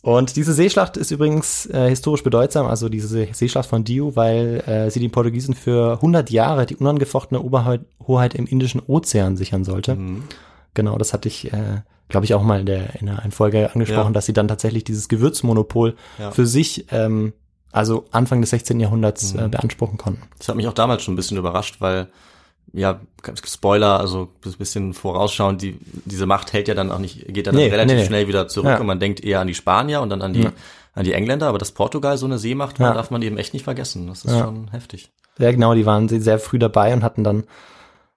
Und 0.02 0.38
diese 0.38 0.54
Seeschlacht 0.54 0.96
ist 0.96 1.12
übrigens 1.12 1.66
äh, 1.66 1.90
historisch 1.90 2.24
bedeutsam, 2.24 2.68
also 2.68 2.88
diese 2.88 3.28
Seeschlacht 3.34 3.68
von 3.68 3.84
Dio, 3.84 4.16
weil 4.16 4.64
äh, 4.66 4.90
sie 4.90 5.02
den 5.02 5.12
Portugiesen 5.12 5.56
für 5.56 5.94
100 5.96 6.30
Jahre 6.30 6.66
die 6.66 6.78
unangefochtene 6.78 7.42
Oberhoheit 7.42 8.34
im 8.34 8.46
Indischen 8.46 8.82
Ozean 8.88 9.36
sichern 9.36 9.66
sollte. 9.66 9.96
Mhm. 9.96 10.24
Genau, 10.74 10.98
das 10.98 11.12
hatte 11.12 11.28
ich, 11.28 11.52
äh, 11.52 11.82
glaube 12.08 12.26
ich, 12.26 12.34
auch 12.34 12.44
mal 12.44 12.62
in 12.62 12.66
der 12.66 12.96
in 13.02 13.10
einer 13.10 13.30
Folge 13.32 13.74
angesprochen, 13.74 14.08
Ja. 14.08 14.14
dass 14.14 14.26
sie 14.26 14.32
dann 14.34 14.48
tatsächlich 14.48 14.86
dieses 14.86 15.10
Gewürzmonopol 15.10 15.96
Ja. 16.18 16.32
für 16.32 16.46
sich, 16.46 16.86
ähm, 16.92 17.34
also 17.72 18.06
Anfang 18.12 18.42
des 18.42 18.50
16. 18.52 18.80
Jahrhunderts 18.80 19.34
Mhm. 19.34 19.40
äh, 19.40 19.48
beanspruchen 19.50 19.98
konnten. 19.98 20.22
Das 20.38 20.50
hat 20.50 20.56
mich 20.56 20.68
auch 20.68 20.74
damals 20.74 21.04
schon 21.04 21.14
ein 21.14 21.18
bisschen 21.18 21.38
überrascht, 21.38 21.78
weil, 21.80 22.08
ja, 22.74 23.00
Spoiler, 23.46 24.00
also 24.00 24.30
ein 24.46 24.54
bisschen 24.58 24.94
vorausschauen, 24.94 25.58
die, 25.58 25.78
diese 26.06 26.26
Macht 26.26 26.54
hält 26.54 26.68
ja 26.68 26.74
dann 26.76 26.92
auch 26.92 27.00
nicht, 27.00 27.26
geht 27.28 27.46
ja 27.48 27.52
dann 27.52 27.56
Nee, 27.56 27.68
relativ 27.68 27.96
nee, 27.96 28.02
nee. 28.02 28.08
schnell 28.08 28.28
wieder 28.28 28.48
zurück 28.48 28.70
Ja. 28.72 28.80
und 28.80 28.88
man 28.88 29.00
denkt 29.00 29.24
eher 29.24 29.40
an 29.40 29.48
die 29.48 29.56
Spanier 29.56 30.02
und 30.02 30.10
dann 30.10 30.22
an 30.22 30.34
die, 30.34 30.44
Ja. 30.44 30.52
an 30.94 31.04
die 31.04 31.14
Engländer, 31.14 31.48
aber 31.48 31.58
dass 31.58 31.72
Portugal 31.72 32.18
so 32.18 32.26
eine 32.26 32.38
Seemacht 32.40 32.80
war, 32.80 32.90
Ja. 32.90 32.94
darf 32.94 33.12
man 33.12 33.22
eben 33.22 33.38
echt 33.38 33.54
nicht 33.54 33.64
vergessen. 33.64 34.08
Das 34.08 34.26
ist 34.26 34.38
schon 34.38 34.70
heftig. 34.72 35.12
Ja, 35.38 35.52
genau, 35.52 35.74
die 35.74 35.86
waren 35.86 36.10
sehr 36.10 36.38
früh 36.40 36.60
dabei 36.60 36.94
und 36.94 37.04
hatten 37.04 37.24
dann, 37.24 37.44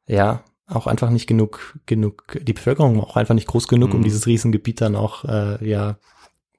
ja, 0.06 0.40
auch 0.68 0.86
einfach 0.86 1.10
nicht 1.10 1.26
genug, 1.26 1.76
genug, 1.86 2.38
die 2.42 2.52
Bevölkerung 2.52 2.96
war 2.98 3.04
auch 3.04 3.16
einfach 3.16 3.34
nicht 3.34 3.46
groß 3.48 3.68
genug, 3.68 3.92
um 3.92 4.00
Mhm. 4.00 4.04
dieses 4.04 4.26
Riesengebiet 4.26 4.80
dann 4.80 4.96
auch, 4.96 5.24
äh, 5.24 5.64
ja, 5.68 5.96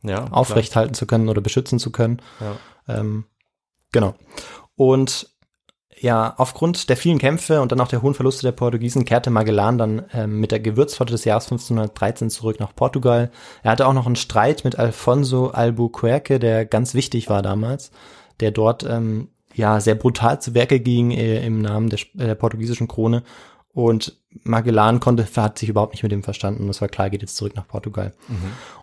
Ja. 0.03 0.27
aufrecht 0.31 0.75
halten 0.75 0.93
zu 0.93 1.05
können 1.05 1.29
oder 1.29 1.41
beschützen 1.41 1.79
zu 1.79 1.91
können. 1.91 2.21
Ja. 2.39 2.99
Ähm, 2.99 3.25
genau. 3.91 4.15
Und 4.75 5.33
ja, 6.03 6.33
aufgrund 6.35 6.89
der 6.89 6.97
vielen 6.97 7.17
Kämpfe 7.17 7.61
und 7.61 7.71
dann 7.71 7.79
auch 7.79 7.87
der 7.87 8.01
hohen 8.01 8.13
Verluste 8.13 8.41
der 8.41 8.51
Portugiesen 8.51 9.05
kehrte 9.05 9.29
Magellan 9.29 9.77
dann 9.77 10.01
ähm, 10.13 10.41
mit 10.41 10.51
der 10.51 10.59
Gewürzflotte 10.59 11.13
des 11.13 11.23
Jahres 11.23 11.45
1513 11.45 12.29
zurück 12.29 12.59
nach 12.59 12.75
Portugal. 12.75 13.31
Er 13.63 13.71
hatte 13.71 13.87
auch 13.87 13.93
noch 13.93 14.05
einen 14.05 14.17
Streit 14.17 14.65
mit 14.65 14.77
Alfonso 14.77 15.47
Albuquerque, 15.51 16.39
der 16.39 16.65
ganz 16.65 16.93
wichtig 16.93 17.29
war 17.29 17.41
damals, 17.41 17.91
der 18.41 18.51
dort 18.51 18.83
ähm, 18.83 19.29
ja 19.53 19.79
sehr 19.79 19.95
brutal 19.95 20.41
zu 20.41 20.53
Werke 20.53 20.81
ging 20.81 21.11
äh, 21.11 21.45
im 21.45 21.61
Namen 21.61 21.89
der, 21.89 21.99
der 22.15 22.35
portugiesischen 22.35 22.89
Krone. 22.89 23.23
Und 23.71 24.21
Magellan 24.43 24.99
konnte, 24.99 25.27
hat 25.35 25.59
sich 25.59 25.69
überhaupt 25.69 25.93
nicht 25.93 26.03
mit 26.03 26.11
dem 26.11 26.23
verstanden. 26.23 26.69
Es 26.69 26.81
war 26.81 26.87
klar, 26.87 27.09
geht 27.09 27.21
jetzt 27.21 27.35
zurück 27.35 27.55
nach 27.55 27.67
Portugal. 27.67 28.13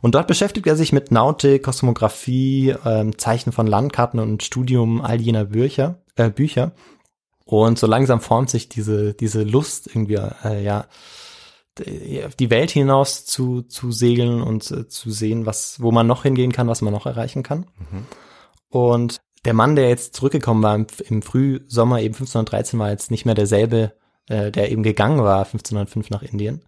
Und 0.00 0.14
dort 0.14 0.26
beschäftigt 0.26 0.66
er 0.66 0.76
sich 0.76 0.92
mit 0.92 1.10
Nautik, 1.10 1.62
Kosmographie, 1.62 2.74
ähm, 2.84 3.18
Zeichen 3.18 3.52
von 3.52 3.66
Landkarten 3.66 4.20
und 4.20 4.42
Studium 4.42 5.00
all 5.00 5.20
jener 5.20 5.44
Bücher. 5.44 5.96
Äh, 6.16 6.30
Bücher. 6.30 6.72
Und 7.44 7.78
so 7.78 7.86
langsam 7.86 8.20
formt 8.20 8.50
sich 8.50 8.68
diese, 8.68 9.12
diese 9.14 9.42
Lust 9.42 9.88
irgendwie, 9.88 10.18
äh, 10.44 10.62
ja, 10.62 10.86
auf 12.26 12.36
die 12.36 12.50
Welt 12.50 12.70
hinaus 12.70 13.24
zu, 13.24 13.62
zu 13.62 13.90
segeln 13.90 14.42
und 14.42 14.70
äh, 14.70 14.88
zu 14.88 15.10
sehen, 15.10 15.46
was, 15.46 15.80
wo 15.80 15.92
man 15.92 16.06
noch 16.06 16.24
hingehen 16.24 16.52
kann, 16.52 16.68
was 16.68 16.82
man 16.82 16.92
noch 16.92 17.06
erreichen 17.06 17.42
kann. 17.42 17.66
Und 18.68 19.20
der 19.44 19.54
Mann, 19.54 19.76
der 19.76 19.88
jetzt 19.88 20.14
zurückgekommen 20.14 20.62
war 20.62 20.74
im, 20.74 20.86
im 21.08 21.22
Frühsommer 21.22 22.00
eben 22.00 22.14
1513, 22.14 22.78
war 22.78 22.90
jetzt 22.90 23.10
nicht 23.10 23.24
mehr 23.24 23.34
derselbe, 23.34 23.92
äh, 24.30 24.52
der 24.52 24.70
eben 24.70 24.82
gegangen 24.84 25.22
war 25.22 25.40
1505 25.40 26.10
nach 26.10 26.22
Indien. 26.22 26.62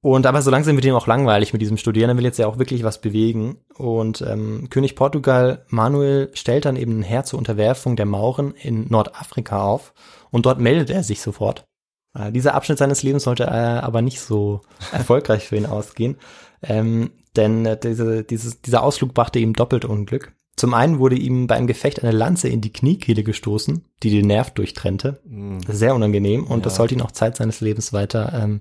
Und 0.00 0.26
aber 0.26 0.42
so 0.42 0.50
langsam 0.50 0.76
wird 0.76 0.84
ihm 0.84 0.94
auch 0.94 1.08
langweilig 1.08 1.52
mit 1.52 1.60
diesem 1.60 1.76
Studieren. 1.76 2.10
Er 2.10 2.16
will 2.16 2.24
jetzt 2.24 2.38
ja 2.38 2.46
auch 2.46 2.58
wirklich 2.58 2.84
was 2.84 3.00
bewegen. 3.00 3.58
Und 3.74 4.22
ähm, 4.22 4.68
König 4.70 4.94
Portugal 4.94 5.64
Manuel 5.68 6.30
stellt 6.34 6.64
dann 6.64 6.76
eben 6.76 7.00
ein 7.00 7.02
Heer 7.02 7.24
zur 7.24 7.40
Unterwerfung 7.40 7.96
der 7.96 8.06
Mauren 8.06 8.52
in 8.52 8.88
Nordafrika 8.88 9.60
auf. 9.60 9.92
Und 10.30 10.46
dort 10.46 10.60
meldet 10.60 10.90
er 10.90 11.02
sich 11.02 11.20
sofort. 11.20 11.66
Äh, 12.14 12.30
dieser 12.30 12.54
Abschnitt 12.54 12.78
seines 12.78 13.02
Lebens 13.02 13.24
sollte 13.24 13.44
äh, 13.44 13.48
aber 13.48 14.00
nicht 14.00 14.20
so 14.20 14.60
erfolgreich 14.92 15.48
für 15.48 15.56
ihn 15.56 15.66
ausgehen. 15.66 16.16
Ähm, 16.62 17.10
denn 17.36 17.66
äh, 17.66 17.78
diese, 17.78 18.22
dieses, 18.22 18.62
dieser 18.62 18.84
Ausflug 18.84 19.14
brachte 19.14 19.40
ihm 19.40 19.52
doppelt 19.52 19.84
Unglück. 19.84 20.32
Zum 20.58 20.74
einen 20.74 20.98
wurde 20.98 21.16
ihm 21.16 21.46
bei 21.46 21.54
einem 21.56 21.66
Gefecht 21.66 22.02
eine 22.02 22.12
Lanze 22.12 22.48
in 22.48 22.60
die 22.60 22.72
Kniekehle 22.72 23.22
gestoßen, 23.22 23.84
die 24.02 24.10
den 24.10 24.26
Nerv 24.26 24.50
durchtrennte. 24.50 25.20
Mhm. 25.24 25.60
Sehr 25.68 25.94
unangenehm 25.94 26.44
und 26.44 26.66
das 26.66 26.74
Ja. 26.74 26.76
sollte 26.78 26.94
ihn 26.94 27.02
auch 27.02 27.12
Zeit 27.12 27.36
seines 27.36 27.60
Lebens 27.60 27.92
weiter 27.92 28.32
ähm, 28.34 28.60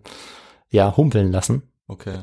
ja, 0.69 0.95
humpeln 0.95 1.31
lassen. 1.31 1.63
Okay. 1.87 2.19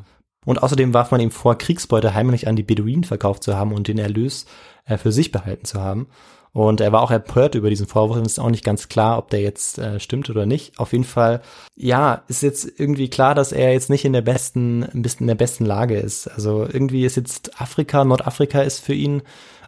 Und 0.47 0.63
außerdem 0.63 0.93
warf 0.95 1.11
man 1.11 1.21
ihm 1.21 1.31
vor, 1.31 1.57
Kriegsbeute 1.57 2.15
heimlich 2.15 2.47
an 2.47 2.57
die 2.57 2.63
Beduinen 2.63 3.05
verkauft 3.05 3.43
zu 3.43 3.57
haben 3.57 3.73
und 3.73 3.89
den 3.89 3.99
Erlös 3.99 4.47
äh, 4.85 4.97
für 4.99 5.11
sich 5.13 5.33
behalten 5.33 5.65
zu 5.65 5.81
haben. 5.81 6.07
Und 6.53 6.81
er 6.81 6.93
war 6.93 7.03
auch 7.03 7.11
empört 7.11 7.57
über 7.57 7.69
diesen 7.69 7.89
Vorwurf. 7.89 8.19
Es 8.19 8.33
ist 8.35 8.39
auch 8.39 8.51
nicht 8.51 8.63
ganz 8.63 8.89
klar, 8.89 9.19
ob 9.19 9.29
der 9.31 9.41
jetzt 9.41 9.79
äh, 9.79 9.99
stimmt 9.99 10.31
oder 10.31 10.47
nicht. 10.47 10.79
Auf 10.79 10.93
jeden 10.93 11.03
Fall, 11.03 11.41
ja, 11.75 12.23
ist 12.29 12.43
jetzt 12.45 12.79
irgendwie 12.79 13.09
klar, 13.09 13.35
dass 13.35 13.51
er 13.51 13.73
jetzt 13.73 13.91
nicht 13.91 14.05
in 14.05 14.13
der 14.13 14.23
besten, 14.23 14.85
ein 14.85 15.03
bisschen 15.03 15.25
in 15.25 15.29
der 15.29 15.35
besten 15.35 15.65
Lage 15.65 15.97
ist. 15.99 16.29
Also 16.29 16.63
irgendwie 16.63 17.05
ist 17.05 17.17
jetzt 17.17 17.61
Afrika, 17.61 18.05
Nordafrika 18.05 18.61
ist 18.61 18.79
für 18.79 18.95
ihn 18.95 19.23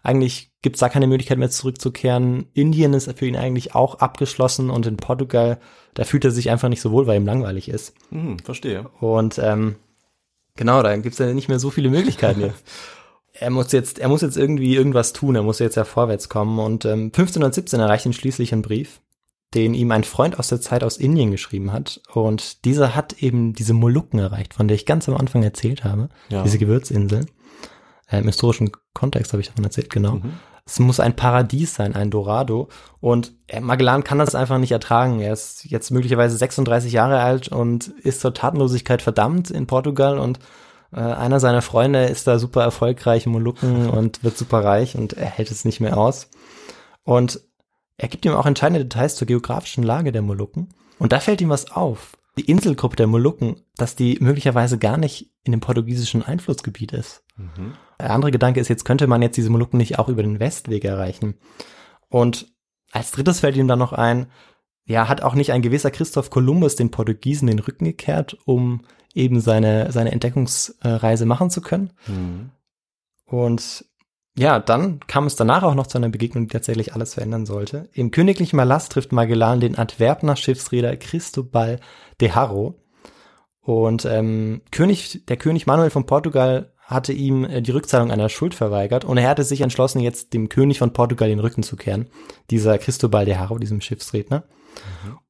eigentlich 0.07 0.53
gibt 0.63 0.77
es 0.77 0.81
da 0.81 0.89
keine 0.89 1.07
Möglichkeit 1.09 1.39
mehr 1.39 1.51
zurückzukehren. 1.51 2.47
Indien 2.55 2.95
ist 2.95 3.11
für 3.19 3.27
ihn 3.27 3.37
eigentlich 3.37 3.75
auch 3.75 3.97
abgeschlossen 3.97 4.71
und 4.71 4.87
in 4.87 4.97
Portugal, 4.97 5.59
da 5.95 6.05
fühlt 6.05 6.25
er 6.25 6.31
sich 6.31 6.49
einfach 6.51 6.69
nicht 6.69 6.81
so 6.81 6.93
wohl, 6.93 7.07
weil 7.07 7.17
ihm 7.17 7.27
langweilig 7.27 7.69
ist. 7.69 7.95
Mhm, 8.11 8.39
verstehe. 8.39 8.89
Und 9.01 9.39
ähm, 9.39 9.77
genau, 10.55 10.83
da 10.83 10.97
gibt's 10.97 11.19
ja 11.19 11.33
nicht 11.33 11.49
mehr 11.49 11.59
so 11.59 11.71
viele 11.71 11.91
Möglichkeiten 11.91 12.41
jetzt. 12.41 12.65
er 13.33 13.51
muss 13.51 13.73
jetzt, 13.73 13.99
er 13.99 14.09
muss 14.09 14.23
jetzt 14.23 14.37
irgendwie 14.37 14.77
irgendwas 14.77 15.13
tun, 15.13 15.35
er 15.35 15.43
muss 15.43 15.59
jetzt 15.59 15.77
ja 15.77 15.85
vorwärts 15.85 16.29
kommen. 16.29 16.59
Und 16.59 16.85
ähm, 16.85 17.07
1517 17.07 17.81
erreicht 17.81 18.07
ihn 18.07 18.13
schließlich 18.13 18.53
ein 18.53 18.63
Brief, 18.63 19.01
den 19.55 19.75
ihm 19.75 19.91
ein 19.91 20.05
Freund 20.05 20.39
aus 20.39 20.49
der 20.49 20.61
Zeit 20.61 20.85
aus 20.85 20.99
Indien 20.99 21.33
geschrieben 21.33 21.73
hat. 21.73 22.01
Und 22.15 22.65
dieser 22.65 22.95
hat 22.95 23.23
eben 23.23 23.55
diese 23.55 23.75
Molukken 23.75 24.21
erreicht, 24.21 24.55
von 24.55 24.69
der 24.69 24.77
ich 24.77 24.87
ganz 24.87 25.09
am 25.09 25.17
Anfang 25.17 25.43
erzählt 25.43 25.83
habe, 25.85 26.11
Ja. 26.29 26.45
diese 26.45 26.59
Gewürzinseln. 26.59 27.27
Äh, 28.11 28.19
Im 28.19 28.27
historischen 28.27 28.71
Kontext 28.95 29.33
habe 29.33 29.41
ich 29.41 29.49
davon 29.49 29.65
erzählt, 29.65 29.91
genau. 29.91 30.17
Mhm. 30.17 30.35
Es 30.69 30.81
muss 30.81 30.99
ein 30.99 31.15
Paradies 31.15 31.75
sein, 31.75 31.95
ein 31.95 32.11
Dorado. 32.11 32.69
Und 33.01 33.33
äh, 33.47 33.61
Magellan 33.61 34.03
kann 34.03 34.19
das 34.19 34.35
einfach 34.35 34.59
nicht 34.59 34.73
ertragen. 34.73 35.21
Er 35.21 35.33
ist 35.33 35.65
jetzt 35.65 35.91
möglicherweise 35.91 36.37
36 36.37 36.93
Jahre 36.93 37.21
alt 37.21 37.49
und 37.49 37.89
ist 38.03 38.21
zur 38.21 38.35
Tatenlosigkeit 38.35 39.01
verdammt 39.01 39.51
in 39.51 39.67
Portugal. 39.69 40.19
Und 40.19 40.41
äh, 40.93 41.01
einer 41.01 41.39
seiner 41.39 41.63
Freunde 41.63 42.05
ist 42.07 42.27
da 42.27 42.39
super 42.39 42.63
erfolgreich 42.63 43.27
im 43.27 43.33
Molukken 43.33 43.89
und 43.91 44.25
wird 44.25 44.37
super 44.37 44.65
reich 44.65 44.97
und 44.97 45.13
er 45.13 45.27
hält 45.27 45.51
es 45.53 45.65
nicht 45.65 45.81
mehr 45.81 45.97
aus. 45.97 46.29
Und 47.05 47.41
er 47.97 48.09
gibt 48.09 48.25
ihm 48.25 48.33
auch 48.33 48.47
entscheidende 48.47 48.85
Details 48.85 49.15
zur 49.15 49.27
geografischen 49.27 49.85
Lage 49.85 50.11
der 50.11 50.23
Molukken. 50.23 50.75
Und 50.99 51.13
da 51.13 51.21
fällt 51.21 51.41
ihm 51.41 51.49
was 51.49 51.71
auf. 51.71 52.17
Die 52.37 52.45
Inselgruppe 52.45 52.97
der 52.97 53.07
Molukken, 53.07 53.63
dass 53.77 53.97
die 53.97 54.19
möglicherweise 54.21 54.79
gar 54.79 54.99
nicht 54.99 55.31
in 55.45 55.53
dem 55.53 55.61
portugiesischen 55.61 56.23
Einflussgebiet 56.23 56.93
ist. 56.93 57.23
Mhm. 57.37 57.75
Der 58.01 58.11
andere 58.11 58.31
Gedanke 58.31 58.61
ist, 58.61 58.69
jetzt 58.69 58.85
könnte 58.85 59.07
man 59.07 59.23
jetzt 59.23 59.37
diese 59.37 59.51
Molukken 59.51 59.79
nicht 59.79 59.99
auch 59.99 60.09
über 60.09 60.23
den 60.23 60.41
Westweg 60.41 60.85
erreichen. 60.85 61.35
Und 62.09 62.53
als 62.93 63.11
drittes 63.11 63.41
fällt 63.41 63.57
ihm 63.57 63.69
dann 63.69 63.79
noch 63.79 63.93
ein, 63.93 64.27
ja, 64.85 65.09
hat 65.09 65.23
auch 65.23 65.35
nicht 65.35 65.53
ein 65.53 65.63
gewisser 65.63 65.91
Christoph 65.91 66.31
Kolumbus 66.31 66.77
den 66.77 66.91
Portugiesen 66.91 67.49
den 67.49 67.59
Rücken 67.59 67.85
gekehrt, 67.85 68.37
um 68.45 68.83
eben 69.15 69.41
seine, 69.41 69.91
seine 69.93 70.13
Entdeckungsreise 70.13 71.27
machen 71.27 71.51
zu 71.51 71.61
können. 71.61 71.93
Mhm. 72.07 72.51
Und 73.25 73.85
ja, 74.39 74.61
dann 74.61 75.01
kam 75.01 75.27
es 75.27 75.35
danach 75.35 75.63
auch 75.63 75.75
noch 75.75 75.87
zu 75.87 75.97
einer 75.97 76.11
Begegnung, 76.11 76.47
die 76.47 76.53
tatsächlich 76.53 76.95
alles 76.95 77.15
verändern 77.15 77.47
sollte. 77.47 77.89
Im 77.95 78.11
königlichen 78.11 78.59
Malast 78.59 78.93
trifft 78.93 79.11
Magellan 79.11 79.61
den 79.61 79.77
Antwerpner 79.77 80.37
Schiffsreeder 80.37 80.97
Cristobal 80.97 81.81
de 82.21 82.31
Haro. 82.31 82.75
Und 83.61 84.05
ähm, 84.05 84.61
König, 84.71 85.25
der 85.27 85.39
König 85.39 85.67
Manuel 85.67 85.91
von 85.91 86.07
Portugal 86.07 86.73
hatte 86.87 87.13
ihm 87.13 87.45
äh, 87.45 87.61
die 87.61 87.73
Rückzahlung 87.73 88.11
einer 88.11 88.29
Schuld 88.29 88.55
verweigert 88.55 89.05
und 89.05 89.19
er 89.19 89.29
hatte 89.29 89.45
sich 89.45 89.61
entschlossen, 89.61 90.01
jetzt 90.01 90.33
dem 90.33 90.49
König 90.49 90.79
von 90.79 90.93
Portugal 90.93 91.29
den 91.29 91.41
Rücken 91.41 91.63
zu 91.63 91.77
kehren. 91.77 92.09
Dieser 92.51 92.79
Cristobal 92.79 93.25
de 93.25 93.37
Haro, 93.37 93.59
diesem 93.59 93.81
Schiffsredner. 93.81 94.45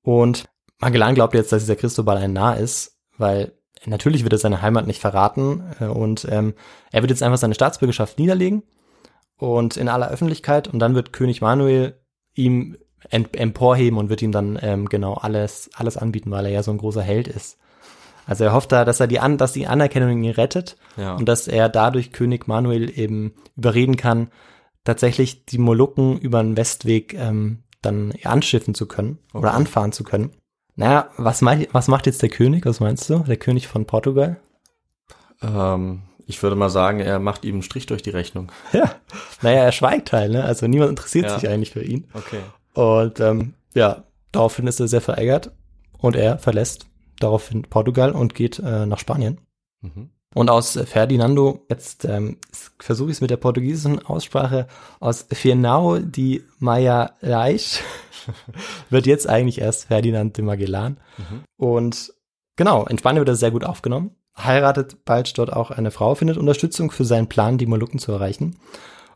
Und 0.02 0.44
Magellan 0.78 1.14
glaubt 1.14 1.34
jetzt, 1.34 1.52
dass 1.52 1.62
dieser 1.62 1.76
Cristobal 1.76 2.18
ein 2.18 2.34
Narr 2.34 2.58
ist, 2.58 2.98
weil 3.16 3.52
natürlich 3.86 4.22
wird 4.22 4.34
er 4.34 4.38
seine 4.38 4.60
Heimat 4.60 4.86
nicht 4.86 5.00
verraten 5.00 5.62
äh, 5.80 5.86
und 5.86 6.26
ähm, 6.30 6.54
er 6.92 7.02
wird 7.02 7.10
jetzt 7.10 7.22
einfach 7.22 7.38
seine 7.38 7.54
Staatsbürgerschaft 7.54 8.18
niederlegen 8.18 8.62
und 9.38 9.76
in 9.76 9.88
aller 9.88 10.10
Öffentlichkeit 10.10 10.68
und 10.68 10.78
dann 10.78 10.94
wird 10.94 11.12
König 11.12 11.40
Manuel 11.40 11.98
ihm 12.34 12.76
emporheben 13.10 13.98
und 13.98 14.08
wird 14.08 14.20
ihm 14.20 14.32
dann 14.32 14.58
ähm, 14.60 14.88
genau 14.88 15.14
alles 15.14 15.70
alles 15.74 15.96
anbieten, 15.96 16.30
weil 16.30 16.46
er 16.46 16.50
ja 16.50 16.62
so 16.62 16.70
ein 16.70 16.78
großer 16.78 17.02
Held 17.02 17.28
ist. 17.28 17.58
Also 18.26 18.44
er 18.44 18.52
hofft 18.52 18.72
da, 18.72 18.84
dass 18.84 19.00
er 19.00 19.06
die 19.06 19.20
an, 19.20 19.38
dass 19.38 19.52
die 19.52 19.66
Anerkennung 19.66 20.22
ihn 20.22 20.30
rettet 20.32 20.76
Ja. 20.96 21.14
und 21.14 21.26
dass 21.28 21.46
er 21.48 21.68
dadurch 21.68 22.12
König 22.12 22.46
Manuel 22.48 22.90
eben 22.98 23.32
überreden 23.56 23.96
kann, 23.96 24.28
tatsächlich 24.84 25.46
die 25.46 25.58
Molukken 25.58 26.18
über 26.18 26.42
den 26.42 26.56
Westweg 26.56 27.14
ähm, 27.14 27.62
dann 27.82 28.12
anschiffen 28.24 28.74
zu 28.74 28.86
können 28.86 29.18
oder 29.32 29.48
Okay. 29.50 29.56
anfahren 29.56 29.92
zu 29.92 30.02
können. 30.04 30.32
Naja, 30.74 31.08
was, 31.16 31.40
mein, 31.40 31.66
was 31.72 31.88
macht 31.88 32.06
jetzt 32.06 32.20
der 32.22 32.28
König? 32.28 32.66
Was 32.66 32.80
meinst 32.80 33.08
du? 33.08 33.20
Der 33.20 33.36
König 33.36 33.68
von 33.68 33.86
Portugal? 33.86 34.36
Ähm, 35.42 36.02
ich 36.26 36.42
würde 36.42 36.56
mal 36.56 36.68
sagen, 36.70 37.00
er 37.00 37.18
macht 37.18 37.44
ihm 37.44 37.56
einen 37.56 37.62
Strich 37.62 37.86
durch 37.86 38.02
die 38.02 38.10
Rechnung. 38.10 38.50
Ja. 38.72 38.90
Naja, 39.42 39.62
er 39.64 39.72
schweigt 39.72 40.12
halt, 40.12 40.32
ne? 40.32 40.44
Also 40.44 40.66
niemand 40.66 40.90
interessiert 40.90 41.26
Ja. 41.26 41.38
sich 41.38 41.48
eigentlich 41.48 41.70
für 41.70 41.82
ihn. 41.84 42.08
Okay. 42.14 42.40
Und 42.74 43.20
ähm, 43.20 43.54
ja, 43.74 44.04
daraufhin 44.32 44.66
ist 44.66 44.80
er 44.80 44.88
sehr 44.88 45.00
verärgert 45.00 45.52
und 45.98 46.16
er 46.16 46.38
verlässt 46.38 46.86
daraufhin 47.20 47.62
Portugal 47.62 48.12
und 48.12 48.34
geht 48.34 48.58
äh, 48.58 48.86
nach 48.86 48.98
Spanien. 48.98 49.40
Mhm. 49.80 50.10
Und 50.34 50.50
aus 50.50 50.78
Ferdinando, 50.84 51.64
jetzt 51.70 52.04
ähm, 52.04 52.36
versuche 52.78 53.10
ich 53.10 53.16
es 53.16 53.20
mit 53.22 53.30
der 53.30 53.38
portugiesischen 53.38 54.04
Aussprache, 54.04 54.66
aus 55.00 55.26
Fernão 55.30 55.98
de 55.98 56.42
Magalhães 56.60 57.80
wird 58.90 59.06
jetzt 59.06 59.28
eigentlich 59.28 59.60
erst 59.60 59.86
Ferdinand 59.86 60.36
de 60.36 60.44
Magellan. 60.44 60.98
Und 61.56 62.12
genau, 62.56 62.84
in 62.84 62.98
Spanien 62.98 63.20
wird 63.20 63.30
er 63.30 63.36
sehr 63.36 63.50
gut 63.50 63.64
aufgenommen, 63.64 64.14
heiratet 64.36 65.04
bald 65.06 65.38
dort 65.38 65.52
auch 65.52 65.70
eine 65.70 65.90
Frau, 65.90 66.14
findet 66.14 66.36
Unterstützung 66.36 66.90
für 66.90 67.06
seinen 67.06 67.28
Plan, 67.28 67.56
die 67.56 67.66
Molukken 67.66 67.98
zu 67.98 68.12
erreichen. 68.12 68.58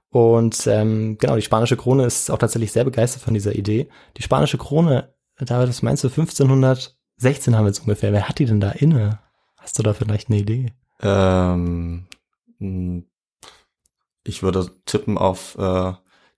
Und 0.08 0.66
ähm, 0.66 1.18
genau, 1.18 1.36
die 1.36 1.42
spanische 1.42 1.76
Krone 1.76 2.04
ist 2.04 2.30
auch 2.30 2.38
tatsächlich 2.38 2.72
sehr 2.72 2.84
begeistert 2.84 3.22
von 3.22 3.34
dieser 3.34 3.54
Idee. 3.54 3.88
Die 4.16 4.22
spanische 4.22 4.58
Krone, 4.58 5.14
David, 5.38 5.68
was 5.68 5.82
meinst 5.82 6.02
du, 6.02 6.08
1516 7.20 7.56
haben 7.56 7.64
wir 7.64 7.68
jetzt 7.68 7.80
ungefähr. 7.80 8.12
Wer 8.12 8.28
hat 8.28 8.38
die 8.38 8.46
denn 8.46 8.60
da 8.60 8.70
inne? 8.70 9.18
Hast 9.58 9.78
du 9.78 9.82
da 9.82 9.92
vielleicht 9.92 10.28
eine 10.28 10.38
Idee? 10.38 10.72
Ähm, 11.02 12.06
ich 14.24 14.42
würde 14.42 14.70
tippen 14.86 15.18
auf 15.18 15.56
äh, 15.58 15.92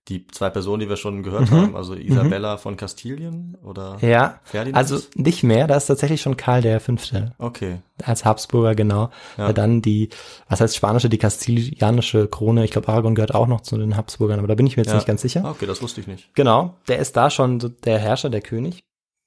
die 0.09 0.27
zwei 0.27 0.49
Personen, 0.49 0.81
die 0.81 0.89
wir 0.89 0.97
schon 0.97 1.23
gehört 1.23 1.49
Mhm. 1.49 1.55
haben, 1.55 1.75
also 1.77 1.93
Isabella 1.95 2.57
von 2.57 2.75
Kastilien 2.75 3.57
oder 3.63 3.97
Ja, 4.01 4.39
Ferdinand. 4.43 4.75
also 4.77 4.99
nicht 5.15 5.43
mehr, 5.43 5.65
da 5.67 5.77
ist 5.77 5.85
tatsächlich 5.87 6.21
schon 6.21 6.35
Karl 6.35 6.61
der 6.61 6.81
Fünfte 6.81 7.33
okay. 7.37 7.79
als 8.03 8.25
Habsburger, 8.25 8.75
genau. 8.75 9.11
Ja. 9.37 9.53
Dann 9.53 9.81
die, 9.81 10.09
was 10.49 10.59
heißt 10.59 10.75
spanische, 10.75 11.07
die 11.09 11.17
kastilianische 11.17 12.27
Krone, 12.27 12.65
ich 12.65 12.71
glaube 12.71 12.89
Aragon 12.89 13.15
gehört 13.15 13.33
auch 13.33 13.47
noch 13.47 13.61
zu 13.61 13.77
den 13.77 13.95
Habsburgern, 13.95 14.39
aber 14.39 14.49
da 14.49 14.55
bin 14.55 14.67
ich 14.67 14.75
mir 14.75 14.83
jetzt 14.83 14.89
Ja. 14.91 14.95
nicht 14.95 15.07
ganz 15.07 15.21
sicher. 15.21 15.45
Okay, 15.45 15.65
das 15.65 15.81
wusste 15.81 16.01
ich 16.01 16.07
nicht. 16.07 16.33
Genau, 16.35 16.75
der 16.89 16.99
ist 16.99 17.15
da 17.15 17.29
schon 17.29 17.73
der 17.85 17.97
Herrscher, 17.99 18.29
der 18.29 18.41
König. 18.41 18.83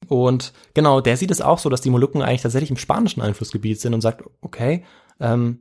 Und 0.09 0.53
genau, 0.75 1.01
der 1.01 1.17
sieht 1.17 1.31
es 1.31 1.41
auch 1.41 1.59
so, 1.59 1.69
dass 1.69 1.81
die 1.81 1.91
Molukken 1.91 2.23
eigentlich 2.23 2.43
tatsächlich 2.43 2.71
im 2.71 2.77
spanischen 2.77 3.23
Einflussgebiet 3.23 3.81
sind 3.81 3.95
und 3.95 4.01
sagt, 4.01 4.25
okay, 4.41 4.85
ähm, 5.21 5.61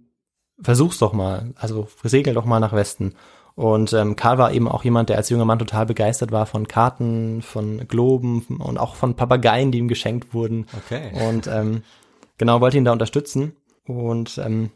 versuch's 0.62 1.00
doch 1.00 1.14
mal, 1.14 1.54
also 1.56 1.88
segel 2.04 2.34
doch 2.34 2.46
mal 2.46 2.60
nach 2.60 2.74
Westen. 2.74 3.16
Und 3.56 3.94
ähm, 3.94 4.18
Karl 4.18 4.38
war 4.38 4.52
eben 4.52 4.68
auch 4.68 4.84
jemand, 4.84 5.10
der 5.10 5.18
als 5.18 5.30
junger 5.30 5.46
Mann 5.46 5.60
total 5.60 5.86
begeistert 5.86 6.32
war 6.34 6.46
von 6.46 6.68
Karten, 6.68 7.42
von 7.42 7.88
Globen 7.88 8.46
und 8.60 8.78
auch 8.78 8.96
von 8.96 9.16
Papageien, 9.16 9.72
die 9.72 9.78
ihm 9.78 9.88
geschenkt 9.88 10.34
wurden. 10.34 10.66
Okay. 10.78 11.12
Und 11.30 11.48
ähm, 11.48 11.84
genau, 12.38 12.60
wollte 12.60 12.78
ihn 12.78 12.84
da 12.84 12.92
unterstützen. 12.92 13.56
Und 13.88 14.38
ähm, 14.40 14.72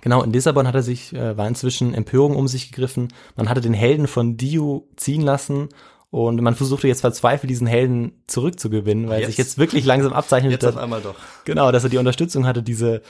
genau, 0.00 0.22
in 0.22 0.32
Lissabon 0.32 0.68
hat 0.68 0.74
er 0.76 0.84
sich, 0.84 1.12
äh, 1.14 1.36
war 1.36 1.48
inzwischen 1.48 1.94
Empörung 1.94 2.36
um 2.36 2.46
sich 2.46 2.70
gegriffen. 2.70 3.08
Man 3.34 3.48
hatte 3.48 3.60
den 3.60 3.74
Helden 3.74 4.06
von 4.06 4.36
Dio 4.36 4.86
ziehen 4.96 5.22
lassen 5.22 5.70
und 6.12 6.42
man 6.42 6.54
versuchte 6.54 6.86
jetzt 6.88 7.00
verzweifelt, 7.00 7.48
diesen 7.48 7.66
Helden 7.66 8.22
zurückzugewinnen, 8.26 9.08
weil 9.08 9.20
Jetzt? 9.20 9.28
sich 9.28 9.38
jetzt 9.38 9.56
wirklich 9.56 9.86
langsam 9.86 10.12
abzeichnet, 10.12 10.52
Jetzt 10.52 10.66
auf 10.66 10.74
dass, 10.74 10.82
einmal 10.82 11.00
doch. 11.00 11.14
genau, 11.46 11.72
dass 11.72 11.84
er 11.84 11.90
die 11.90 11.96
Unterstützung 11.96 12.46
hatte, 12.46 12.62
diese 12.62 13.00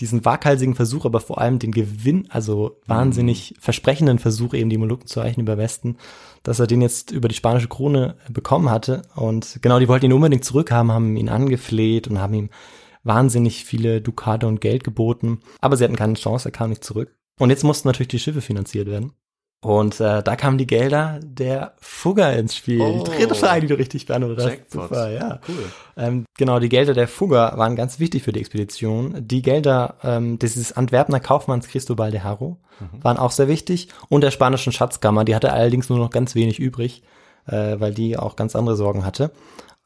diesen 0.00 0.24
waghalsigen 0.24 0.74
Versuch, 0.74 1.04
aber 1.04 1.20
vor 1.20 1.40
allem 1.40 1.58
den 1.58 1.70
Gewinn, 1.70 2.26
also 2.28 2.80
wahnsinnig 2.86 3.54
versprechenden 3.60 4.18
Versuch, 4.18 4.52
eben 4.54 4.68
die 4.70 4.78
Molukken 4.78 5.06
zu 5.06 5.20
erreichen 5.20 5.40
über 5.40 5.56
Westen, 5.56 5.98
dass 6.42 6.58
er 6.58 6.66
den 6.66 6.82
jetzt 6.82 7.12
über 7.12 7.28
die 7.28 7.34
spanische 7.36 7.68
Krone 7.68 8.16
bekommen 8.28 8.70
hatte. 8.70 9.02
Und 9.14 9.58
genau, 9.62 9.78
die 9.78 9.86
wollten 9.86 10.06
ihn 10.06 10.12
unbedingt 10.12 10.44
zurückhaben, 10.44 10.90
haben 10.90 11.16
ihn 11.16 11.28
angefleht 11.28 12.08
und 12.08 12.18
haben 12.18 12.34
ihm 12.34 12.50
wahnsinnig 13.04 13.64
viele 13.64 14.00
Dukate 14.00 14.48
und 14.48 14.60
Geld 14.60 14.82
geboten. 14.82 15.40
Aber 15.60 15.76
sie 15.76 15.84
hatten 15.84 15.94
keine 15.94 16.14
Chance, 16.14 16.48
er 16.48 16.52
kam 16.52 16.70
nicht 16.70 16.82
zurück. 16.82 17.14
Und 17.38 17.50
jetzt 17.50 17.62
mussten 17.62 17.86
natürlich 17.86 18.08
die 18.08 18.18
Schiffe 18.18 18.40
finanziert 18.40 18.88
werden. 18.88 19.12
Und 19.64 19.98
äh, 19.98 20.22
da 20.22 20.36
kamen 20.36 20.58
die 20.58 20.66
Gelder 20.66 21.18
der 21.22 21.72
Fugger 21.80 22.36
ins 22.36 22.54
Spiel. 22.54 22.82
Oh. 22.82 23.02
Die 23.02 23.10
dritte 23.10 23.34
Frage, 23.34 23.62
die 23.62 23.66
du 23.68 23.78
richtig 23.78 24.04
beantwortet 24.04 24.44
hast. 24.44 24.70
Super, 24.70 25.10
ja. 25.10 25.40
Cool. 25.48 25.64
Ähm, 25.96 26.26
genau, 26.36 26.58
die 26.58 26.68
Gelder 26.68 26.92
der 26.92 27.08
Fugger 27.08 27.54
waren 27.56 27.74
ganz 27.74 27.98
wichtig 27.98 28.24
für 28.24 28.32
die 28.32 28.40
Expedition. 28.40 29.26
Die 29.26 29.40
Gelder 29.40 29.94
ähm, 30.02 30.38
dieses 30.38 30.76
Antwerpener 30.76 31.18
Kaufmanns 31.18 31.66
Cristobal 31.68 32.10
de 32.10 32.20
Haro 32.20 32.58
waren 33.00 33.16
auch 33.16 33.30
sehr 33.30 33.48
wichtig. 33.48 33.88
Und 34.10 34.20
der 34.20 34.32
spanischen 34.32 34.70
Schatzkammer, 34.70 35.24
die 35.24 35.34
hatte 35.34 35.50
allerdings 35.50 35.88
nur 35.88 35.98
noch 35.98 36.10
ganz 36.10 36.34
wenig 36.34 36.58
übrig, 36.58 37.02
äh, 37.46 37.80
weil 37.80 37.94
die 37.94 38.18
auch 38.18 38.36
ganz 38.36 38.54
andere 38.54 38.76
Sorgen 38.76 39.06
hatte. 39.06 39.30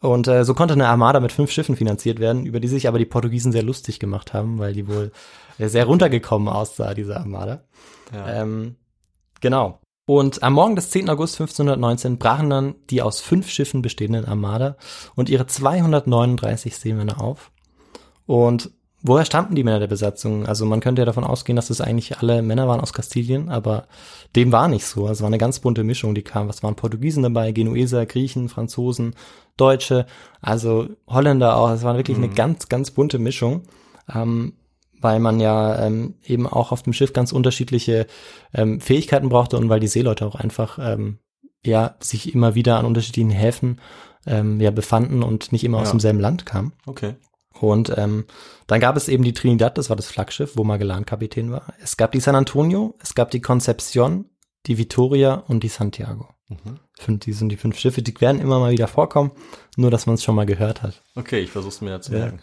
Und 0.00 0.26
äh, 0.26 0.44
so 0.44 0.54
konnte 0.54 0.74
eine 0.74 0.88
Armada 0.88 1.20
mit 1.20 1.30
fünf 1.30 1.52
Schiffen 1.52 1.76
finanziert 1.76 2.18
werden, 2.18 2.46
über 2.46 2.58
die 2.58 2.68
sich 2.68 2.88
aber 2.88 2.98
die 2.98 3.04
Portugiesen 3.04 3.52
sehr 3.52 3.62
lustig 3.62 4.00
gemacht 4.00 4.34
haben, 4.34 4.58
weil 4.58 4.72
die 4.72 4.88
wohl 4.88 5.12
sehr 5.56 5.84
runtergekommen 5.84 6.48
aussah, 6.48 6.94
diese 6.94 7.16
Armada. 7.16 7.62
Ja. 8.12 8.42
Ähm, 8.42 8.74
genau. 9.40 9.80
Und 10.08 10.42
am 10.42 10.54
Morgen 10.54 10.74
des 10.74 10.88
10. 10.88 11.10
August 11.10 11.34
1519 11.34 12.16
brachen 12.18 12.48
dann 12.48 12.74
die 12.88 13.02
aus 13.02 13.20
fünf 13.20 13.50
Schiffen 13.50 13.82
bestehenden 13.82 14.24
Armada 14.24 14.76
und 15.16 15.28
ihre 15.28 15.46
239 15.46 16.78
Seemänner 16.78 17.20
auf. 17.20 17.50
Und 18.24 18.70
woher 19.02 19.26
stammten 19.26 19.54
die 19.54 19.64
Männer 19.64 19.80
der 19.80 19.86
Besatzung? 19.86 20.46
Also 20.46 20.64
man 20.64 20.80
könnte 20.80 21.02
ja 21.02 21.06
davon 21.06 21.24
ausgehen, 21.24 21.56
dass 21.56 21.68
es 21.68 21.82
eigentlich 21.82 22.18
alle 22.20 22.40
Männer 22.40 22.66
waren 22.68 22.80
aus 22.80 22.94
Kastilien, 22.94 23.50
aber 23.50 23.86
dem 24.34 24.50
war 24.50 24.68
nicht 24.68 24.86
so. 24.86 25.08
Es 25.08 25.20
war 25.20 25.26
eine 25.26 25.36
ganz 25.36 25.60
bunte 25.60 25.84
Mischung, 25.84 26.14
die 26.14 26.22
kam. 26.22 26.48
Was 26.48 26.62
waren 26.62 26.74
Portugiesen 26.74 27.22
dabei, 27.22 27.52
Genueser, 27.52 28.06
Griechen, 28.06 28.48
Franzosen, 28.48 29.14
Deutsche, 29.58 30.06
also 30.40 30.88
Holländer 31.06 31.56
auch. 31.56 31.70
Es 31.70 31.82
war 31.82 31.96
wirklich 31.96 32.16
eine 32.16 32.30
ganz, 32.30 32.70
ganz 32.70 32.90
bunte 32.92 33.18
Mischung. 33.18 33.64
Ähm, 34.10 34.54
weil 35.00 35.20
man 35.20 35.40
ja 35.40 35.84
ähm, 35.86 36.14
eben 36.24 36.46
auch 36.46 36.72
auf 36.72 36.82
dem 36.82 36.92
Schiff 36.92 37.12
ganz 37.12 37.32
unterschiedliche 37.32 38.06
ähm, 38.54 38.80
Fähigkeiten 38.80 39.28
brauchte 39.28 39.56
und 39.56 39.68
weil 39.68 39.80
die 39.80 39.88
Seeleute 39.88 40.26
auch 40.26 40.34
einfach 40.34 40.78
ähm, 40.80 41.18
ja 41.64 41.96
sich 42.00 42.34
immer 42.34 42.54
wieder 42.54 42.78
an 42.78 42.86
unterschiedlichen 42.86 43.30
Häfen 43.30 43.80
ähm, 44.26 44.60
ja 44.60 44.70
befanden 44.70 45.22
und 45.22 45.52
nicht 45.52 45.64
immer 45.64 45.78
aus 45.78 45.88
Ja. 45.88 45.92
demselben 45.92 46.20
Land 46.20 46.46
kamen. 46.46 46.72
Okay. 46.86 47.14
Und 47.60 47.92
ähm, 47.96 48.26
dann 48.68 48.80
gab 48.80 48.96
es 48.96 49.08
eben 49.08 49.24
die 49.24 49.32
Trinidad, 49.32 49.78
das 49.78 49.88
war 49.88 49.96
das 49.96 50.06
Flaggschiff, 50.06 50.56
wo 50.56 50.62
Magellan 50.64 51.06
Kapitän 51.06 51.50
war. 51.50 51.74
Es 51.82 51.96
gab 51.96 52.12
die 52.12 52.20
San 52.20 52.36
Antonio, 52.36 52.94
es 53.02 53.14
gab 53.14 53.30
die 53.32 53.40
Concepcion, 53.40 54.26
die 54.66 54.78
Victoria 54.78 55.34
und 55.48 55.64
die 55.64 55.68
Santiago. 55.68 56.28
Mhm. 56.48 56.78
Fünf, 56.98 57.20
die 57.20 57.32
sind 57.32 57.48
die 57.50 57.56
fünf 57.56 57.78
Schiffe, 57.78 58.02
die 58.02 58.18
werden 58.20 58.40
immer 58.40 58.60
mal 58.60 58.70
wieder 58.72 58.86
vorkommen, 58.88 59.32
nur 59.78 59.90
dass 59.90 60.06
man 60.06 60.14
es 60.14 60.24
schon 60.24 60.34
mal 60.34 60.46
gehört 60.46 60.82
hat. 60.82 61.02
Okay, 61.14 61.40
ich 61.40 61.50
versuch's 61.50 61.80
mir 61.80 62.00
zu 62.00 62.12
Ja. 62.12 62.18
merken. 62.18 62.40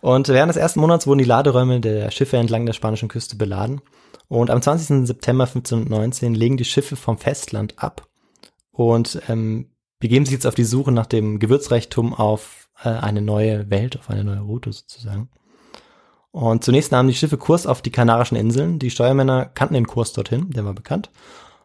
Und 0.00 0.28
während 0.28 0.50
des 0.50 0.56
ersten 0.56 0.80
Monats 0.80 1.06
wurden 1.06 1.18
die 1.20 1.24
Laderäume 1.24 1.80
der 1.80 2.10
Schiffe 2.10 2.36
entlang 2.36 2.66
der 2.66 2.72
spanischen 2.72 3.08
Küste 3.08 3.36
beladen. 3.36 3.80
Und 4.28 4.50
am 4.50 4.60
20. 4.62 5.06
September 5.06 5.44
1519 5.44 6.34
legen 6.34 6.56
die 6.56 6.64
Schiffe 6.64 6.96
vom 6.96 7.18
Festland 7.18 7.74
ab 7.78 8.08
und 8.70 9.20
ähm, 9.28 9.70
begeben 9.98 10.24
sich 10.24 10.32
jetzt 10.32 10.46
auf 10.46 10.54
die 10.54 10.64
Suche 10.64 10.90
nach 10.90 11.06
dem 11.06 11.38
Gewürzreichtum 11.38 12.14
auf 12.14 12.68
äh, 12.82 12.88
eine 12.88 13.20
neue 13.20 13.70
Welt, 13.70 13.98
auf 13.98 14.10
eine 14.10 14.24
neue 14.24 14.40
Route 14.40 14.72
sozusagen. 14.72 15.28
Und 16.30 16.64
zunächst 16.64 16.92
nahmen 16.92 17.08
die 17.10 17.14
Schiffe 17.14 17.36
Kurs 17.36 17.66
auf 17.66 17.82
die 17.82 17.90
Kanarischen 17.90 18.36
Inseln. 18.38 18.78
Die 18.78 18.90
Steuermänner 18.90 19.44
kannten 19.46 19.74
den 19.74 19.86
Kurs 19.86 20.14
dorthin, 20.14 20.50
der 20.50 20.64
war 20.64 20.72
bekannt. 20.72 21.10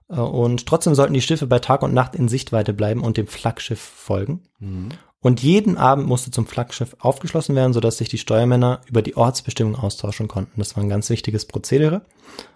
Äh, 0.09 0.15
Und 0.19 0.65
trotzdem 0.65 0.95
sollten 0.95 1.13
die 1.13 1.21
Schiffe 1.21 1.47
bei 1.47 1.59
Tag 1.59 1.81
und 1.83 1.93
Nacht 1.93 2.15
in 2.15 2.27
Sichtweite 2.27 2.73
bleiben 2.73 3.01
und 3.01 3.17
dem 3.17 3.27
Flaggschiff 3.27 3.79
folgen. 3.79 4.41
Mhm. 4.59 4.89
Und 5.19 5.41
jeden 5.41 5.77
Abend 5.77 6.07
musste 6.07 6.29
zum 6.31 6.45
Flaggschiff 6.45 6.95
aufgeschlossen 6.99 7.55
werden, 7.55 7.73
sodass 7.73 7.97
sich 7.97 8.07
die 8.07 8.19
Steuermänner 8.19 8.81
über 8.87 9.01
die 9.01 9.17
Ortsbestimmung 9.17 9.75
austauschen 9.75 10.27
konnten. 10.27 10.59
Das 10.59 10.75
war 10.77 10.83
ein 10.83 10.89
ganz 10.89 11.09
wichtiges 11.09 11.45
Prozedere. 11.45 12.03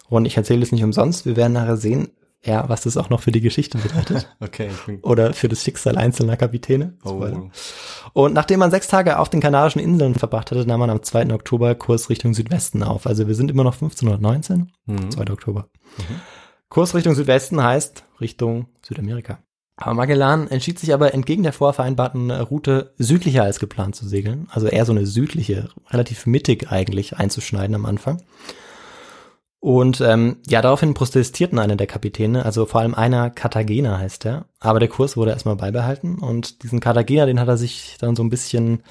Und 0.09 0.25
ich 0.25 0.37
erzähle 0.37 0.61
es 0.61 0.71
nicht 0.71 0.83
umsonst. 0.83 1.25
Wir 1.25 1.35
werden 1.35 1.53
nachher 1.53 1.77
sehen, 1.77 2.09
ja, 2.43 2.69
was 2.69 2.81
das 2.81 2.97
auch 2.97 3.09
noch 3.09 3.21
für 3.21 3.31
die 3.31 3.41
Geschichte 3.41 3.77
bedeutet. 3.77 4.27
Okay. 4.39 4.69
Oder 5.03 5.33
für 5.33 5.47
das 5.47 5.63
Schicksal 5.63 5.97
einzelner 5.97 6.37
Kapitäne. 6.37 6.97
Oh. 7.03 7.25
Und 8.13 8.33
nachdem 8.33 8.59
man 8.59 8.71
sechs 8.71 8.87
Tage 8.87 9.19
auf 9.19 9.29
den 9.29 9.41
Kanarischen 9.41 9.79
Inseln 9.79 10.15
verbracht 10.15 10.51
hatte, 10.51 10.65
nahm 10.65 10.79
man 10.79 10.89
am 10.89 11.01
2. 11.03 11.33
Oktober 11.33 11.75
Kurs 11.75 12.09
Richtung 12.09 12.33
Südwesten 12.33 12.83
auf. 12.83 13.05
Also 13.07 13.27
wir 13.27 13.35
sind 13.35 13.51
immer 13.51 13.63
noch 13.63 13.73
1519, 13.75 14.71
Mhm. 14.85 15.11
2. 15.11 15.31
Oktober. 15.31 15.67
Kurs 16.71 16.95
Richtung 16.95 17.15
Südwesten 17.15 17.61
heißt 17.61 18.05
Richtung 18.21 18.67
Südamerika. 18.81 19.39
Aber 19.75 19.93
Magellan 19.93 20.47
entschied 20.47 20.79
sich 20.79 20.93
aber 20.93 21.13
entgegen 21.13 21.43
der 21.43 21.51
vorvereinbarten 21.51 22.31
Route 22.31 22.93
südlicher 22.97 23.43
als 23.43 23.59
geplant 23.59 23.97
zu 23.97 24.07
segeln. 24.07 24.47
Also 24.51 24.67
eher 24.67 24.85
so 24.85 24.93
eine 24.93 25.05
südliche, 25.05 25.67
relativ 25.89 26.25
mittig 26.25 26.71
eigentlich 26.71 27.17
einzuschneiden 27.17 27.75
am 27.75 27.85
Anfang. 27.85 28.23
Und 29.59 29.99
ähm, 29.99 30.37
ja, 30.47 30.61
daraufhin 30.61 30.93
protestierten 30.93 31.59
einer 31.59 31.75
der 31.75 31.87
Kapitäne, 31.87 32.45
also 32.45 32.65
vor 32.65 32.79
allem 32.79 32.95
einer 32.95 33.31
Cartagena 33.31 33.97
heißt 33.97 34.25
er, 34.25 34.45
aber 34.61 34.79
der 34.79 34.87
Kurs 34.87 35.17
wurde 35.17 35.31
erstmal 35.31 35.57
beibehalten 35.57 36.19
und 36.19 36.63
diesen 36.63 36.79
Cartagena, 36.79 37.25
den 37.25 37.41
hat 37.41 37.49
er 37.49 37.57
sich 37.57 37.97
dann 37.99 38.15
so 38.15 38.23
ein 38.23 38.29
bisschen 38.29 38.83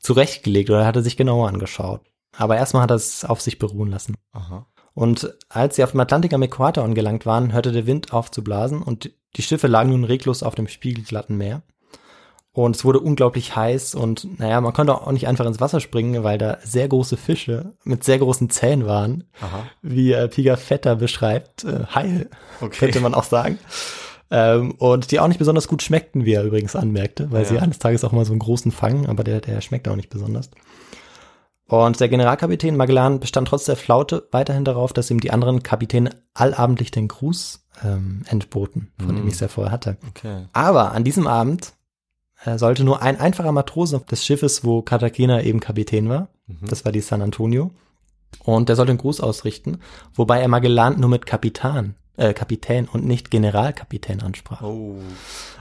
zurechtgelegt 0.00 0.68
oder 0.68 0.84
hat 0.84 0.96
er 0.96 1.02
sich 1.02 1.16
genauer 1.16 1.48
angeschaut. 1.48 2.02
Aber 2.36 2.58
erstmal 2.58 2.82
hat 2.82 2.90
er 2.90 2.96
es 2.96 3.24
auf 3.24 3.40
sich 3.40 3.58
beruhen 3.58 3.90
lassen. 3.90 4.16
Aha. 4.32 4.66
Und 4.94 5.32
als 5.48 5.76
sie 5.76 5.84
auf 5.84 5.92
dem 5.92 6.00
Atlantik 6.00 6.34
am 6.34 6.42
Äquator 6.42 6.84
angelangt 6.84 7.24
waren, 7.26 7.52
hörte 7.52 7.72
der 7.72 7.86
Wind 7.86 8.12
auf 8.12 8.30
zu 8.30 8.44
blasen 8.44 8.82
und 8.82 9.10
die 9.36 9.42
Schiffe 9.42 9.66
lagen 9.66 9.90
nun 9.90 10.04
reglos 10.04 10.42
auf 10.42 10.54
dem 10.54 10.68
spiegelglatten 10.68 11.36
Meer. 11.36 11.62
Und 12.54 12.76
es 12.76 12.84
wurde 12.84 13.00
unglaublich 13.00 13.56
heiß 13.56 13.94
und 13.94 14.38
naja, 14.38 14.60
man 14.60 14.74
konnte 14.74 14.94
auch 14.94 15.10
nicht 15.10 15.26
einfach 15.26 15.46
ins 15.46 15.60
Wasser 15.60 15.80
springen, 15.80 16.22
weil 16.22 16.36
da 16.36 16.58
sehr 16.62 16.86
große 16.86 17.16
Fische 17.16 17.72
mit 17.84 18.04
sehr 18.04 18.18
großen 18.18 18.50
Zähnen 18.50 18.84
waren, 18.84 19.24
Aha. 19.40 19.64
wie 19.80 20.12
äh, 20.12 20.28
Pigafetta 20.28 20.96
beschreibt. 20.96 21.64
Äh, 21.64 21.86
Haie, 21.94 22.28
Okay. 22.60 22.76
könnte 22.80 23.00
man 23.00 23.14
auch 23.14 23.24
sagen. 23.24 23.58
Ähm, 24.30 24.72
und 24.72 25.10
die 25.10 25.20
auch 25.20 25.28
nicht 25.28 25.38
besonders 25.38 25.66
gut 25.66 25.82
schmeckten, 25.82 26.26
wie 26.26 26.34
er 26.34 26.44
übrigens 26.44 26.76
anmerkte, 26.76 27.30
weil 27.32 27.44
Ja. 27.44 27.48
sie 27.48 27.58
eines 27.58 27.78
Tages 27.78 28.04
auch 28.04 28.12
mal 28.12 28.26
so 28.26 28.32
einen 28.32 28.40
großen 28.40 28.70
fangen, 28.70 29.06
aber 29.06 29.24
der, 29.24 29.40
der 29.40 29.62
schmeckt 29.62 29.88
auch 29.88 29.96
nicht 29.96 30.10
besonders. 30.10 30.50
Und 31.72 32.00
der 32.00 32.10
Generalkapitän 32.10 32.76
Magellan 32.76 33.18
bestand 33.18 33.48
trotz 33.48 33.64
der 33.64 33.76
Flaute 33.76 34.28
weiterhin 34.30 34.66
darauf, 34.66 34.92
dass 34.92 35.10
ihm 35.10 35.20
die 35.20 35.30
anderen 35.30 35.62
Kapitäne 35.62 36.10
allabendlich 36.34 36.90
den 36.90 37.08
Gruß 37.08 37.66
ähm, 37.82 38.24
entboten, 38.28 38.92
von 38.98 39.16
dem 39.16 39.26
ich 39.26 39.32
es 39.32 39.40
ja 39.40 39.48
vorher 39.48 39.72
hatte. 39.72 39.96
Okay. 40.10 40.48
Aber 40.52 40.92
an 40.92 41.02
diesem 41.02 41.26
Abend 41.26 41.72
äh, 42.44 42.58
sollte 42.58 42.84
nur 42.84 43.00
ein 43.00 43.18
einfacher 43.18 43.52
Matrose 43.52 44.00
des 44.10 44.22
Schiffes, 44.22 44.64
wo 44.64 44.82
Cartagena 44.82 45.40
eben 45.40 45.60
Kapitän 45.60 46.10
war, 46.10 46.28
das 46.60 46.84
war 46.84 46.92
die 46.92 47.00
San 47.00 47.22
Antonio, 47.22 47.70
und 48.44 48.68
der 48.68 48.76
sollte 48.76 48.90
einen 48.90 48.98
Gruß 48.98 49.22
ausrichten, 49.22 49.78
wobei 50.14 50.42
er 50.42 50.48
Magellan 50.48 51.00
nur 51.00 51.08
mit 51.08 51.24
Kapitan, 51.24 51.94
äh, 52.18 52.34
Kapitän 52.34 52.86
und 52.86 53.06
nicht 53.06 53.30
Generalkapitän 53.30 54.20
ansprach. 54.20 54.60
Oh. 54.60 54.96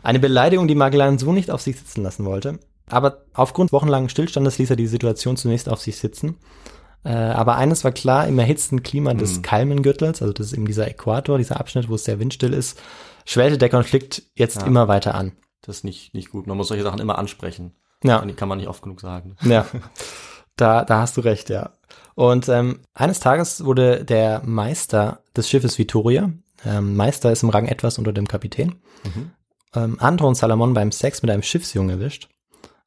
Eine 0.04 0.20
Beleidigung, 0.20 0.68
die 0.68 0.76
Magellan 0.76 1.20
so 1.20 1.32
nicht 1.32 1.52
auf 1.52 1.62
sich 1.62 1.80
sitzen 1.80 2.04
lassen 2.04 2.26
wollte. 2.26 2.60
Aber 2.92 3.24
aufgrund 3.34 3.72
wochenlangen 3.72 4.10
Stillstandes 4.10 4.58
ließ 4.58 4.70
er 4.70 4.76
die 4.76 4.88
Situation 4.88 5.38
zunächst 5.38 5.70
auf 5.70 5.80
sich 5.82 5.98
sitzen. 5.98 6.38
Äh, 7.04 7.10
aber 7.14 7.56
eines 7.56 7.84
war 7.84 7.92
klar, 7.92 8.28
im 8.28 8.38
erhitzten 8.38 8.84
Klima 8.84 9.14
des 9.16 9.42
Kalmengürtels, 9.42 10.22
also 10.22 10.34
das 10.34 10.48
ist 10.48 10.54
eben 10.54 10.66
dieser 10.66 10.88
Äquator, 10.88 11.38
dieser 11.40 11.60
Abschnitt, 11.60 11.90
wo 11.90 11.96
es 11.96 12.04
sehr 12.04 12.20
windstill 12.20 12.54
ist, 12.54 12.80
schwellte 13.26 13.58
der 13.58 13.70
Konflikt 13.70 14.24
jetzt 14.36 14.62
Ja. 14.62 14.68
immer 14.68 14.88
weiter 14.88 15.16
an. 15.16 15.32
Das 15.64 15.78
ist 15.78 15.84
nicht, 15.84 16.14
nicht 16.14 16.30
gut. 16.32 16.46
Man 16.48 16.58
muss 16.58 16.68
solche 16.68 16.84
Sachen 16.84 17.00
immer 17.00 17.18
ansprechen. 17.18 17.74
Ja, 18.04 18.24
Die 18.26 18.34
kann 18.34 18.50
man 18.50 18.58
nicht 18.60 18.68
oft 18.68 18.84
genug 18.84 19.00
sagen. 19.02 19.36
ja. 19.44 19.66
Da, 20.58 20.84
da 20.86 21.00
hast 21.02 21.18
du 21.18 21.22
recht, 21.22 21.50
ja. 21.50 21.72
Und 22.14 22.50
ähm, 22.50 22.82
eines 22.94 23.20
Tages 23.20 23.64
wurde 23.66 24.04
der 24.06 24.42
Meister 24.46 25.24
des 25.36 25.50
Schiffes 25.50 25.80
Vittoria, 25.80 26.32
ähm, 26.66 26.96
Meister 26.96 27.32
ist 27.32 27.42
im 27.42 27.50
Rang 27.50 27.66
etwas 27.68 27.98
unter 27.98 28.12
dem 28.14 28.28
Kapitän, 28.28 28.76
ähm, 29.76 29.98
Anton 30.00 30.36
Salamon 30.36 30.74
beim 30.74 30.92
Sex 30.92 31.22
mit 31.24 31.32
einem 31.32 31.42
Schiffsjungen 31.42 31.90
erwischt. 31.90 32.28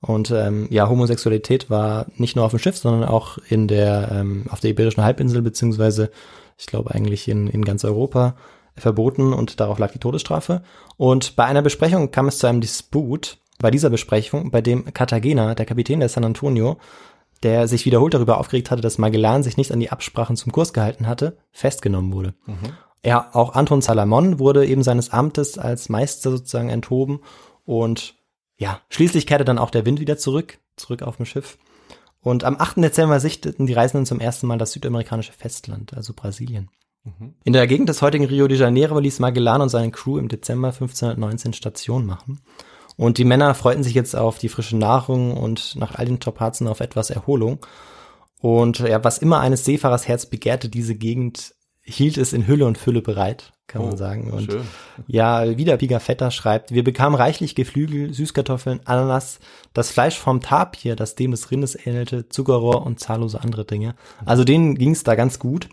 Und 0.06 0.30
ähm, 0.30 0.66
ja, 0.70 0.88
Homosexualität 0.88 1.70
war 1.70 2.06
nicht 2.16 2.36
nur 2.36 2.44
auf 2.44 2.52
dem 2.52 2.58
Schiff, 2.58 2.76
sondern 2.76 3.08
auch 3.08 3.38
in 3.48 3.68
der 3.68 4.10
ähm, 4.12 4.44
auf 4.50 4.60
der 4.60 4.70
Iberischen 4.70 5.02
Halbinsel 5.02 5.40
beziehungsweise 5.40 6.10
ich 6.58 6.66
glaube 6.66 6.94
eigentlich 6.94 7.26
in, 7.26 7.48
in 7.48 7.64
ganz 7.64 7.84
Europa 7.84 8.36
verboten 8.76 9.32
und 9.32 9.60
darauf 9.60 9.78
lag 9.78 9.92
die 9.92 9.98
Todesstrafe. 9.98 10.62
Und 10.96 11.36
bei 11.36 11.44
einer 11.44 11.62
Besprechung 11.62 12.10
kam 12.10 12.28
es 12.28 12.38
zu 12.38 12.46
einem 12.46 12.60
Disput. 12.60 13.38
Bei 13.58 13.70
dieser 13.70 13.88
Besprechung, 13.88 14.50
bei 14.50 14.60
dem 14.60 14.92
Cartagena, 14.92 15.54
der 15.54 15.64
Kapitän 15.64 16.00
der 16.00 16.08
San 16.08 16.24
Antonio, 16.24 16.76
der 17.42 17.68
sich 17.68 17.86
wiederholt 17.86 18.12
darüber 18.12 18.38
aufgeregt 18.38 18.70
hatte, 18.70 18.82
dass 18.82 18.98
Magellan 18.98 19.42
sich 19.42 19.56
nicht 19.56 19.72
an 19.72 19.80
die 19.80 19.90
Absprachen 19.90 20.36
zum 20.36 20.50
Kurs 20.50 20.72
gehalten 20.72 21.06
hatte, 21.06 21.36
festgenommen 21.52 22.12
wurde. 22.12 22.34
Ja, 23.04 23.30
auch 23.32 23.54
Anton 23.54 23.80
Salamon 23.80 24.38
wurde 24.38 24.66
eben 24.66 24.82
seines 24.82 25.10
Amtes 25.12 25.56
als 25.56 25.88
Meister 25.88 26.30
sozusagen 26.30 26.70
enthoben 26.70 27.20
und 27.64 28.16
ja, 28.64 28.80
schließlich 28.88 29.26
kehrte 29.26 29.44
dann 29.44 29.58
auch 29.58 29.68
der 29.68 29.84
Wind 29.84 30.00
wieder 30.00 30.16
zurück, 30.16 30.58
zurück 30.76 31.02
auf 31.02 31.18
dem 31.18 31.26
Schiff. 31.26 31.58
Und 32.22 32.44
am 32.44 32.56
8. 32.58 32.78
Dezember 32.78 33.20
sichteten 33.20 33.66
die 33.66 33.74
Reisenden 33.74 34.06
zum 34.06 34.20
ersten 34.20 34.46
Mal 34.46 34.56
das 34.56 34.72
südamerikanische 34.72 35.34
Festland, 35.34 35.92
also 35.92 36.14
Brasilien. 36.14 36.70
In 37.44 37.52
der 37.52 37.66
Gegend 37.66 37.90
des 37.90 38.00
heutigen 38.00 38.24
Rio 38.24 38.48
de 38.48 38.56
Janeiro 38.56 38.98
ließ 38.98 39.18
Magellan 39.18 39.60
und 39.60 39.68
seine 39.68 39.90
Crew 39.90 40.16
im 40.16 40.28
Dezember 40.28 40.68
1519 40.68 41.52
Station 41.52 42.06
machen. 42.06 42.40
Und 42.96 43.18
die 43.18 43.26
Männer 43.26 43.54
freuten 43.54 43.82
sich 43.82 43.92
jetzt 43.92 44.16
auf 44.16 44.38
die 44.38 44.48
frische 44.48 44.78
Nahrung 44.78 45.36
und 45.36 45.76
nach 45.76 45.96
all 45.96 46.06
den 46.06 46.18
Topazen 46.20 46.66
auf 46.66 46.80
etwas 46.80 47.10
Erholung. 47.10 47.58
Und 48.40 48.78
ja, 48.78 49.04
was 49.04 49.18
immer 49.18 49.40
eines 49.40 49.66
Seefahrers 49.66 50.08
Herz 50.08 50.24
begehrte, 50.24 50.70
diese 50.70 50.94
Gegend 50.94 51.54
hielt 51.84 52.16
es 52.18 52.32
in 52.32 52.46
Hülle 52.46 52.66
und 52.66 52.78
Fülle 52.78 53.02
bereit, 53.02 53.52
kann 53.66 53.82
man 53.82 53.92
Oh, 53.92 53.96
sagen. 53.96 54.30
Und 54.32 54.50
schön. 54.50 54.62
ja, 55.06 55.56
wieder 55.58 55.76
Pigafetta 55.76 56.30
schreibt, 56.30 56.72
wir 56.72 56.82
bekamen 56.82 57.14
reichlich 57.14 57.54
Geflügel, 57.54 58.12
Süßkartoffeln, 58.12 58.80
Ananas, 58.84 59.38
das 59.74 59.90
Fleisch 59.90 60.18
vom 60.18 60.40
Tapir, 60.40 60.96
das 60.96 61.14
dem 61.14 61.30
des 61.32 61.50
Rindes 61.50 61.74
ähnelte, 61.86 62.28
Zuckerrohr 62.28 62.84
und 62.86 63.00
zahllose 63.00 63.40
andere 63.40 63.64
Dinge. 63.64 63.94
Also 64.24 64.44
denen 64.44 64.74
ging 64.76 64.92
es 64.92 65.04
da 65.04 65.14
ganz 65.14 65.38
gut. 65.38 65.68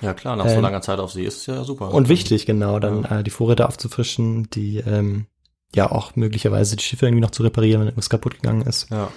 Ja 0.00 0.14
klar, 0.14 0.36
nach 0.36 0.48
so 0.48 0.54
Ähm, 0.54 0.62
langer 0.62 0.80
Zeit 0.82 0.98
auf 0.98 1.12
See 1.12 1.24
ist 1.24 1.38
es 1.38 1.46
ja 1.46 1.64
super. 1.64 1.92
Und 1.92 2.08
wichtig, 2.08 2.46
genau, 2.46 2.78
dann 2.78 3.04
äh, 3.04 3.22
die 3.24 3.30
Vorräte 3.30 3.66
aufzufrischen, 3.68 4.48
die 4.50 4.78
ähm, 4.78 5.26
ja 5.74 5.90
auch 5.90 6.16
möglicherweise 6.16 6.76
die 6.76 6.82
Schiffe 6.84 7.06
irgendwie 7.06 7.20
noch 7.22 7.30
zu 7.32 7.42
reparieren, 7.42 7.80
wenn 7.80 7.88
irgendwas 7.88 8.08
kaputt 8.10 8.36
gegangen 8.36 8.62
ist. 8.62 8.88
Ja. 8.90 9.08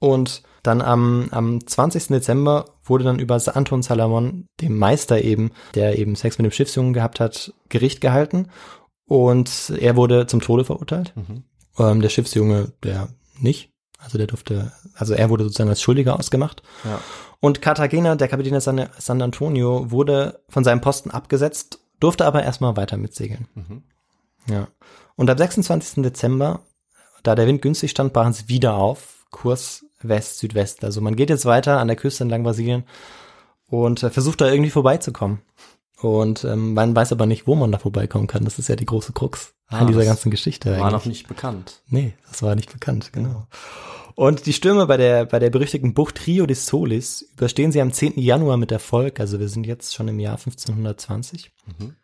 Und 0.00 0.42
dann 0.62 0.82
am, 0.82 1.28
am 1.30 1.64
20. 1.64 2.08
Dezember 2.08 2.64
wurde 2.84 3.04
dann 3.04 3.18
über 3.18 3.40
Anton 3.54 3.82
Salamon, 3.82 4.46
dem 4.60 4.76
Meister 4.76 5.22
eben, 5.22 5.52
der 5.74 5.98
eben 5.98 6.16
Sex 6.16 6.38
mit 6.38 6.44
dem 6.44 6.52
Schiffsjungen 6.52 6.92
gehabt 6.92 7.20
hat, 7.20 7.52
Gericht 7.68 8.00
gehalten. 8.00 8.48
Und 9.06 9.72
er 9.78 9.96
wurde 9.96 10.26
zum 10.26 10.40
Tode 10.40 10.64
verurteilt. 10.64 11.12
Mhm. 11.16 11.44
Ähm, 11.78 12.00
der 12.00 12.08
Schiffsjunge, 12.08 12.72
der 12.82 13.08
nicht. 13.38 13.70
Also 13.98 14.16
der 14.16 14.26
durfte, 14.26 14.72
also 14.94 15.14
er 15.14 15.28
wurde 15.28 15.44
sozusagen 15.44 15.68
als 15.68 15.82
Schuldiger 15.82 16.18
ausgemacht. 16.18 16.62
Ja. 16.84 17.00
Und 17.40 17.60
Cartagena, 17.60 18.16
der 18.16 18.28
Kapitän 18.28 18.54
des 18.54 18.64
San, 18.64 18.88
San 18.98 19.20
Antonio, 19.20 19.90
wurde 19.90 20.40
von 20.48 20.64
seinem 20.64 20.80
Posten 20.80 21.10
abgesetzt, 21.10 21.80
durfte 22.00 22.24
aber 22.24 22.42
erstmal 22.42 22.76
weiter 22.76 22.96
mitsegeln. 22.96 23.48
Mhm. 23.54 23.82
Ja. 24.48 24.68
Und 25.16 25.28
am 25.28 25.36
26. 25.36 26.02
Dezember, 26.02 26.60
da 27.22 27.34
der 27.34 27.46
Wind 27.46 27.60
günstig 27.60 27.90
stand, 27.90 28.14
brachen 28.14 28.32
sie 28.32 28.48
wieder 28.48 28.74
auf, 28.74 29.26
Kurs 29.30 29.84
West-Südwest. 30.02 30.84
Also 30.84 31.00
man 31.00 31.16
geht 31.16 31.30
jetzt 31.30 31.44
weiter 31.46 31.78
an 31.80 31.88
der 31.88 31.96
Küste 31.96 32.24
entlang 32.24 32.42
Brasilien 32.42 32.84
und 33.68 34.02
äh, 34.02 34.10
versucht 34.10 34.40
da 34.40 34.50
irgendwie 34.50 34.70
vorbeizukommen. 34.70 35.40
Und 36.00 36.44
ähm, 36.44 36.72
man 36.74 36.96
weiß 36.96 37.12
aber 37.12 37.26
nicht, 37.26 37.46
wo 37.46 37.54
man 37.54 37.70
da 37.72 37.78
vorbeikommen 37.78 38.26
kann. 38.26 38.44
Das 38.44 38.58
ist 38.58 38.68
ja 38.68 38.76
die 38.76 38.86
große 38.86 39.12
Krux 39.12 39.52
Ah, 39.68 39.78
an 39.80 39.86
dieser 39.86 40.04
ganzen 40.04 40.30
Geschichte. 40.30 40.70
War 40.70 40.78
eigentlich. 40.78 40.92
noch 40.92 41.04
nicht 41.06 41.28
bekannt. 41.28 41.82
Nee, 41.86 42.14
das 42.28 42.42
war 42.42 42.54
nicht 42.56 42.72
bekannt, 42.72 43.12
genau. 43.12 43.46
Und 44.14 44.46
die 44.46 44.52
Stürme 44.52 44.86
bei 44.86 44.96
der, 44.96 45.24
bei 45.24 45.38
der 45.38 45.50
berüchtigten 45.50 45.94
Bucht 45.94 46.26
Rio 46.26 46.46
de 46.46 46.56
Solis 46.56 47.22
überstehen 47.32 47.72
sie 47.72 47.80
am 47.80 47.92
10. 47.92 48.18
Januar 48.18 48.56
mit 48.56 48.72
Erfolg. 48.72 49.20
Also 49.20 49.40
wir 49.40 49.48
sind 49.48 49.66
jetzt 49.66 49.94
schon 49.94 50.08
im 50.08 50.18
Jahr 50.18 50.36
1520. 50.36 51.52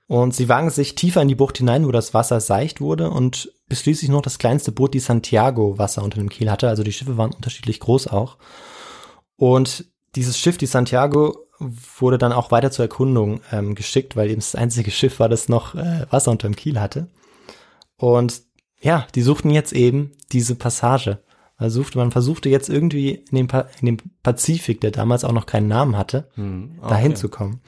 Und 0.06 0.34
sie 0.34 0.48
wagen 0.48 0.70
sich 0.70 0.94
tiefer 0.94 1.22
in 1.22 1.28
die 1.28 1.34
Bucht 1.34 1.58
hinein, 1.58 1.86
wo 1.86 1.92
das 1.92 2.14
Wasser 2.14 2.40
seicht 2.40 2.80
wurde 2.80 3.10
und 3.10 3.52
bis 3.68 3.80
schließlich 3.80 4.10
noch 4.10 4.22
das 4.22 4.38
kleinste 4.38 4.72
Boot, 4.72 4.94
die 4.94 5.00
Santiago, 5.00 5.78
Wasser 5.78 6.02
unter 6.02 6.18
dem 6.18 6.28
Kiel 6.28 6.50
hatte. 6.50 6.68
Also 6.68 6.82
die 6.82 6.92
Schiffe 6.92 7.16
waren 7.16 7.32
unterschiedlich 7.32 7.80
groß 7.80 8.06
auch. 8.08 8.38
Und 9.36 9.86
dieses 10.14 10.38
Schiff, 10.38 10.56
die 10.56 10.66
Santiago, 10.66 11.46
wurde 11.98 12.18
dann 12.18 12.32
auch 12.32 12.50
weiter 12.50 12.70
zur 12.70 12.84
Erkundung 12.84 13.40
ähm, 13.50 13.74
geschickt, 13.74 14.16
weil 14.16 14.30
eben 14.30 14.40
das 14.40 14.54
einzige 14.54 14.90
Schiff 14.90 15.20
war, 15.20 15.28
das 15.28 15.48
noch 15.48 15.74
äh, 15.74 16.06
Wasser 16.10 16.30
unter 16.30 16.48
dem 16.48 16.56
Kiel 16.56 16.80
hatte. 16.80 17.08
Und 17.96 18.42
ja, 18.80 19.06
die 19.14 19.22
suchten 19.22 19.50
jetzt 19.50 19.72
eben 19.72 20.12
diese 20.32 20.54
Passage. 20.54 21.18
Man, 21.58 21.70
suchte, 21.70 21.98
man 21.98 22.10
versuchte 22.10 22.48
jetzt 22.48 22.68
irgendwie 22.68 23.24
in 23.30 23.36
dem, 23.36 23.48
Pa- 23.48 23.66
in 23.80 23.86
dem 23.86 23.96
Pazifik, 24.22 24.80
der 24.80 24.90
damals 24.90 25.24
auch 25.24 25.32
noch 25.32 25.46
keinen 25.46 25.68
Namen 25.68 25.96
hatte, 25.96 26.28
Hm. 26.34 26.78
Ah, 26.82 26.88
dahin 26.90 27.12
okay. 27.12 27.20
zu 27.20 27.28
kommen. 27.28 27.60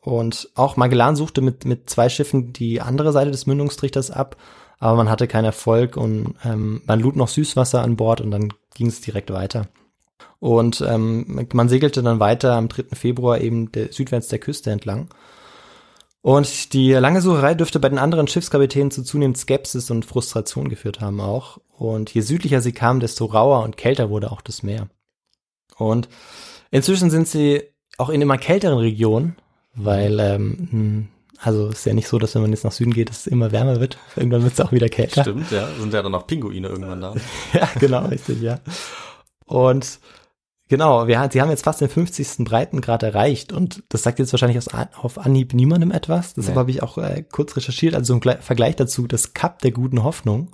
Und 0.00 0.50
auch 0.54 0.76
Magellan 0.76 1.16
suchte 1.16 1.40
mit, 1.40 1.64
mit 1.64 1.90
zwei 1.90 2.08
Schiffen 2.08 2.52
die 2.52 2.80
andere 2.80 3.12
Seite 3.12 3.30
des 3.30 3.46
Mündungstrichters 3.46 4.10
ab, 4.10 4.36
aber 4.78 4.96
man 4.96 5.10
hatte 5.10 5.26
keinen 5.26 5.44
Erfolg 5.46 5.96
und 5.96 6.34
ähm, 6.44 6.82
man 6.86 7.00
lud 7.00 7.16
noch 7.16 7.28
Süßwasser 7.28 7.82
an 7.82 7.96
Bord 7.96 8.20
und 8.20 8.30
dann 8.30 8.52
ging 8.74 8.88
es 8.88 9.00
direkt 9.00 9.32
weiter. 9.32 9.68
Und 10.38 10.80
ähm, 10.86 11.46
man 11.52 11.68
segelte 11.68 12.02
dann 12.02 12.20
weiter 12.20 12.54
am 12.54 12.68
3. 12.68 12.94
Februar 12.94 13.40
eben 13.40 13.72
der, 13.72 13.92
südwärts 13.92 14.28
der 14.28 14.38
Küste 14.38 14.70
entlang. 14.70 15.08
Und 16.26 16.72
die 16.72 16.90
lange 16.90 17.20
Sucherei 17.20 17.54
dürfte 17.54 17.78
bei 17.78 17.88
den 17.88 18.00
anderen 18.00 18.26
Schiffskapitänen 18.26 18.90
zu 18.90 19.04
zunehmend 19.04 19.38
Skepsis 19.38 19.92
und 19.92 20.04
Frustration 20.04 20.68
geführt 20.68 21.00
haben 21.00 21.20
auch. 21.20 21.58
Und 21.78 22.12
je 22.12 22.20
südlicher 22.20 22.60
sie 22.60 22.72
kamen, 22.72 22.98
desto 22.98 23.26
rauer 23.26 23.62
und 23.62 23.76
kälter 23.76 24.10
wurde 24.10 24.32
auch 24.32 24.40
das 24.40 24.64
Meer. 24.64 24.88
Und 25.76 26.08
inzwischen 26.72 27.10
sind 27.10 27.28
sie 27.28 27.62
auch 27.96 28.08
in 28.08 28.20
immer 28.20 28.38
kälteren 28.38 28.78
Regionen, 28.78 29.36
weil, 29.76 30.18
ähm, 30.18 30.68
hm, 30.68 31.08
also 31.38 31.68
ist 31.68 31.86
ja 31.86 31.94
nicht 31.94 32.08
so, 32.08 32.18
dass 32.18 32.34
wenn 32.34 32.42
man 32.42 32.50
jetzt 32.50 32.64
nach 32.64 32.72
Süden 32.72 32.92
geht, 32.92 33.08
es 33.08 33.28
immer 33.28 33.52
wärmer 33.52 33.78
wird. 33.78 33.96
Irgendwann 34.16 34.42
wird 34.42 34.54
es 34.54 34.60
auch 34.60 34.72
wieder 34.72 34.88
kälter. 34.88 35.22
Stimmt, 35.22 35.52
ja. 35.52 35.68
Sind 35.78 35.94
ja 35.94 36.02
dann 36.02 36.10
noch 36.10 36.26
Pinguine 36.26 36.66
irgendwann 36.66 37.02
da. 37.02 37.14
Ja, 37.52 37.68
genau, 37.78 38.04
richtig, 38.06 38.42
ja. 38.42 38.58
Und 39.44 40.00
Genau, 40.68 41.06
wir, 41.06 41.28
sie 41.32 41.40
haben 41.40 41.50
jetzt 41.50 41.64
fast 41.64 41.80
den 41.80 41.88
50. 41.88 42.44
Breitengrad 42.44 43.02
erreicht 43.04 43.52
und 43.52 43.84
das 43.88 44.02
sagt 44.02 44.18
jetzt 44.18 44.32
wahrscheinlich 44.32 44.58
aus, 44.58 44.68
auf 45.00 45.18
Anhieb 45.18 45.54
niemandem 45.54 45.92
etwas. 45.92 46.34
Deshalb 46.34 46.56
Nee. 46.56 46.58
habe 46.60 46.70
ich 46.72 46.82
auch 46.82 46.98
äh, 46.98 47.22
kurz 47.30 47.56
recherchiert, 47.56 47.94
also 47.94 48.12
so 48.12 48.14
ein 48.14 48.20
Gle- 48.20 48.40
Vergleich 48.40 48.74
dazu, 48.74 49.06
das 49.06 49.32
Kap 49.32 49.60
der 49.60 49.70
guten 49.70 50.02
Hoffnung, 50.02 50.50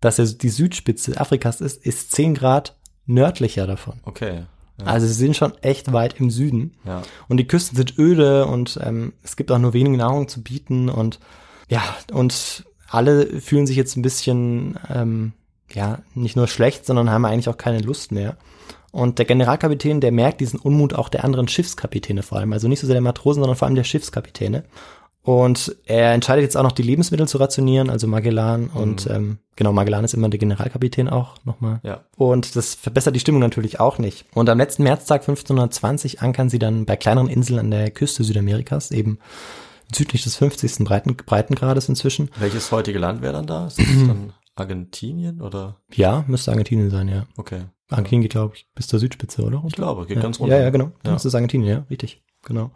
dass 0.00 0.16
ja 0.16 0.24
die 0.24 0.48
Südspitze 0.48 1.20
Afrikas 1.20 1.60
ist, 1.60 1.84
ist 1.84 2.12
10 2.12 2.34
Grad 2.34 2.76
nördlicher 3.04 3.66
davon. 3.66 4.00
Okay. 4.04 4.44
Ja. 4.80 4.86
Also 4.86 5.06
sie 5.06 5.12
sind 5.12 5.36
schon 5.36 5.52
echt 5.62 5.92
weit 5.92 6.18
im 6.18 6.30
Süden. 6.30 6.72
ja. 6.86 7.02
Und 7.28 7.36
die 7.36 7.46
Küsten 7.46 7.76
sind 7.76 7.98
öde 7.98 8.46
und 8.46 8.78
ähm, 8.82 9.12
es 9.22 9.36
gibt 9.36 9.52
auch 9.52 9.58
nur 9.58 9.74
wenig 9.74 9.98
Nahrung 9.98 10.26
zu 10.26 10.42
bieten 10.42 10.88
und 10.88 11.20
ja, 11.68 11.82
und 12.12 12.64
alle 12.88 13.40
fühlen 13.42 13.66
sich 13.66 13.76
jetzt 13.76 13.94
ein 13.96 14.02
bisschen, 14.02 14.78
ähm, 14.88 15.32
ja, 15.70 15.98
nicht 16.14 16.34
nur 16.34 16.48
schlecht, 16.48 16.86
sondern 16.86 17.10
haben 17.10 17.26
eigentlich 17.26 17.48
auch 17.50 17.58
keine 17.58 17.80
Lust 17.80 18.10
mehr. 18.10 18.38
Und 18.92 19.18
der 19.18 19.26
Generalkapitän, 19.26 20.00
der 20.00 20.12
merkt 20.12 20.40
diesen 20.40 20.58
Unmut 20.58 20.94
auch 20.94 21.08
der 21.08 21.24
anderen 21.24 21.48
Schiffskapitäne 21.48 22.22
vor 22.22 22.38
allem. 22.38 22.52
Also 22.52 22.68
nicht 22.68 22.80
so 22.80 22.86
sehr 22.86 22.94
der 22.94 23.02
Matrosen, 23.02 23.42
sondern 23.42 23.56
vor 23.56 23.66
allem 23.66 23.76
der 23.76 23.84
Schiffskapitäne. 23.84 24.64
Und 25.22 25.76
er 25.84 26.12
entscheidet 26.12 26.42
jetzt 26.42 26.56
auch 26.56 26.62
noch 26.62 26.72
die 26.72 26.82
Lebensmittel 26.82 27.28
zu 27.28 27.36
rationieren, 27.36 27.90
also 27.90 28.06
Magellan 28.06 28.68
und 28.68 29.06
ähm, 29.06 29.38
genau, 29.54 29.70
Magellan 29.70 30.02
ist 30.02 30.14
immer 30.14 30.30
der 30.30 30.38
Generalkapitän 30.38 31.10
auch 31.10 31.36
nochmal. 31.44 31.80
Ja. 31.82 32.00
Und 32.16 32.56
das 32.56 32.74
verbessert 32.74 33.14
die 33.14 33.20
Stimmung 33.20 33.42
natürlich 33.42 33.80
auch 33.80 33.98
nicht. 33.98 34.24
Und 34.32 34.48
am 34.48 34.56
letzten 34.56 34.82
Märztag 34.82 35.20
1520 35.20 36.22
ankern 36.22 36.48
sie 36.48 36.58
dann 36.58 36.86
bei 36.86 36.96
kleineren 36.96 37.28
Inseln 37.28 37.58
an 37.58 37.70
der 37.70 37.90
Küste 37.90 38.24
Südamerikas, 38.24 38.92
eben 38.92 39.18
südlich 39.94 40.22
des 40.22 40.36
50. 40.36 40.84
Breiten, 40.84 41.14
Breitengrades 41.16 41.90
inzwischen. 41.90 42.30
Welches 42.38 42.72
heutige 42.72 42.98
Land 42.98 43.20
wäre 43.20 43.34
dann 43.34 43.46
da? 43.46 43.66
Ist 43.66 43.78
das 43.78 43.86
dann 44.06 44.32
Argentinien 44.54 45.42
oder? 45.42 45.76
Ja, 45.92 46.24
müsste 46.28 46.50
Argentinien 46.50 46.88
sein, 46.88 47.08
ja. 47.08 47.26
Okay. 47.36 47.64
Argentinien 47.90 48.22
geht, 48.22 48.32
glaube 48.32 48.54
ich, 48.54 48.66
bis 48.74 48.86
zur 48.86 48.98
Südspitze, 48.98 49.42
oder? 49.42 49.62
Ich 49.66 49.74
glaube, 49.74 50.06
geht 50.06 50.16
ja. 50.16 50.22
ganz 50.22 50.40
runter. 50.40 50.56
Ja, 50.56 50.62
ja, 50.62 50.70
genau. 50.70 50.92
Ja. 51.04 51.12
Das 51.12 51.24
ist 51.24 51.34
Argentinien, 51.34 51.68
ja, 51.68 51.84
richtig. 51.90 52.22
Genau. 52.44 52.70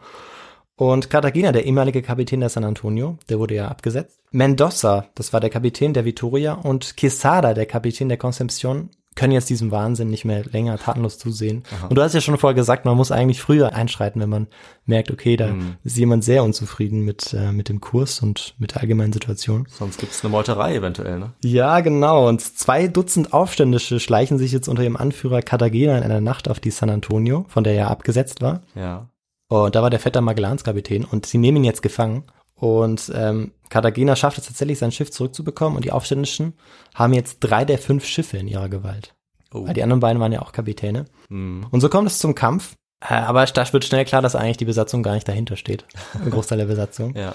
Und 0.77 1.09
Cartagena, 1.09 1.53
der 1.53 1.67
ehemalige 1.67 2.03
Kapitän 2.03 2.41
der 2.41 2.49
San 2.49 2.65
Antonio, 2.65 3.17
der 3.29 3.39
wurde 3.39 3.55
ja 3.55 3.69
abgesetzt. 3.69 4.21
Mendoza, 4.33 5.07
das 5.15 5.33
war 5.33 5.41
der 5.41 5.51
Kapitän 5.51 5.95
der 5.95 6.05
Vitoria 6.05 6.55
und 6.55 6.97
Quesada, 6.97 7.55
der 7.55 7.67
Kapitän 7.67 8.09
der 8.09 8.19
Concepcion, 8.19 8.91
können 9.15 9.33
jetzt 9.33 9.49
diesem 9.51 9.71
Wahnsinn 9.71 10.09
nicht 10.09 10.25
mehr 10.25 10.45
länger 10.45 10.77
tatenlos 10.79 11.19
zusehen. 11.19 11.63
Und 11.89 11.97
du 11.97 12.03
hast 12.03 12.15
ja 12.15 12.21
schon 12.21 12.37
vorher 12.37 12.55
gesagt, 12.55 12.85
man 12.85 12.97
muss 12.97 13.13
eigentlich 13.13 13.41
früher 13.41 13.73
einschreiten, 13.75 14.21
wenn 14.21 14.29
man 14.29 14.47
merkt, 14.87 15.11
okay, 15.11 15.37
da 15.37 15.49
Mhm. 15.49 15.77
ist 15.85 15.97
jemand 15.97 16.25
sehr 16.25 16.43
unzufrieden 16.43 17.01
mit, 17.01 17.33
äh, 17.33 17.53
mit 17.53 17.69
dem 17.69 17.81
Kurs 17.81 18.21
und 18.21 18.55
mit 18.59 18.75
der 18.75 18.83
allgemeinen 18.83 19.13
Situation. 19.13 19.67
Sonst 19.71 19.99
gibt's 19.99 20.25
eine 20.25 20.31
Meuterei 20.33 20.75
eventuell, 20.77 21.19
ne? 21.19 21.33
Ja, 21.45 21.81
genau. 21.81 22.29
Und 22.29 22.41
zwei 22.41 22.89
Dutzend 22.89 23.33
Aufständische 23.33 24.01
schleichen 24.01 24.39
sich 24.39 24.53
jetzt 24.53 24.69
unter 24.69 24.83
ihrem 24.83 24.97
Anführer 24.97 25.43
Cartagena 25.43 25.97
in 25.99 26.03
einer 26.05 26.21
Nacht 26.21 26.49
auf 26.51 26.59
die 26.61 26.71
San 26.71 26.91
Antonio, 26.91 27.45
von 27.49 27.63
der 27.65 27.75
er 27.75 27.91
abgesetzt 27.91 28.43
war. 28.43 28.63
Ja. 28.75 29.09
Und 29.49 29.75
da 29.75 29.83
war 29.83 29.91
der 29.91 30.01
Vetter 30.01 30.23
Magellankapitän 30.23 31.05
und 31.05 31.27
sie 31.27 31.39
nehmen 31.39 31.59
ihn 31.59 31.65
jetzt 31.65 31.83
gefangen. 31.83 32.25
Und 32.65 33.13
ähm, 33.15 33.53
Cartagena 33.69 34.17
schafft 34.17 34.39
es 34.39 34.47
tatsächlich, 34.47 34.79
sein 34.79 34.91
Schiff 34.91 35.11
zurückzubekommen 35.11 35.77
und 35.77 35.85
die 35.85 35.93
Aufständischen 35.93 36.55
haben 36.95 37.13
jetzt 37.13 37.41
drei 37.41 37.67
der 37.67 37.77
fünf 37.77 38.07
Schiffe 38.07 38.39
in 38.39 38.49
ihrer 38.49 38.71
Gewalt. 38.71 39.15
Oh. 39.53 39.67
Weil 39.67 39.75
die 39.75 39.83
anderen 39.83 40.01
beiden 40.01 40.19
waren 40.19 40.33
ja 40.33 40.41
auch 40.41 40.53
Kapitäne. 40.53 41.05
Mhm. 41.29 41.67
Und 41.71 41.83
so 41.83 41.91
kommt 41.91 42.09
es 42.09 42.19
zum 42.21 42.35
Kampf. 42.35 42.75
Äh, 43.07 43.13
aber 43.17 43.45
da 43.45 43.71
wird 43.71 43.85
schnell 43.85 44.07
klar, 44.07 44.23
dass 44.23 44.35
eigentlich 44.35 44.57
die 44.57 44.65
Besatzung 44.65 45.03
gar 45.03 45.13
nicht 45.13 45.29
dahinter 45.29 45.59
steht. 45.59 45.85
Ein 46.15 46.31
Großteil 46.31 46.57
der 46.57 46.65
Besatzung. 46.65 47.15
Ja. 47.19 47.35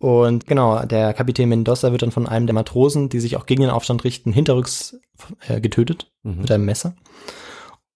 Und 0.00 0.48
genau, 0.48 0.84
der 0.84 1.14
Kapitän 1.14 1.48
Mendoza 1.48 1.92
wird 1.92 2.02
dann 2.02 2.10
von 2.10 2.26
einem 2.26 2.48
der 2.48 2.54
Matrosen, 2.54 3.08
die 3.08 3.20
sich 3.20 3.36
auch 3.36 3.46
gegen 3.46 3.62
den 3.62 3.70
Aufstand 3.70 4.02
richten, 4.02 4.32
hinterrücks 4.32 4.96
äh, 5.46 5.60
getötet 5.60 6.10
Mhm. 6.24 6.40
mit 6.40 6.50
einem 6.50 6.64
Messer. 6.64 6.96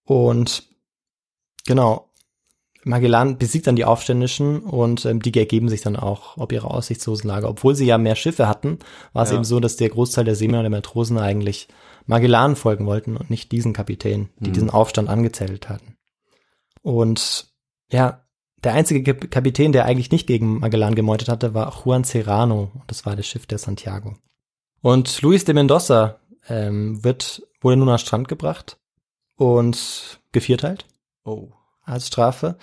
Und 0.05 0.63
genau, 1.67 2.08
Magellan 2.89 3.39
besiegt 3.39 3.67
dann 3.67 3.77
die 3.77 3.85
Aufständischen 3.85 4.61
und 4.61 5.05
ähm, 5.05 5.21
die 5.23 5.37
ergeben 5.39 5.69
sich 5.69 5.81
dann 5.83 5.97
auch 5.97 6.37
ob 6.37 6.51
ihre 6.53 6.71
aussichtslosen 6.71 7.29
Lage. 7.29 7.47
Obwohl 7.49 7.75
sie 7.75 7.87
ja 7.87 7.99
mehr 7.99 8.17
Schiffe 8.17 8.49
hatten, 8.49 8.79
war 9.13 9.23
es 9.25 9.31
Ja. 9.31 9.37
eben 9.37 9.45
so, 9.45 9.61
dass 9.61 9.77
der 9.77 9.89
Großteil 9.91 10.25
der 10.25 10.35
Seemänner 10.35 10.59
und 10.61 10.65
der 10.65 10.79
Matrosen 10.79 11.19
eigentlich 11.19 11.69
Magellan 12.07 12.57
folgen 12.57 12.87
wollten 12.87 13.17
und 13.17 13.31
nicht 13.31 13.53
diesen 13.53 13.73
Kapitän, 13.73 14.31
die 14.41 14.49
Mhm. 14.49 14.53
diesen 14.55 14.71
Aufstand 14.71 15.09
angezettelt 15.09 15.69
hatten. 15.69 15.97
Und 16.83 17.49
ja, 17.93 18.25
der 18.65 18.75
einzige 18.75 19.03
Kap- 19.03 19.31
Kapitän, 19.31 19.73
der 19.73 19.85
eigentlich 19.85 20.11
nicht 20.11 20.27
gegen 20.27 20.59
Magellan 20.61 20.95
gemeutet 20.95 21.29
hatte, 21.29 21.55
war 21.55 21.73
Juan 21.85 22.05
Serrano. 22.05 22.71
Das 22.87 23.05
war 23.07 23.15
das 23.15 23.27
Schiff 23.27 23.47
der 23.47 23.59
Santiago. 23.59 24.17
Und 24.81 25.21
Luis 25.23 25.45
de 25.45 25.55
Mendoza 25.55 26.19
ähm, 26.49 27.03
wird, 27.05 27.43
wurde 27.61 27.77
nun 27.77 27.89
an 27.91 27.99
Strand 27.99 28.27
gebracht 28.29 28.79
und 29.37 30.21
gevierteilt 30.33 30.87
Oh. 31.25 31.49
Als 31.89 32.07
Strafe. 32.07 32.57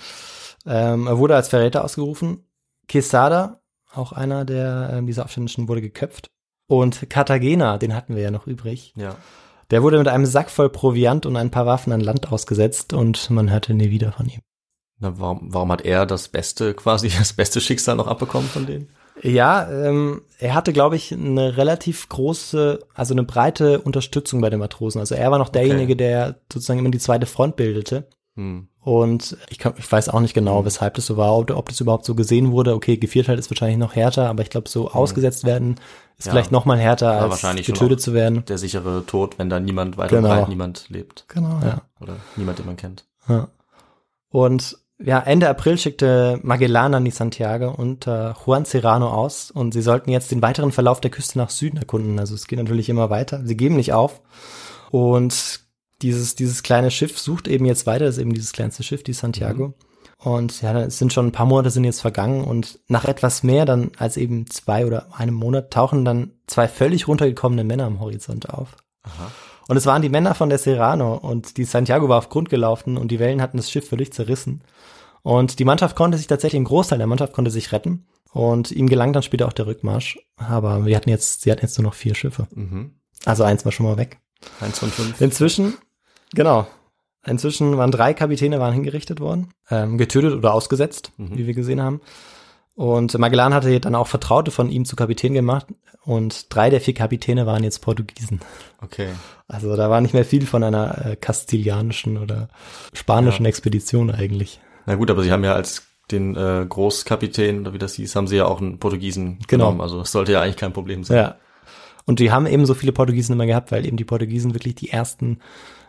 Ähm, 0.66 1.08
er 1.08 1.18
wurde 1.18 1.36
als 1.36 1.50
Verräter 1.50 1.84
ausgerufen. 1.84 2.44
Quesada, 2.88 3.62
auch 3.94 4.12
einer 4.12 4.46
der 4.46 4.92
ähm, 4.94 5.08
dieser 5.08 5.26
Aufständischen, 5.26 5.68
wurde 5.68 5.82
geköpft. 5.82 6.30
Und 6.68 7.10
Cartagena, 7.10 7.78
den 7.78 7.96
hatten 7.96 8.16
wir 8.16 8.24
ja 8.24 8.32
noch 8.32 8.48
übrig, 8.48 8.94
Ja. 8.98 9.16
der 9.70 9.84
wurde 9.84 10.00
mit 10.00 10.08
einem 10.08 10.26
Sack 10.26 10.50
voll 10.50 10.70
Proviant 10.70 11.26
und 11.26 11.36
ein 11.38 11.52
paar 11.52 11.66
Waffen 11.68 11.94
an 11.94 12.02
Land 12.02 12.32
ausgesetzt 12.32 12.94
und 12.94 13.30
man 13.30 13.52
hörte 13.52 13.74
nie 13.74 13.92
wieder 13.92 14.12
von 14.12 14.28
ihm. 14.28 14.42
Na, 15.00 15.20
warum, 15.20 15.54
warum 15.54 15.72
hat 15.72 15.82
er 15.82 16.06
das 16.06 16.30
beste, 16.30 16.74
quasi 16.74 17.10
das 17.10 17.34
beste 17.34 17.62
Schicksal 17.62 17.96
noch 17.96 18.08
abbekommen 18.08 18.48
von 18.50 18.66
denen? 18.66 18.90
Ja, 19.22 19.70
ähm, 19.72 20.24
er 20.40 20.56
hatte, 20.56 20.74
glaube 20.74 20.96
ich, 20.98 21.14
eine 21.14 21.56
relativ 21.58 22.10
große, 22.10 22.80
also 22.94 23.14
eine 23.14 23.24
breite 23.24 23.80
Unterstützung 23.82 24.42
bei 24.42 24.50
den 24.50 24.60
Matrosen. 24.60 25.00
Also 25.00 25.16
er 25.16 25.32
war 25.32 25.40
noch 25.40 25.50
derjenige, 25.50 25.96
der 25.96 26.42
sozusagen 26.52 26.80
immer 26.80 26.92
die 26.92 27.00
zweite 27.00 27.26
Front 27.26 27.56
bildete. 27.56 28.08
Hm. 28.36 28.68
Und 28.86 29.36
ich, 29.50 29.58
kann, 29.58 29.74
ich 29.78 29.92
weiß 29.92 30.10
auch 30.10 30.20
nicht 30.20 30.36
genau, 30.36 30.64
weshalb 30.64 30.94
das 30.94 31.08
so 31.08 31.18
war, 31.18 31.36
ob, 31.36 31.50
ob 31.50 31.70
das 31.70 31.82
überhaupt 31.82 32.06
so 32.06 32.14
gesehen 32.14 32.52
wurde. 32.52 32.76
Okay, 32.76 32.98
Gevierteilt 32.98 33.40
ist 33.40 33.50
wahrscheinlich 33.50 33.80
noch 33.80 33.96
härter, 33.96 34.30
aber 34.30 34.44
ich 34.44 34.52
glaube, 34.52 34.70
so 34.70 34.92
ausgesetzt 34.92 35.44
werden 35.44 35.80
ist 36.20 36.28
Ja. 36.28 36.32
vielleicht 36.32 36.52
noch 36.52 36.66
mal 36.66 36.78
härter, 36.78 37.14
Ja, 37.16 37.28
als 37.28 37.42
getötet 37.66 38.00
zu 38.00 38.14
werden. 38.14 38.46
Der 38.46 38.60
sichere 38.60 39.04
Tod, 39.08 39.40
wenn 39.40 39.50
da 39.50 39.60
niemand 39.60 39.98
weiter 39.98 40.18
Genau. 40.18 40.30
breit 40.30 40.50
niemand 40.50 40.86
lebt. 40.90 41.26
Genau, 41.28 41.60
ja. 41.64 41.82
Oder 42.00 42.18
niemand, 42.36 42.60
den 42.60 42.68
man 42.68 42.78
kennt. 42.78 43.06
ja. 43.28 43.48
Und 44.30 44.78
ja, 45.04 45.20
Ende 45.20 45.50
April 45.50 45.78
schickte 45.78 46.40
Magellan 46.44 46.94
an 46.94 47.04
die 47.06 47.12
Santiago 47.12 47.70
unter 47.72 48.36
Juan 48.46 48.66
Serrano 48.66 49.10
aus 49.10 49.50
und 49.52 49.74
sie 49.74 49.82
sollten 49.82 50.10
jetzt 50.12 50.32
den 50.32 50.42
weiteren 50.42 50.72
Verlauf 50.72 51.02
der 51.02 51.12
Küste 51.12 51.38
nach 51.40 51.50
Süden 51.50 51.78
erkunden. 51.78 52.18
Also 52.20 52.36
es 52.36 52.48
geht 52.48 52.60
natürlich 52.60 52.88
immer 52.88 53.10
weiter. 53.10 53.42
Sie 53.44 53.58
geben 53.58 53.76
nicht 53.78 53.94
auf. 53.94 54.22
Und 54.92 55.65
dieses, 56.06 56.36
dieses 56.36 56.64
kleine 56.64 56.92
Schiff 56.92 57.18
sucht 57.20 57.48
eben 57.48 57.66
jetzt 57.66 57.86
weiter, 57.86 58.06
das 58.06 58.16
ist 58.16 58.22
eben 58.22 58.34
dieses 58.34 58.52
kleinste 58.52 58.84
Schiff, 58.84 59.04
die 59.04 59.14
Santiago. 59.14 59.74
Und 60.18 60.62
ja, 60.62 60.80
es 60.82 60.98
sind 60.98 61.14
schon 61.14 61.28
ein 61.28 61.32
paar 61.32 61.46
Monate 61.46 61.70
sind 61.70 61.84
jetzt 61.84 62.02
vergangen 62.02 62.44
und 62.44 62.80
nach 62.88 63.06
etwas 63.06 63.44
mehr 63.44 63.66
dann 63.66 63.92
als 63.98 64.18
eben 64.18 64.50
zwei 64.50 64.86
oder 64.86 65.08
einem 65.16 65.36
Monat 65.36 65.72
tauchen 65.72 66.06
dann 66.06 66.32
zwei 66.48 66.68
völlig 66.68 67.08
runtergekommene 67.08 67.64
Männer 67.64 67.86
am 67.86 68.00
Horizont 68.00 68.50
auf. 68.50 68.76
Aha. 69.04 69.32
Und 69.68 69.78
es 69.78 69.86
waren 69.86 70.02
die 70.02 70.10
Männer 70.10 70.36
von 70.36 70.50
der 70.50 70.58
Serrano 70.58 71.16
und 71.16 71.58
die 71.58 71.66
Santiago 71.66 72.08
war 72.08 72.20
auf 72.20 72.30
Grund 72.30 72.50
gelaufen 72.50 72.98
und 72.98 73.10
die 73.10 73.20
Wellen 73.20 73.42
hatten 73.42 73.58
das 73.58 73.70
Schiff 73.70 73.90
völlig 73.90 74.14
zerrissen. 74.14 74.62
Und 75.24 75.58
die 75.58 75.66
Mannschaft 75.66 75.96
konnte 75.96 76.18
sich 76.18 76.28
tatsächlich, 76.28 76.62
ein 76.62 76.66
Großteil 76.66 77.00
der 77.00 77.08
Mannschaft 77.08 77.34
konnte 77.34 77.50
sich 77.50 77.72
retten. 77.72 78.06
Und 78.32 78.72
ihm 78.72 78.88
gelang 78.88 79.14
dann 79.14 79.24
später 79.24 79.48
auch 79.48 79.54
der 79.54 79.66
Rückmarsch. 79.66 80.20
Aber 80.36 80.86
wir 80.86 80.96
hatten 80.96 81.10
jetzt, 81.10 81.42
sie 81.42 81.52
hatten 81.52 81.62
jetzt 81.62 81.78
nur 81.80 81.86
noch 81.86 81.94
vier 81.94 82.16
Schiffe. 82.16 82.48
Mhm. 82.54 82.96
Also 83.26 83.44
eins 83.44 83.66
war 83.66 83.72
schon 83.72 83.86
mal 83.86 83.98
weg. 83.98 84.20
Eins 84.60 84.80
von 84.80 84.90
fünf. 84.90 85.20
Inzwischen, 85.22 85.76
genau. 86.36 86.68
Inzwischen 87.26 87.76
waren 87.78 87.90
drei 87.92 88.14
Kapitäne 88.14 88.60
waren 88.60 88.74
hingerichtet 88.74 89.20
worden, 89.20 89.50
ähm, 89.72 89.98
getötet 89.98 90.34
oder 90.34 90.54
ausgesetzt, 90.54 91.12
Mhm. 91.18 91.38
wie 91.38 91.48
wir 91.48 91.54
gesehen 91.56 91.82
haben. 91.82 92.02
Und 92.76 93.18
Magellan 93.18 93.54
hatte 93.54 93.80
dann 93.80 93.96
auch 93.96 94.08
Vertraute 94.08 94.52
von 94.52 94.70
ihm 94.70 94.86
zu 94.86 94.96
Kapitän 94.96 95.34
gemacht 95.34 95.66
und 96.04 96.54
drei 96.54 96.70
der 96.70 96.82
vier 96.82 96.94
Kapitäne 96.94 97.46
waren 97.46 97.64
jetzt 97.64 97.80
Portugiesen. 97.80 98.42
Okay. 98.82 99.08
Also 99.48 99.76
da 99.78 99.90
war 99.90 100.02
nicht 100.02 100.14
mehr 100.14 100.26
viel 100.26 100.46
von 100.46 100.62
einer 100.64 101.06
äh, 101.06 101.16
kastilianischen 101.16 102.18
oder 102.18 102.50
spanischen 102.94 103.46
Ja. 103.46 103.50
Expedition 103.50 104.12
eigentlich. 104.12 104.60
Na 104.86 104.96
gut, 104.96 105.10
aber 105.10 105.24
sie 105.24 105.32
haben 105.32 105.44
ja 105.46 105.54
als 105.54 105.88
den 106.12 106.36
äh, 106.36 106.66
Großkapitän, 106.70 107.62
oder 107.62 107.74
wie 107.74 107.80
das 107.80 107.96
hieß, 107.96 108.16
haben 108.16 108.28
sie 108.28 108.36
ja 108.36 108.46
auch 108.46 108.62
einen 108.62 108.78
Portugiesen 108.78 109.40
Genau. 109.48 109.66
genommen. 109.68 109.82
Also 109.82 109.98
das 110.00 110.12
sollte 110.12 110.34
ja 110.34 110.42
eigentlich 110.42 110.58
kein 110.58 110.74
Problem 110.74 111.04
sein. 111.04 111.18
Ja. 111.18 111.36
Und 112.06 112.20
die 112.20 112.32
haben 112.32 112.46
eben 112.46 112.66
so 112.68 112.76
viele 112.76 112.92
Portugiesen 112.92 113.34
immer 113.34 113.48
gehabt, 113.48 113.72
weil 113.72 113.86
eben 113.88 113.98
die 113.98 114.04
Portugiesen 114.06 114.54
wirklich 114.54 114.76
die 114.76 114.92
ersten 114.92 115.40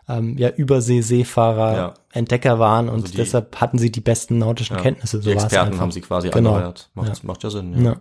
ähm, 0.09 0.37
ja, 0.39 0.51
Übersee-Seefahrer, 0.51 1.77
Ja. 1.77 1.95
Entdecker 2.13 2.59
waren 2.59 2.89
und 2.89 3.03
Also 3.03 3.09
die- 3.13 3.17
deshalb 3.17 3.61
hatten 3.61 3.79
sie 3.79 3.91
die 3.91 4.01
besten 4.01 4.39
nautischen 4.39 4.77
Ja. 4.77 4.83
Kenntnisse. 4.83 5.19
So 5.19 5.31
Die 5.31 5.33
Experten 5.37 5.81
haben 5.81 5.91
sie 5.93 6.01
quasi 6.01 6.31
Genau. 6.31 6.51
angeheuert. 6.55 6.91
Macht, 6.95 7.09
Ja. 7.09 7.15
macht 7.23 7.43
ja 7.43 7.51
Sinn. 7.51 7.85
Ja. 7.85 7.97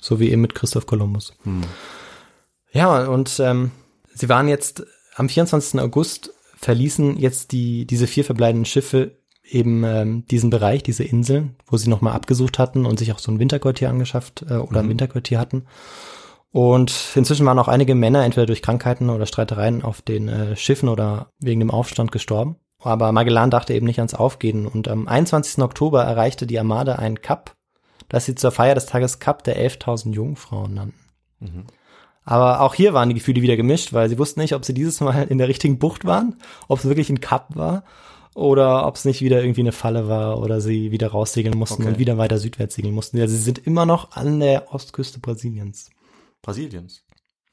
So 0.00 0.20
wie 0.20 0.30
eben 0.30 0.40
mit 0.42 0.54
Christoph 0.54 0.86
Kolumbus. 0.86 1.34
Hm. 1.44 1.62
Ja, 2.72 3.06
und 3.06 3.38
ähm, 3.40 3.70
sie 4.14 4.28
waren 4.28 4.48
jetzt 4.48 4.84
am 5.16 5.28
24. 5.28 5.80
August 5.80 6.32
verließen 6.58 7.16
jetzt 7.18 7.52
die 7.52 7.86
diese 7.86 8.06
vier 8.06 8.24
verbleibenden 8.24 8.64
Schiffe 8.66 9.18
eben 9.48 9.84
ähm, 9.84 10.24
diesen 10.26 10.50
Bereich, 10.50 10.82
diese 10.82 11.04
Inseln, 11.04 11.56
wo 11.66 11.76
sie 11.76 11.88
nochmal 11.88 12.14
abgesucht 12.14 12.58
hatten 12.58 12.84
und 12.84 12.98
sich 12.98 13.12
auch 13.12 13.18
so 13.18 13.30
ein 13.30 13.38
Winterquartier 13.38 13.88
angeschafft 13.88 14.44
äh, 14.48 14.54
oder 14.54 14.80
ein 14.80 14.86
Mhm. 14.86 14.90
Winterquartier 14.90 15.38
hatten. 15.38 15.66
Und 16.52 16.94
inzwischen 17.14 17.44
waren 17.44 17.58
auch 17.58 17.68
einige 17.68 17.94
Männer 17.94 18.24
entweder 18.24 18.46
durch 18.46 18.62
Krankheiten 18.62 19.10
oder 19.10 19.26
Streitereien 19.26 19.82
auf 19.82 20.00
den 20.00 20.28
äh, 20.28 20.56
Schiffen 20.56 20.88
oder 20.88 21.30
wegen 21.38 21.60
dem 21.60 21.70
Aufstand 21.70 22.12
gestorben. 22.12 22.56
Aber 22.82 23.12
Magellan 23.12 23.50
dachte 23.50 23.74
eben 23.74 23.86
nicht 23.86 23.98
ans 23.98 24.14
Aufgehen 24.14 24.66
und 24.66 24.88
am 24.88 25.08
21. 25.08 25.62
Oktober 25.62 26.04
erreichte 26.04 26.46
die 26.46 26.58
Armada 26.58 26.96
ein 26.96 27.20
Kap, 27.20 27.54
das 28.08 28.24
sie 28.26 28.34
zur 28.34 28.52
Feier 28.52 28.74
des 28.74 28.86
Tages 28.86 29.18
Kap 29.18 29.44
der 29.44 29.58
11.000 29.58 30.12
Jungfrauen 30.12 30.74
nannten. 30.74 31.66
Aber 32.24 32.60
auch 32.60 32.74
hier 32.74 32.92
waren 32.94 33.08
die 33.08 33.14
Gefühle 33.14 33.42
wieder 33.42 33.56
gemischt, 33.56 33.92
weil 33.92 34.08
sie 34.08 34.18
wussten 34.18 34.40
nicht, 34.40 34.54
ob 34.54 34.64
sie 34.64 34.74
dieses 34.74 35.00
Mal 35.00 35.24
in 35.28 35.38
der 35.38 35.48
richtigen 35.48 35.78
Bucht 35.78 36.04
waren, 36.04 36.36
ob 36.68 36.78
es 36.78 36.84
wirklich 36.86 37.10
ein 37.10 37.20
Kap 37.20 37.54
war 37.56 37.84
oder 38.34 38.86
ob 38.86 38.96
es 38.96 39.04
nicht 39.04 39.22
wieder 39.22 39.40
irgendwie 39.40 39.60
eine 39.62 39.72
Falle 39.72 40.08
war 40.08 40.38
oder 40.40 40.60
sie 40.60 40.90
wieder 40.90 41.08
raussegeln 41.08 41.56
mussten 41.56 41.82
Okay. 41.82 41.92
und 41.92 41.98
wieder 41.98 42.18
weiter 42.18 42.38
südwärts 42.38 42.74
segeln 42.74 42.94
mussten. 42.94 43.20
Also 43.20 43.34
sie 43.34 43.42
sind 43.42 43.58
immer 43.58 43.86
noch 43.86 44.12
an 44.12 44.40
der 44.40 44.72
Ostküste 44.74 45.20
Brasiliens. 45.20 45.90
Brasiliens. 46.46 47.02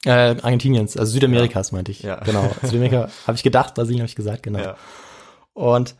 Äh, 0.04 0.36
Argentiniens, 0.42 0.96
also 0.96 1.12
Südamerikas 1.12 1.72
meinte 1.72 1.90
ich. 1.92 2.02
Ja. 2.02 2.16
Genau. 2.20 2.48
Südamerika 2.62 3.08
habe 3.26 3.36
ich 3.36 3.42
gedacht, 3.42 3.74
Brasilien 3.74 4.00
habe 4.02 4.08
ich 4.08 4.16
gesagt, 4.16 4.42
genau. 4.42 4.74
Und 5.52 5.96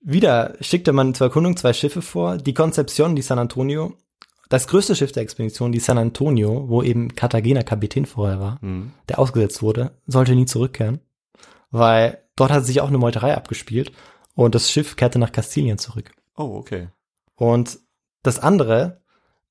wieder 0.00 0.56
schickte 0.60 0.92
man 0.92 1.14
zur 1.14 1.28
Erkundung 1.28 1.56
zwei 1.56 1.72
Schiffe 1.72 2.02
vor, 2.02 2.36
die 2.36 2.52
Concepcion, 2.54 3.16
die 3.16 3.22
San 3.22 3.38
Antonio. 3.38 3.94
Das 4.50 4.68
größte 4.68 4.94
Schiff 4.94 5.12
der 5.12 5.22
Expedition, 5.22 5.72
die 5.72 5.78
San 5.80 5.96
Antonio, 5.98 6.68
wo 6.68 6.82
eben 6.82 7.14
Cartagena 7.14 7.62
Kapitän 7.62 8.04
vorher 8.04 8.40
war, 8.40 8.58
Mhm. 8.60 8.92
der 9.08 9.18
ausgesetzt 9.18 9.62
wurde, 9.62 9.92
sollte 10.06 10.34
nie 10.34 10.44
zurückkehren, 10.46 11.00
weil 11.70 12.18
dort 12.36 12.50
hat 12.50 12.66
sich 12.66 12.80
auch 12.82 12.88
eine 12.88 12.98
Meuterei 12.98 13.34
abgespielt 13.34 13.92
und 14.34 14.54
das 14.54 14.70
Schiff 14.70 14.96
kehrte 14.96 15.18
nach 15.18 15.32
Kastilien 15.32 15.78
zurück. 15.78 16.10
Oh, 16.36 16.56
okay. 16.56 16.88
Und 17.36 17.78
das 18.22 18.38
andere 18.38 19.00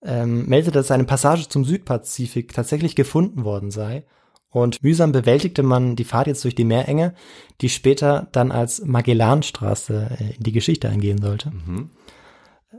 ähm, 0.06 0.46
meldete, 0.48 0.72
dass 0.72 0.92
eine 0.92 1.06
Passage 1.06 1.48
zum 1.48 1.66
Südpazifik 1.66 2.54
tatsächlich 2.54 2.96
gefunden 2.96 3.44
worden 3.44 3.72
sei. 3.72 4.04
Und 4.50 4.84
mühsam 4.84 5.12
bewältigte 5.12 5.64
man 5.64 5.96
die 5.96 6.04
Fahrt 6.04 6.28
jetzt 6.28 6.44
durch 6.44 6.54
die 6.54 6.64
Meerenge, 6.66 7.16
die 7.62 7.70
später 7.70 8.28
dann 8.34 8.52
als 8.52 8.86
Magellanstraße 8.86 10.18
äh, 10.20 10.36
in 10.36 10.44
die 10.44 10.52
Geschichte 10.52 10.90
eingehen 10.90 11.22
sollte. 11.22 11.50
Mhm. 11.52 11.90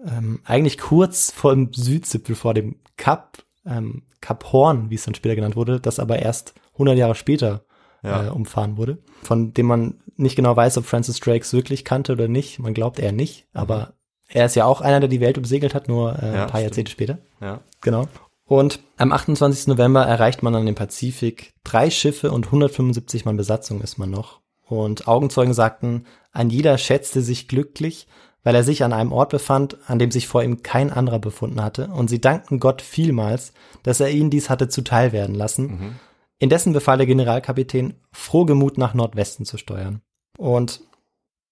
Ähm, 0.06 0.40
eigentlich 0.44 0.78
kurz 0.78 1.30
vor 1.30 1.52
dem 1.54 1.72
Südzipfel, 1.72 2.34
vor 2.36 2.54
dem 2.54 2.76
Kap, 2.96 3.38
ähm, 3.66 4.02
Kap 4.20 4.52
Horn, 4.52 4.90
wie 4.90 4.94
es 4.94 5.04
dann 5.04 5.14
später 5.14 5.34
genannt 5.34 5.56
wurde, 5.56 5.80
das 5.80 5.98
aber 5.98 6.18
erst 6.20 6.54
100 6.74 6.96
Jahre 6.96 7.14
später 7.14 7.64
Ja. 8.02 8.26
äh, 8.26 8.30
umfahren 8.30 8.76
wurde, 8.76 8.98
von 9.22 9.52
dem 9.54 9.66
man 9.66 9.94
nicht 10.16 10.36
genau 10.36 10.54
weiß, 10.54 10.78
ob 10.78 10.84
Francis 10.84 11.20
Drakes 11.20 11.52
wirklich 11.54 11.84
kannte 11.84 12.12
oder 12.12 12.28
nicht. 12.28 12.58
Man 12.58 12.74
glaubt 12.74 12.98
eher 12.98 13.12
nicht, 13.12 13.46
aber 13.52 13.94
er 14.28 14.46
ist 14.46 14.56
ja 14.56 14.64
auch 14.64 14.80
einer, 14.80 15.00
der 15.00 15.08
die 15.08 15.20
Welt 15.20 15.38
umsegelt 15.38 15.74
hat, 15.74 15.88
nur 15.88 16.18
äh, 16.20 16.26
Ja, 16.26 16.32
ein 16.32 16.34
paar 16.34 16.48
stimmt. 16.48 16.62
Jahrzehnte 16.62 16.90
später. 16.92 17.18
Ja. 17.40 17.60
Genau. 17.80 18.08
Und 18.46 18.80
am 18.96 19.12
28. 19.12 19.68
November 19.68 20.04
erreicht 20.04 20.42
man 20.42 20.52
dann 20.52 20.66
den 20.66 20.74
Pazifik. 20.74 21.54
Drei 21.64 21.90
Schiffe 21.90 22.30
und 22.30 22.46
175 22.46 23.24
Mann 23.24 23.36
Besatzung 23.36 23.80
ist 23.80 23.98
man 23.98 24.10
noch. 24.10 24.40
Und 24.66 25.08
Augenzeugen 25.08 25.54
sagten, 25.54 26.04
ein 26.32 26.50
jeder 26.50 26.76
schätzte 26.78 27.22
sich 27.22 27.48
glücklich, 27.48 28.06
weil 28.42 28.54
er 28.54 28.64
sich 28.64 28.84
an 28.84 28.92
einem 28.92 29.12
Ort 29.12 29.30
befand, 29.30 29.78
an 29.86 29.98
dem 29.98 30.10
sich 30.10 30.26
vor 30.26 30.42
ihm 30.42 30.62
kein 30.62 30.90
anderer 30.92 31.18
befunden 31.18 31.62
hatte. 31.62 31.88
Und 31.88 32.08
sie 32.10 32.20
dankten 32.20 32.60
Gott 32.60 32.82
vielmals, 32.82 33.52
dass 33.82 34.00
er 34.00 34.10
ihnen 34.10 34.30
dies 34.30 34.50
hatte 34.50 34.68
zuteil 34.68 35.12
werden 35.12 35.34
lassen. 35.34 35.96
Indessen 36.38 36.74
befahl 36.74 36.98
der 36.98 37.06
Generalkapitän, 37.06 37.94
frohgemut 38.12 38.76
nach 38.76 38.92
Nordwesten 38.92 39.46
zu 39.46 39.56
steuern. 39.56 40.02
Und 40.36 40.80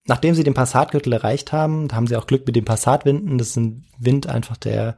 nachdem 0.07 0.35
sie 0.35 0.45
den 0.45 0.55
Passatgürtel 0.55 1.13
erreicht 1.13 1.53
haben, 1.53 1.89
da 1.89 1.97
haben 1.97 2.07
sie 2.07 2.17
auch 2.17 2.27
Glück 2.27 2.47
mit 2.47 2.57
den 2.57 2.65
Passatwinden. 2.65 3.39
Das 3.39 3.49
ist 3.49 3.57
ein 3.57 3.85
Wind 3.99 4.27
einfach, 4.27 4.57
der 4.57 4.97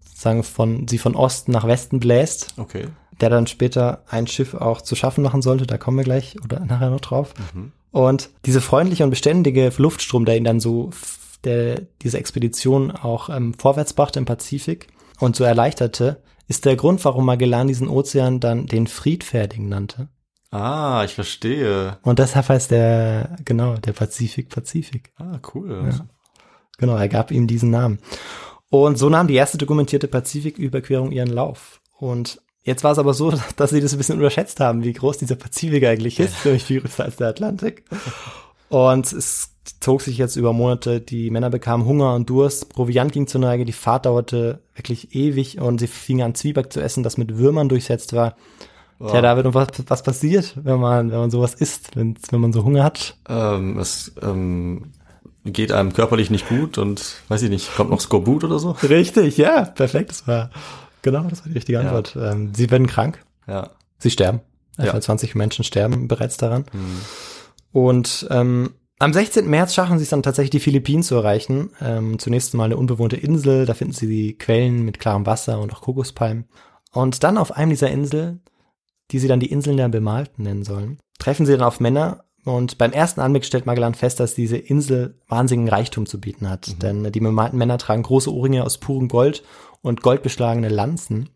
sozusagen 0.00 0.42
von, 0.42 0.88
sie 0.88 0.98
von 0.98 1.14
Osten 1.14 1.52
nach 1.52 1.66
Westen 1.66 2.00
bläst, 2.00 2.54
Okay. 2.56 2.86
der 3.20 3.30
dann 3.30 3.46
später 3.46 4.02
ein 4.08 4.26
Schiff 4.26 4.54
auch 4.54 4.80
zu 4.80 4.96
schaffen 4.96 5.22
machen 5.22 5.42
sollte. 5.42 5.66
Da 5.66 5.76
kommen 5.78 5.98
wir 5.98 6.04
gleich 6.04 6.36
oder 6.44 6.60
nachher 6.60 6.90
noch 6.90 7.00
drauf. 7.00 7.34
Und 7.90 8.30
diese 8.44 8.60
freundliche 8.60 9.04
und 9.04 9.10
beständige 9.10 9.72
Luftstrom, 9.76 10.24
der 10.24 10.36
ihn 10.36 10.44
dann 10.44 10.60
so, 10.60 10.90
der 11.44 11.82
diese 12.02 12.18
Expedition 12.18 12.90
auch 12.90 13.28
ähm, 13.28 13.54
vorwärts 13.54 13.92
brachte 13.92 14.18
im 14.18 14.24
Pazifik 14.24 14.88
und 15.20 15.36
so 15.36 15.44
erleichterte, 15.44 16.22
ist 16.48 16.64
der 16.64 16.76
Grund, 16.76 17.04
warum 17.04 17.24
Magellan 17.26 17.68
diesen 17.68 17.88
Ozean 17.88 18.40
dann 18.40 18.66
den 18.66 18.86
Friedfertigen 18.86 19.68
nannte. 19.68 20.08
Ah, 20.56 21.04
ich 21.04 21.14
verstehe. 21.14 21.98
Und 22.02 22.18
deshalb 22.18 22.48
heißt 22.48 22.70
der, 22.70 23.36
genau, 23.44 23.74
der 23.76 23.92
Pazifik 23.92 24.48
Pazifik. 24.48 25.12
Ah, 25.16 25.38
cool. 25.54 25.90
Genau, 26.78 26.96
er 26.96 27.08
gab 27.08 27.30
ihm 27.30 27.46
diesen 27.46 27.70
Namen. 27.70 27.98
Und 28.70 28.98
so 28.98 29.08
nahm 29.08 29.28
die 29.28 29.34
erste 29.34 29.58
dokumentierte 29.58 30.08
Pazifiküberquerung 30.08 31.12
ihren 31.12 31.28
Lauf. 31.28 31.80
Und 31.98 32.40
jetzt 32.62 32.84
war 32.84 32.92
es 32.92 32.98
aber 32.98 33.14
so, 33.14 33.32
dass 33.56 33.70
sie 33.70 33.80
das 33.80 33.92
ein 33.92 33.98
bisschen 33.98 34.16
unterschätzt 34.16 34.60
haben, 34.60 34.84
wie 34.84 34.92
groß 34.92 35.18
dieser 35.18 35.36
Pazifik 35.36 35.84
eigentlich 35.84 36.20
ist, 36.20 36.44
nämlich 36.44 36.64
viel 36.64 36.80
größer 36.80 37.04
als 37.04 37.16
der 37.16 37.28
Atlantik. 37.28 37.84
Und 38.68 39.12
es 39.12 39.52
zog 39.80 40.02
sich 40.02 40.18
jetzt 40.18 40.36
über 40.36 40.52
Monate, 40.52 41.00
die 41.00 41.30
Männer 41.30 41.50
bekamen 41.50 41.86
Hunger 41.86 42.14
und 42.14 42.28
Durst, 42.28 42.68
Proviant 42.68 43.12
ging 43.12 43.26
zur 43.26 43.40
Neige, 43.40 43.64
die 43.64 43.72
Fahrt 43.72 44.06
dauerte 44.06 44.60
wirklich 44.74 45.14
ewig 45.14 45.60
und 45.60 45.78
sie 45.78 45.86
fingen 45.86 46.22
an 46.22 46.34
Zwieback 46.34 46.72
zu 46.72 46.80
essen, 46.80 47.02
das 47.02 47.16
mit 47.16 47.36
Würmern 47.36 47.68
durchsetzt 47.68 48.12
war. 48.12 48.36
Tja, 48.98 49.20
David, 49.20 49.46
und 49.46 49.54
was, 49.54 49.68
was 49.86 50.02
passiert, 50.02 50.54
wenn 50.62 50.80
man, 50.80 51.10
wenn 51.10 51.18
man 51.18 51.30
sowas 51.30 51.54
isst, 51.54 51.94
wenn, 51.96 52.16
wenn 52.30 52.40
man 52.40 52.52
so 52.52 52.64
Hunger 52.64 52.82
hat? 52.84 53.16
Ähm, 53.28 53.78
es 53.78 54.12
ähm, 54.22 54.92
geht 55.44 55.70
einem 55.72 55.92
körperlich 55.92 56.30
nicht 56.30 56.48
gut 56.48 56.78
und 56.78 57.16
weiß 57.28 57.42
ich 57.42 57.50
nicht, 57.50 57.74
kommt 57.76 57.90
noch 57.90 58.00
Skorbut 58.00 58.44
oder 58.44 58.58
so? 58.58 58.70
Richtig, 58.82 59.36
ja, 59.36 59.64
perfekt, 59.64 60.10
das 60.10 60.26
war, 60.26 60.50
genau, 61.02 61.24
das 61.24 61.40
war 61.40 61.48
die 61.48 61.54
richtige 61.54 61.80
Antwort. 61.80 62.16
Ähm, 62.18 62.52
sie 62.54 62.70
werden 62.70 62.86
krank, 62.86 63.22
Ja. 63.46 63.70
sie 63.98 64.10
sterben. 64.10 64.40
Ja. 64.78 64.86
Etwa 64.86 65.00
20 65.00 65.34
Menschen 65.34 65.64
sterben 65.64 66.06
bereits 66.08 66.36
daran. 66.36 66.64
Und 67.72 68.26
ähm, 68.30 68.74
am 68.98 69.12
16. 69.12 69.48
März 69.48 69.74
schaffen 69.74 69.98
sie 69.98 70.04
es 70.04 70.10
dann 70.10 70.22
tatsächlich, 70.22 70.50
die 70.50 70.60
Philippinen 70.60 71.02
zu 71.02 71.14
erreichen. 71.16 71.70
Ähm, 71.82 72.18
zunächst 72.18 72.54
mal 72.54 72.64
eine 72.64 72.76
unbewohnte 72.76 73.16
Insel, 73.16 73.66
da 73.66 73.74
finden 73.74 73.92
sie 73.94 74.06
die 74.06 74.38
Quellen 74.38 74.84
mit 74.84 74.98
klarem 75.00 75.26
Wasser 75.26 75.60
und 75.60 75.72
auch 75.74 75.82
Kokospalmen. 75.82 76.46
Und 76.92 77.22
dann 77.24 77.36
auf 77.36 77.52
einem 77.52 77.70
dieser 77.70 77.90
Inseln, 77.90 78.40
die 79.10 79.18
sie 79.18 79.28
dann 79.28 79.40
die 79.40 79.50
Inseln 79.50 79.76
der 79.76 79.88
Bemalten 79.88 80.42
nennen 80.42 80.64
sollen, 80.64 80.98
treffen 81.18 81.46
sie 81.46 81.52
dann 81.52 81.62
auf 81.62 81.80
Männer. 81.80 82.24
Und 82.44 82.78
beim 82.78 82.92
ersten 82.92 83.20
Anblick 83.20 83.44
stellt 83.44 83.66
Magellan 83.66 83.94
fest, 83.94 84.20
dass 84.20 84.34
diese 84.34 84.56
Insel 84.56 85.20
wahnsinnigen 85.28 85.68
Reichtum 85.68 86.06
zu 86.06 86.20
bieten 86.20 86.48
hat. 86.48 86.80
Denn 86.82 87.10
die 87.10 87.20
bemalten 87.20 87.58
Männer 87.58 87.78
tragen 87.78 88.04
große 88.04 88.32
Ohrringe 88.32 88.64
aus 88.64 88.78
purem 88.78 89.08
Gold 89.08 89.42
und 89.82 90.02
goldbeschlagene 90.02 90.68
Lanzen. 90.68 91.30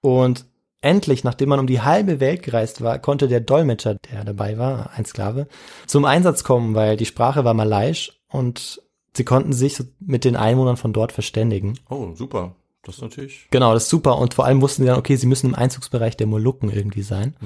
Und 0.00 0.46
endlich, 0.80 1.24
nachdem 1.24 1.48
man 1.48 1.60
um 1.60 1.66
die 1.66 1.80
halbe 1.80 2.20
Welt 2.20 2.42
gereist 2.42 2.80
war, 2.80 2.98
konnte 2.98 3.28
der 3.28 3.40
Dolmetscher, 3.40 3.96
der 4.10 4.24
dabei 4.24 4.58
war, 4.58 4.90
ein 4.94 5.04
Sklave, 5.04 5.48
zum 5.86 6.04
Einsatz 6.04 6.44
kommen, 6.44 6.74
weil 6.74 6.96
die 6.96 7.06
Sprache 7.06 7.44
war 7.44 7.54
malaiisch 7.54 8.20
und 8.28 8.82
sie 9.16 9.24
konnten 9.24 9.52
sich 9.52 9.82
mit 10.00 10.24
den 10.24 10.36
Einwohnern 10.36 10.76
von 10.76 10.92
dort 10.92 11.12
verständigen. 11.12 11.78
Oh, 11.88 12.14
super. 12.14 12.54
Das 12.82 12.96
ist 12.96 13.02
natürlich. 13.02 13.46
Genau, 13.50 13.74
das 13.74 13.84
ist 13.84 13.90
super. 13.90 14.18
Und 14.18 14.34
vor 14.34 14.44
allem 14.44 14.60
wussten 14.60 14.82
sie 14.82 14.88
dann, 14.88 14.98
okay, 14.98 15.16
sie 15.16 15.26
müssen 15.26 15.46
im 15.48 15.54
Einzugsbereich 15.54 16.16
der 16.16 16.26
Molukken 16.26 16.70
irgendwie 16.70 17.02
sein. 17.02 17.36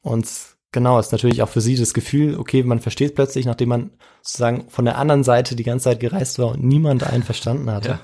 Und 0.00 0.26
genau, 0.72 0.98
ist 0.98 1.12
natürlich 1.12 1.42
auch 1.42 1.48
für 1.48 1.60
sie 1.60 1.76
das 1.76 1.94
Gefühl, 1.94 2.38
okay, 2.38 2.62
man 2.62 2.80
versteht 2.80 3.14
plötzlich, 3.14 3.46
nachdem 3.46 3.68
man 3.68 3.90
sozusagen 4.22 4.68
von 4.70 4.84
der 4.86 4.98
anderen 4.98 5.22
Seite 5.22 5.54
die 5.54 5.64
ganze 5.64 5.84
Zeit 5.84 6.00
gereist 6.00 6.38
war 6.38 6.48
und 6.48 6.64
niemand 6.64 7.04
einen 7.04 7.22
verstanden 7.22 7.70
hatte. 7.70 7.88
Ja. 7.88 8.00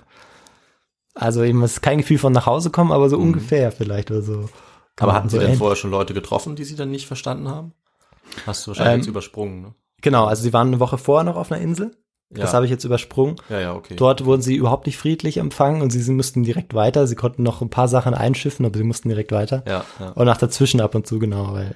Also 1.15 1.43
eben, 1.43 1.63
es 1.63 1.73
ist 1.75 1.83
kein 1.83 1.99
Gefühl 1.99 2.19
von 2.19 2.33
nach 2.33 2.47
Hause 2.47 2.71
kommen, 2.71 2.93
aber 2.93 3.09
so 3.09 3.19
ungefähr 3.19 3.73
vielleicht 3.73 4.11
oder 4.11 4.23
so. 4.23 4.49
Aber 4.99 5.15
hatten 5.15 5.29
Sie 5.31 5.39
denn 5.39 5.57
vorher 5.57 5.77
schon 5.77 5.91
Leute 5.91 6.15
getroffen, 6.15 6.57
die 6.57 6.65
Sie 6.65 6.77
dann 6.77 6.91
nicht 6.91 7.07
verstanden 7.07 7.49
haben? 7.49 7.73
Hast 8.47 8.67
du 8.67 8.69
wahrscheinlich 8.69 8.93
Ähm, 8.93 9.01
jetzt 9.01 9.09
übersprungen, 9.09 9.63
ne? 9.63 9.75
Genau, 10.03 10.27
also 10.27 10.43
sie 10.43 10.53
waren 10.53 10.69
eine 10.69 10.81
Woche 10.81 10.99
vorher 10.99 11.25
noch 11.25 11.37
auf 11.37 11.51
einer 11.51 11.61
Insel. 11.61 11.97
Das 12.33 12.51
Ja. 12.51 12.57
habe 12.57 12.64
ich 12.64 12.70
jetzt 12.70 12.85
übersprungen. 12.85 13.37
Ja, 13.49 13.61
ja, 13.61 13.74
okay. 13.74 13.97
Dort 13.97 14.24
wurden 14.24 14.41
sie 14.41 14.55
überhaupt 14.55 14.87
nicht 14.87 14.97
friedlich 14.99 15.39
empfangen 15.39 15.83
und 15.83 15.91
sie, 15.91 16.01
sie 16.01 16.12
mussten 16.12 16.45
direkt 16.45 16.74
weiter. 16.74 17.07
Sie 17.09 17.16
konnten 17.16 17.43
noch 17.43 17.61
ein 17.61 17.70
paar 17.70 17.89
Sachen 17.89 18.14
einschiffen, 18.14 18.64
aber 18.64 18.78
sie 18.78 18.85
mussten 18.85 19.09
direkt 19.09 19.33
weiter. 19.33 19.64
Ja, 19.66 19.85
ja. 19.99 20.11
Und 20.11 20.26
nach 20.26 20.37
dazwischen 20.39 20.81
ab 20.81 20.95
und 20.95 21.07
zu, 21.07 21.18
genau, 21.18 21.53
weil 21.55 21.74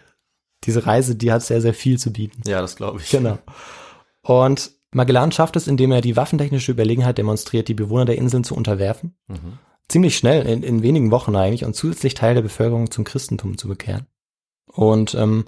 diese 0.62 0.86
Reise, 0.86 1.16
die 1.16 1.32
hat 1.32 1.42
sehr, 1.42 1.60
sehr 1.60 1.74
viel 1.74 1.98
zu 1.98 2.12
bieten. 2.12 2.40
Ja, 2.46 2.60
das 2.60 2.76
glaube 2.76 3.00
ich. 3.00 3.10
Genau. 3.10 3.38
Und 4.22 4.70
Magellan 4.92 5.32
schafft 5.32 5.56
es, 5.56 5.66
indem 5.66 5.90
er 5.90 6.00
die 6.00 6.16
waffentechnische 6.16 6.70
Überlegenheit 6.70 7.18
demonstriert, 7.18 7.66
die 7.66 7.74
Bewohner 7.74 8.04
der 8.04 8.16
Inseln 8.16 8.44
zu 8.44 8.54
unterwerfen. 8.54 9.16
Mhm. 9.26 9.58
Ziemlich 9.88 10.16
schnell, 10.16 10.46
in, 10.46 10.62
in 10.62 10.82
wenigen 10.82 11.10
Wochen 11.10 11.34
eigentlich, 11.34 11.64
und 11.64 11.74
zusätzlich 11.74 12.14
Teil 12.14 12.34
der 12.34 12.42
Bevölkerung 12.42 12.90
zum 12.92 13.04
Christentum 13.04 13.58
zu 13.58 13.66
bekehren. 13.68 14.06
Und 14.66 15.14
ähm, 15.14 15.44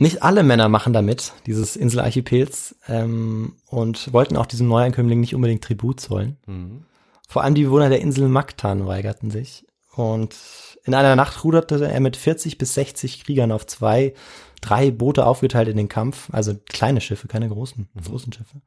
nicht 0.00 0.22
alle 0.22 0.42
Männer 0.42 0.68
machen 0.68 0.92
damit, 0.94 1.34
dieses 1.46 1.76
Inselarchipels, 1.76 2.74
ähm, 2.88 3.52
und 3.66 4.12
wollten 4.12 4.36
auch 4.36 4.46
diesem 4.46 4.66
Neuankömmling 4.66 5.20
nicht 5.20 5.34
unbedingt 5.34 5.62
Tribut 5.62 6.00
zollen. 6.00 6.38
Mhm. 6.46 6.84
Vor 7.28 7.44
allem 7.44 7.54
die 7.54 7.64
Bewohner 7.64 7.90
der 7.90 8.00
Insel 8.00 8.28
Mactan 8.28 8.86
weigerten 8.86 9.30
sich. 9.30 9.66
Und 9.94 10.34
in 10.84 10.94
einer 10.94 11.16
Nacht 11.16 11.44
ruderte 11.44 11.86
er 11.86 12.00
mit 12.00 12.16
40 12.16 12.56
bis 12.56 12.74
60 12.74 13.24
Kriegern 13.24 13.52
auf 13.52 13.66
zwei, 13.66 14.14
drei 14.62 14.90
Boote 14.90 15.26
aufgeteilt 15.26 15.68
in 15.68 15.76
den 15.76 15.88
Kampf. 15.88 16.30
Also 16.32 16.54
kleine 16.70 17.02
Schiffe, 17.02 17.28
keine 17.28 17.50
großen, 17.50 17.86
großen 18.02 18.32
Schiffe. 18.32 18.62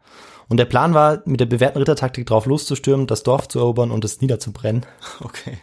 Und 0.49 0.57
der 0.57 0.65
Plan 0.65 0.93
war, 0.93 1.23
mit 1.25 1.39
der 1.39 1.47
bewährten 1.47 1.79
Rittertaktik 1.79 2.27
drauf 2.27 2.45
loszustürmen, 2.45 3.07
das 3.07 3.23
Dorf 3.23 3.47
zu 3.47 3.57
erobern 3.57 3.89
und 3.89 4.05
es 4.05 4.21
niederzubrennen. 4.21 4.85
Okay. 5.21 5.57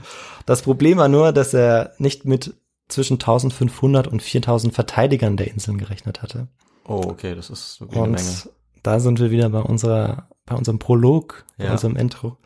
Das 0.46 0.62
Problem 0.62 0.98
war 0.98 1.08
nur, 1.08 1.32
dass 1.32 1.54
er 1.54 1.92
nicht 1.98 2.24
mit 2.24 2.54
zwischen 2.92 3.14
1500 3.14 4.06
und 4.08 4.22
4000 4.22 4.74
Verteidigern 4.74 5.36
der 5.36 5.50
Inseln 5.50 5.78
gerechnet 5.78 6.22
hatte. 6.22 6.48
Oh, 6.86 7.02
okay, 7.06 7.34
das 7.34 7.50
ist 7.50 7.80
wirklich 7.80 7.96
eine 7.98 8.06
Und 8.08 8.12
Menge. 8.12 8.54
da 8.82 9.00
sind 9.00 9.20
wir 9.20 9.30
wieder 9.30 9.48
bei 9.50 9.60
unserer, 9.60 10.28
bei 10.46 10.54
unserem 10.56 10.78
Prolog, 10.78 11.44
bei 11.58 11.64
Ja. 11.66 11.72
unserem 11.72 11.96
Intro. 11.96 12.36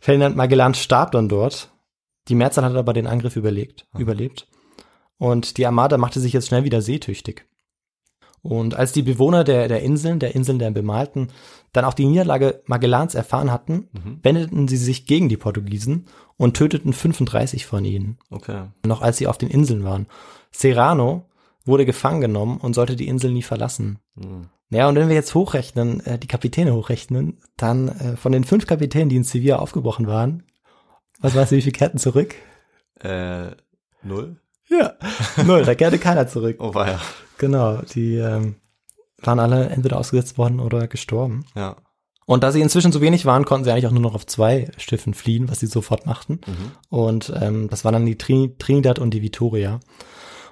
Ferdinand 0.00 0.36
Magellan 0.36 0.74
starb 0.74 1.12
dann 1.12 1.28
dort. 1.28 1.70
Die 2.28 2.34
Mehrzahl 2.34 2.64
hat 2.64 2.74
aber 2.76 2.92
den 2.92 3.06
Angriff 3.06 3.36
überlegt, 3.36 3.86
überlebt. 3.96 4.46
Und 5.16 5.56
die 5.58 5.66
Armada 5.66 5.96
machte 5.98 6.20
sich 6.20 6.32
jetzt 6.32 6.48
schnell 6.48 6.64
wieder 6.64 6.82
seetüchtig. 6.82 7.46
Und 8.48 8.74
als 8.74 8.92
die 8.92 9.02
Bewohner 9.02 9.44
der, 9.44 9.68
der 9.68 9.82
Inseln, 9.82 10.20
der 10.20 10.34
Inseln 10.34 10.58
der 10.58 10.70
Bemalten, 10.70 11.28
dann 11.74 11.84
auch 11.84 11.92
die 11.92 12.06
Niederlage 12.06 12.62
Magellans 12.64 13.14
erfahren 13.14 13.52
hatten, 13.52 13.88
wendeten 14.22 14.68
sie 14.68 14.78
sich 14.78 15.04
gegen 15.04 15.28
die 15.28 15.36
Portugiesen 15.36 16.06
und 16.38 16.56
töteten 16.56 16.94
35 16.94 17.66
von 17.66 17.84
ihnen 17.84 18.16
Okay. 18.30 18.62
noch 18.86 19.02
als 19.02 19.18
sie 19.18 19.26
auf 19.26 19.36
den 19.36 19.50
Inseln 19.50 19.84
waren. 19.84 20.06
Serrano 20.50 21.26
wurde 21.66 21.84
gefangen 21.84 22.22
genommen 22.22 22.56
und 22.56 22.72
sollte 22.72 22.96
die 22.96 23.06
Insel 23.08 23.32
nie 23.32 23.42
verlassen. 23.42 23.98
Hm. 24.18 24.46
Ja, 24.70 24.88
und 24.88 24.96
wenn 24.96 25.08
wir 25.08 25.14
jetzt 25.14 25.34
hochrechnen, 25.34 26.00
äh, 26.06 26.18
die 26.18 26.26
Kapitäne 26.26 26.74
hochrechnen, 26.74 27.36
dann 27.58 27.88
äh, 27.88 28.16
von 28.16 28.32
den 28.32 28.44
fünf 28.44 28.66
Kapitänen, 28.66 29.10
die 29.10 29.16
in 29.16 29.24
Sevilla 29.24 29.56
aufgebrochen 29.58 30.06
waren, 30.06 30.44
was 31.20 31.34
weißt 31.34 31.52
du, 31.52 31.56
wie 31.56 31.62
viele 31.62 31.72
kehrten 31.72 31.98
zurück? 31.98 32.34
Äh, 33.00 33.50
null? 34.02 34.40
Ja, 34.68 34.94
null, 35.44 35.64
da 35.66 35.74
kehrte 35.74 35.98
keiner 35.98 36.28
zurück. 36.28 36.56
Oh, 36.60 36.74
war 36.74 36.88
ja. 36.88 37.00
Genau, 37.38 37.78
die 37.94 38.16
ähm, 38.16 38.56
waren 39.22 39.40
alle 39.40 39.68
entweder 39.68 39.98
ausgesetzt 39.98 40.38
worden 40.38 40.60
oder 40.60 40.88
gestorben. 40.88 41.44
Ja. 41.54 41.76
Und 42.26 42.42
da 42.42 42.52
sie 42.52 42.60
inzwischen 42.60 42.92
so 42.92 43.00
wenig 43.00 43.24
waren, 43.24 43.46
konnten 43.46 43.64
sie 43.64 43.70
eigentlich 43.70 43.86
auch 43.86 43.92
nur 43.92 44.02
noch 44.02 44.14
auf 44.14 44.26
zwei 44.26 44.70
Schiffen 44.76 45.14
fliehen, 45.14 45.48
was 45.48 45.60
sie 45.60 45.66
sofort 45.66 46.04
machten. 46.04 46.40
Mhm. 46.46 46.72
Und 46.90 47.32
ähm, 47.40 47.68
das 47.70 47.84
waren 47.84 47.94
dann 47.94 48.04
die 48.04 48.18
Trini 48.18 48.54
Trinidad 48.58 48.98
und 48.98 49.14
die 49.14 49.22
Victoria. 49.22 49.80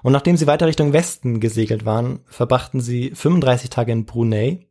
Und 0.02 0.12
nachdem 0.12 0.36
sie 0.36 0.46
weiter 0.46 0.66
Richtung 0.66 0.92
Westen 0.92 1.38
gesegelt 1.38 1.84
waren, 1.84 2.20
verbrachten 2.26 2.80
sie 2.80 3.10
35 3.10 3.68
Tage 3.68 3.92
in 3.92 4.06
Brunei. 4.06 4.68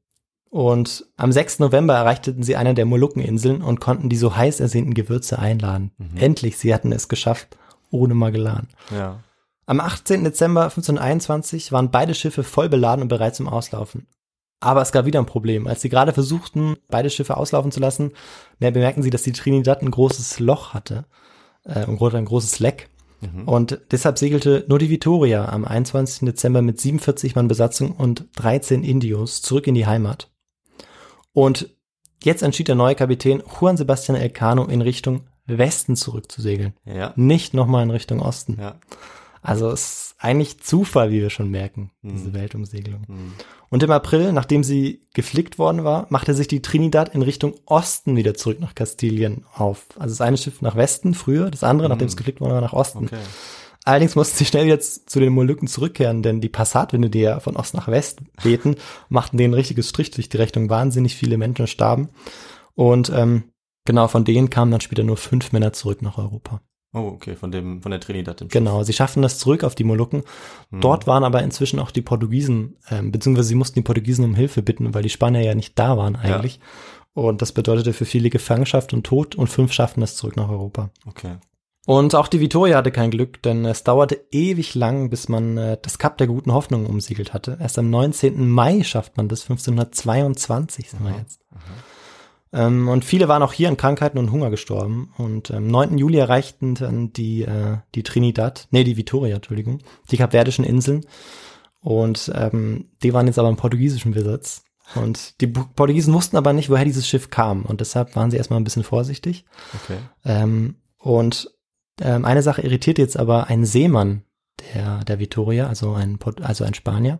Und 0.50 1.06
am 1.18 1.32
6. 1.32 1.60
November 1.60 1.94
erreichten 1.94 2.42
sie 2.42 2.56
eine 2.56 2.74
der 2.74 2.86
Molukkeninseln 2.86 3.62
und 3.62 3.82
konnten 3.82 4.10
die 4.10 4.16
so 4.16 4.36
heiß 4.36 4.60
ersehnten 4.60 4.94
Gewürze 4.94 5.38
einladen. 5.38 5.92
Endlich, 6.16 6.58
sie 6.58 6.74
hatten 6.74 6.92
es 6.92 7.10
geschafft, 7.10 7.58
ohne 7.92 8.16
Magellan. 8.16 8.70
Ja. 8.92 9.20
Am 9.66 9.80
18. 9.80 10.24
Dezember 10.24 10.64
1521 10.66 11.72
waren 11.72 11.92
beide 11.92 12.14
Schiffe 12.14 12.44
voll 12.44 12.70
beladen 12.70 13.02
und 13.02 13.08
bereit 13.08 13.36
zum 13.36 13.48
Auslaufen. 13.48 14.08
Aber 14.60 14.82
es 14.82 14.92
gab 14.92 15.06
wieder 15.06 15.20
ein 15.20 15.26
Problem. 15.26 15.68
Als 15.68 15.82
sie 15.82 15.90
gerade 15.90 16.14
versuchten, 16.14 16.76
beide 16.90 17.10
Schiffe 17.10 17.38
auslaufen 17.38 17.72
zu 17.72 17.80
lassen, 17.80 18.12
na, 18.60 18.70
bemerkten 18.70 19.04
sie, 19.04 19.10
dass 19.10 19.24
die 19.24 19.32
Trinidad 19.34 19.82
ein 19.82 19.92
großes 19.92 20.40
Loch 20.40 20.74
hatte, 20.74 21.06
äh, 21.66 21.86
und 21.86 22.02
ein 22.16 22.26
großes 22.26 22.60
Leck. 22.60 22.90
Und 23.48 23.82
deshalb 23.90 24.20
segelte 24.20 24.66
nur 24.68 24.78
die 24.78 24.90
Victoria 24.92 25.50
am 25.50 25.66
21. 25.66 26.28
Dezember 26.28 26.62
mit 26.62 26.80
47 26.80 27.34
Mann 27.34 27.48
Besatzung 27.48 27.94
und 27.94 28.28
13 28.36 28.84
Indios 28.84 29.42
zurück 29.42 29.66
in 29.66 29.74
die 29.74 29.88
Heimat. 29.88 30.30
Und 31.34 31.76
jetzt 32.24 32.44
entschied 32.44 32.68
der 32.68 32.76
neue 32.76 32.94
Kapitän 32.94 33.42
Juan 33.60 33.78
Sebastian 33.78 34.16
Elcano 34.16 34.66
in 34.66 34.82
Richtung 34.82 35.24
Westen 35.48 35.96
zurückzusegeln, 35.96 36.74
Ja. 36.86 37.14
nicht 37.16 37.56
nochmal 37.56 37.82
in 37.82 37.90
Richtung 37.90 38.20
Osten. 38.22 38.58
Ja. 38.60 38.76
Also 39.46 39.70
es 39.70 39.82
ist 39.82 40.16
eigentlich 40.18 40.60
Zufall, 40.62 41.12
wie 41.12 41.22
wir 41.22 41.30
schon 41.30 41.50
merken, 41.52 41.92
diese 42.02 42.34
Weltumsegelung. 42.34 43.06
Und 43.70 43.84
im 43.84 43.92
April, 43.92 44.32
nachdem 44.34 44.64
sie 44.64 45.02
geflickt 45.14 45.58
worden 45.60 45.84
war, 45.84 46.08
machte 46.10 46.34
sich 46.34 46.48
die 46.48 46.62
Trinidad 46.62 47.14
in 47.14 47.22
Richtung 47.22 47.54
Osten 47.66 48.16
wieder 48.16 48.34
zurück 48.34 48.60
nach 48.60 48.76
Kastilien 48.76 49.44
auf. 49.54 49.86
Also 49.98 50.14
das 50.14 50.22
eine 50.22 50.38
Schiff 50.38 50.62
nach 50.62 50.76
Westen 50.76 51.14
früher, 51.14 51.52
das 51.52 51.64
andere, 51.64 51.90
nachdem 51.90 52.08
es 52.08 52.16
geflickt 52.18 52.42
worden 52.42 52.54
war, 52.54 52.62
nach 52.62 52.74
Osten. 52.74 53.06
Okay. 53.06 53.18
Allerdings 53.84 54.16
mussten 54.16 54.38
sie 54.38 54.46
schnell 54.46 54.80
z- 54.80 55.08
zu 55.10 55.20
den 55.20 55.32
Molukken 55.34 55.68
zurückkehren, 55.68 56.24
denn 56.24 56.42
die 56.42 56.50
Passatwinde, 56.50 57.10
die 57.12 57.20
ja 57.20 57.40
von 57.40 57.56
Ost 57.56 57.76
nach 57.76 57.88
West 57.88 58.20
wehten, 58.42 58.78
machten 59.10 59.38
denen 59.38 59.52
ein 59.54 59.58
richtiges 59.58 59.90
Strich 59.90 60.10
durch 60.12 60.28
die 60.30 60.38
Rechnung. 60.38 60.70
Wahnsinnig 60.70 61.16
viele 61.16 61.38
Menschen 61.38 61.68
starben. 61.68 62.10
Und 62.74 63.12
ähm, 63.14 63.44
genau, 63.86 64.08
von 64.08 64.26
denen 64.26 64.50
kamen 64.50 64.72
dann 64.72 64.82
später 64.82 65.04
nur 65.04 65.18
fünf 65.18 65.52
Männer 65.52 65.72
zurück 65.74 66.02
nach 66.02 66.18
Europa. 66.18 66.62
Oh, 66.96 67.12
okay, 67.14 67.36
von 67.36 67.52
dem, 67.52 67.82
von 67.82 67.92
der 67.92 68.00
Trinidad. 68.00 68.40
Dem 68.40 68.48
Genau, 68.48 68.84
sie 68.84 68.94
schaffen 68.94 69.22
das 69.22 69.38
zurück 69.38 69.66
auf 69.66 69.76
die 69.76 69.84
Molukken. 69.84 70.24
Dort 70.72 71.08
waren 71.08 71.26
aber 71.26 71.44
inzwischen 71.44 71.78
auch 71.80 71.92
die 71.92 72.02
Portugiesen, 72.02 72.78
ähm, 72.90 73.12
beziehungsweise 73.12 73.50
sie 73.50 73.56
mussten 73.56 73.76
die 73.76 73.84
Portugiesen 73.84 74.24
um 74.24 74.34
Hilfe 74.34 74.62
bitten, 74.62 74.94
weil 74.94 75.04
die 75.04 75.10
Spanier 75.10 75.42
ja 75.42 75.56
nicht 75.56 75.78
da 75.78 75.98
waren 75.98 76.16
eigentlich. 76.16 76.62
Und 77.14 77.42
das 77.42 77.52
bedeutete 77.52 77.92
für 77.92 78.06
viele 78.06 78.30
Gefangenschaft 78.30 78.94
und 78.94 79.06
Tod 79.06 79.36
und 79.36 79.48
fünf 79.48 79.74
schafften 79.74 80.04
es 80.04 80.16
zurück 80.16 80.38
nach 80.38 80.50
Europa. 80.50 80.90
Okay. 81.06 81.36
Und 81.86 82.16
auch 82.16 82.28
die 82.28 82.40
Victoria 82.40 82.78
hatte 82.78 82.92
kein 82.92 83.12
Glück, 83.12 83.42
denn 83.44 83.64
es 83.66 83.84
dauerte 83.84 84.20
ewig 84.32 84.74
lang, 84.74 85.10
bis 85.10 85.30
man 85.30 85.58
äh, 85.58 85.78
das 85.82 86.00
Kap 86.00 86.18
der 86.18 86.28
guten 86.28 86.52
Hoffnung 86.54 86.86
umsiegelt 86.88 87.34
hatte. 87.34 87.58
Erst 87.60 87.78
am 87.78 87.90
19. 87.90 88.50
Mai 88.50 88.84
schafft 88.84 89.18
man 89.18 89.28
das, 89.28 89.44
1522 89.44 90.90
sind 90.90 91.04
wir 91.04 91.16
jetzt. 91.18 91.42
Ähm, 92.54 92.88
und 92.88 93.06
viele 93.06 93.28
waren 93.28 93.44
auch 93.44 93.54
hier 93.54 93.70
an 93.70 93.78
Krankheiten 93.78 94.18
und 94.18 94.32
Hunger 94.32 94.50
gestorben. 94.50 95.14
Und 95.18 95.52
am 95.52 95.68
9. 95.68 95.98
Juli 95.98 96.18
erreichten 96.18 96.76
dann 96.76 97.14
die, 97.14 97.44
äh, 97.44 97.78
die 97.96 98.04
Trinidad, 98.04 98.68
nee, 98.72 98.84
die 98.84 98.98
Victoria, 98.98 99.36
Entschuldigung, 99.36 99.80
die 100.12 100.18
Kapverdischen 100.18 100.66
Inseln. 100.66 101.06
Und 101.82 102.32
ähm, 102.34 102.90
die 103.04 103.14
waren 103.14 103.28
jetzt 103.28 103.40
aber 103.40 103.50
im 103.50 103.58
portugiesischen 103.58 104.14
Besitz. 104.14 104.64
Und 104.94 105.42
die 105.42 105.48
Portugiesen 105.48 106.14
wussten 106.14 106.38
aber 106.38 106.54
nicht, 106.54 106.70
woher 106.70 106.86
dieses 106.86 107.08
Schiff 107.08 107.30
kam. 107.30 107.64
Und 107.64 107.82
deshalb 107.82 108.16
waren 108.16 108.30
sie 108.30 108.38
erstmal 108.38 108.60
ein 108.60 108.64
bisschen 108.64 108.84
vorsichtig. 108.84 109.46
Okay. 109.74 109.98
Ähm, 110.24 110.76
und 111.00 111.52
ähm, 112.02 112.26
eine 112.26 112.42
Sache 112.42 112.62
irritiert 112.62 112.98
jetzt 112.98 113.18
aber 113.18 113.48
einen 113.48 113.66
Seemann 113.66 114.24
der, 114.74 115.04
der 115.04 115.20
Victoria, 115.20 115.68
also 115.68 115.94
ein, 115.94 116.20
also 116.42 116.64
ein 116.64 116.74
Spanier. 116.74 117.20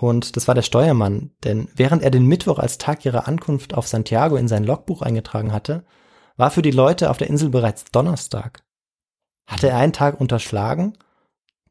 Und 0.00 0.36
das 0.36 0.46
war 0.46 0.54
der 0.54 0.62
Steuermann, 0.62 1.32
denn 1.42 1.68
während 1.74 2.02
er 2.04 2.10
den 2.12 2.24
Mittwoch 2.24 2.60
als 2.60 2.78
Tag 2.78 3.04
ihrer 3.04 3.26
Ankunft 3.26 3.74
auf 3.74 3.88
Santiago 3.88 4.36
in 4.36 4.46
sein 4.46 4.62
Logbuch 4.62 5.02
eingetragen 5.02 5.52
hatte, 5.52 5.84
war 6.36 6.52
für 6.52 6.62
die 6.62 6.70
Leute 6.70 7.10
auf 7.10 7.16
der 7.16 7.28
Insel 7.28 7.50
bereits 7.50 7.84
Donnerstag. 7.86 8.62
Hatte 9.48 9.68
er 9.70 9.78
einen 9.78 9.92
Tag 9.92 10.20
unterschlagen? 10.20 10.96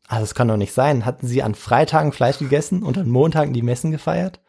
Also 0.09 0.23
es 0.25 0.35
kann 0.35 0.49
doch 0.49 0.57
nicht 0.57 0.73
sein. 0.73 1.05
Hatten 1.05 1.25
sie 1.25 1.41
an 1.41 1.55
Freitagen 1.55 2.11
Fleisch 2.11 2.39
gegessen 2.39 2.83
und 2.83 2.97
an 2.97 3.07
Montagen 3.09 3.53
die 3.53 3.61
Messen 3.61 3.91
gefeiert? 3.91 4.41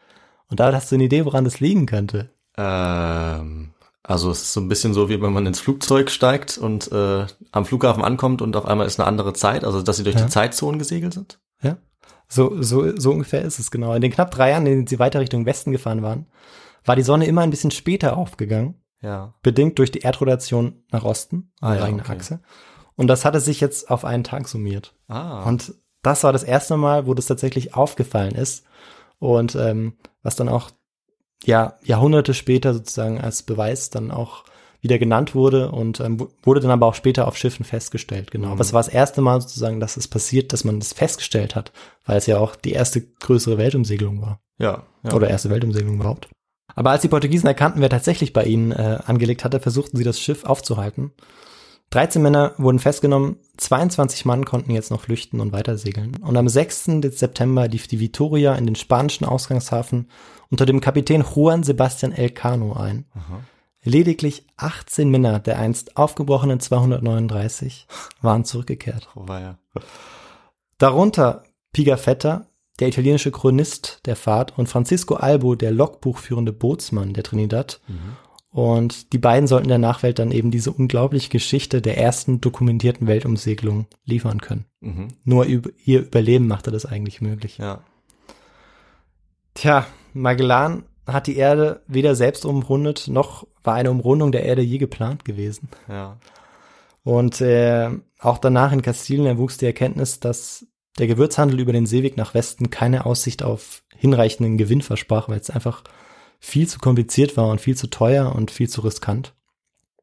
Und 0.50 0.58
da 0.58 0.72
hast 0.72 0.90
du 0.90 0.96
eine 0.96 1.04
Idee, 1.04 1.24
woran 1.24 1.44
das 1.44 1.60
liegen 1.60 1.86
könnte. 1.86 2.30
Ähm, 2.56 3.74
also 4.02 4.30
es 4.32 4.42
ist 4.42 4.52
so 4.54 4.60
ein 4.60 4.68
bisschen 4.68 4.92
so, 4.92 5.08
wie 5.08 5.22
wenn 5.22 5.32
man 5.32 5.46
ins 5.46 5.60
Flugzeug 5.60 6.10
steigt 6.10 6.58
und 6.58 6.90
äh, 6.90 7.26
am 7.52 7.64
Flughafen 7.64 8.02
ankommt 8.02 8.42
und 8.42 8.56
auf 8.56 8.66
einmal 8.66 8.86
ist 8.88 8.98
eine 8.98 9.06
andere 9.06 9.34
Zeit, 9.34 9.62
also 9.62 9.82
dass 9.82 9.98
sie 9.98 10.04
durch 10.04 10.16
Ja. 10.16 10.22
die 10.22 10.30
Zeitzonen 10.30 10.80
gesegelt 10.80 11.14
sind. 11.14 11.38
So, 12.28 12.62
so, 12.62 12.96
so 12.96 13.10
ungefähr 13.12 13.42
ist 13.42 13.58
es 13.58 13.70
genau. 13.70 13.94
In 13.94 14.02
den 14.02 14.12
knapp 14.12 14.30
drei 14.30 14.50
Jahren, 14.50 14.66
in 14.66 14.72
denen 14.72 14.86
sie 14.86 14.98
weiter 14.98 15.20
Richtung 15.20 15.46
Westen 15.46 15.72
gefahren 15.72 16.02
waren, 16.02 16.26
war 16.84 16.94
die 16.96 17.02
Sonne 17.02 17.26
immer 17.26 17.40
ein 17.42 17.50
bisschen 17.50 17.70
später 17.70 18.16
aufgegangen, 18.16 18.74
Ja. 19.00 19.34
bedingt 19.42 19.78
durch 19.78 19.90
die 19.90 20.00
Erdrotation 20.00 20.82
nach 20.90 21.04
Osten, 21.04 21.50
Ah, 21.60 21.70
ihre 21.72 21.78
ja, 21.80 21.84
eigene 21.86 22.02
okay. 22.02 22.12
Achse. 22.12 22.40
Und 22.96 23.06
das 23.06 23.24
hatte 23.24 23.40
sich 23.40 23.60
jetzt 23.60 23.90
auf 23.90 24.04
einen 24.04 24.24
Tag 24.24 24.48
summiert. 24.48 24.94
Ah. 25.08 25.44
Und 25.44 25.74
das 26.02 26.22
war 26.24 26.32
das 26.32 26.42
erste 26.44 26.76
Mal, 26.76 27.06
wo 27.06 27.14
das 27.14 27.26
tatsächlich 27.26 27.74
aufgefallen 27.74 28.34
ist. 28.34 28.64
Und 29.18 29.54
ähm, 29.54 29.94
was 30.22 30.36
dann 30.36 30.48
auch 30.48 30.70
ja 31.44 31.78
Jahrhunderte 31.82 32.34
später 32.34 32.74
sozusagen 32.74 33.20
als 33.20 33.42
Beweis 33.42 33.90
dann 33.90 34.10
auch 34.10 34.44
wieder 34.80 34.98
genannt 34.98 35.34
wurde 35.34 35.70
und 35.72 36.00
ähm, 36.00 36.20
wu- 36.20 36.28
wurde 36.42 36.60
dann 36.60 36.70
aber 36.70 36.86
auch 36.86 36.94
später 36.94 37.26
auf 37.26 37.36
Schiffen 37.36 37.64
festgestellt. 37.64 38.30
Genau. 38.30 38.48
Aber 38.48 38.60
es 38.60 38.72
war 38.72 38.80
das 38.82 38.92
erste 38.92 39.20
Mal 39.20 39.40
sozusagen, 39.40 39.80
dass 39.80 39.96
es 39.96 40.06
passiert, 40.08 40.52
dass 40.52 40.64
man 40.64 40.78
das 40.78 40.92
festgestellt 40.92 41.56
hat, 41.56 41.72
weil 42.06 42.16
es 42.18 42.26
ja 42.26 42.38
auch 42.38 42.54
die 42.56 42.72
erste 42.72 43.00
größere 43.00 43.58
Weltumsegelung 43.58 44.22
war. 44.22 44.40
ja. 44.58 44.84
ja. 45.04 45.12
Oder 45.14 45.28
erste 45.30 45.50
Weltumsegelung 45.50 45.96
überhaupt. 45.96 46.28
Aber 46.74 46.90
als 46.90 47.02
die 47.02 47.08
Portugiesen 47.08 47.46
erkannten, 47.48 47.80
wer 47.80 47.88
tatsächlich 47.90 48.32
bei 48.32 48.44
ihnen 48.44 48.70
äh, 48.72 48.98
angelegt 49.04 49.44
hatte, 49.44 49.58
versuchten 49.58 49.96
sie 49.96 50.04
das 50.04 50.20
Schiff 50.20 50.44
aufzuhalten. 50.44 51.12
13 51.90 52.20
Männer 52.20 52.52
wurden 52.58 52.78
festgenommen, 52.78 53.36
22 53.56 54.26
Mann 54.26 54.44
konnten 54.44 54.70
jetzt 54.72 54.90
noch 54.90 55.00
flüchten 55.00 55.40
und 55.40 55.52
weitersegeln. 55.52 56.16
Und 56.20 56.36
am 56.36 56.46
6. 56.46 56.84
September 57.10 57.66
lief 57.66 57.88
die 57.88 57.98
Victoria 57.98 58.54
in 58.54 58.66
den 58.66 58.74
spanischen 58.76 59.24
Ausgangshafen 59.24 60.08
unter 60.50 60.66
dem 60.66 60.80
Kapitän 60.82 61.24
Juan 61.34 61.62
Sebastian 61.62 62.12
Elcano 62.12 62.74
ein. 62.74 63.06
Lediglich 63.88 64.44
18 64.58 65.08
Männer 65.08 65.38
der 65.40 65.58
einst 65.58 65.96
aufgebrochenen 65.96 66.60
239 66.60 67.86
waren 68.20 68.44
zurückgekehrt. 68.44 69.08
Oh, 69.14 69.26
war 69.26 69.40
ja. 69.40 69.58
Darunter 70.76 71.44
Pigafetta, 71.72 72.48
der 72.80 72.88
italienische 72.88 73.30
Chronist 73.32 74.00
der 74.04 74.14
Fahrt, 74.14 74.58
und 74.58 74.68
Francisco 74.68 75.14
Albo, 75.14 75.54
der 75.54 75.70
logbuchführende 75.70 76.52
Bootsmann 76.52 77.14
der 77.14 77.24
Trinidad. 77.24 77.80
Und 78.50 79.14
die 79.14 79.18
beiden 79.18 79.46
sollten 79.46 79.68
der 79.68 79.78
Nachwelt 79.78 80.18
dann 80.18 80.32
eben 80.32 80.50
diese 80.50 80.70
unglaubliche 80.70 81.30
Geschichte 81.30 81.80
der 81.80 81.96
ersten 81.96 82.42
dokumentierten 82.42 83.06
Weltumsegelung 83.06 83.86
liefern 84.04 84.42
können. 84.42 84.66
Mhm. 84.80 85.08
Nur 85.24 85.46
ihr 85.46 86.00
Überleben 86.00 86.46
machte 86.46 86.70
das 86.70 86.84
eigentlich 86.84 87.22
möglich. 87.22 87.56
Ja. 87.56 87.84
Tja, 89.54 89.86
Magellan 90.12 90.84
hat 91.08 91.26
die 91.26 91.36
Erde 91.36 91.82
weder 91.86 92.14
selbst 92.14 92.44
umrundet, 92.44 93.08
noch 93.08 93.46
war 93.64 93.74
eine 93.74 93.90
Umrundung 93.90 94.32
der 94.32 94.44
Erde 94.44 94.62
je 94.62 94.78
geplant 94.78 95.24
gewesen. 95.24 95.68
Ja. 95.88 96.18
Und 97.02 97.40
äh, 97.40 97.90
auch 98.18 98.38
danach 98.38 98.72
in 98.72 98.82
Kastilien 98.82 99.26
erwuchs 99.26 99.56
die 99.56 99.66
Erkenntnis, 99.66 100.20
dass 100.20 100.66
der 100.98 101.06
Gewürzhandel 101.06 101.60
über 101.60 101.72
den 101.72 101.86
Seeweg 101.86 102.16
nach 102.16 102.34
Westen 102.34 102.70
keine 102.70 103.06
Aussicht 103.06 103.42
auf 103.42 103.82
hinreichenden 103.96 104.58
Gewinn 104.58 104.82
versprach, 104.82 105.28
weil 105.28 105.40
es 105.40 105.50
einfach 105.50 105.82
viel 106.38 106.68
zu 106.68 106.78
kompliziert 106.78 107.36
war 107.36 107.48
und 107.48 107.60
viel 107.60 107.76
zu 107.76 107.88
teuer 107.88 108.34
und 108.34 108.50
viel 108.50 108.68
zu 108.68 108.82
riskant. 108.82 109.34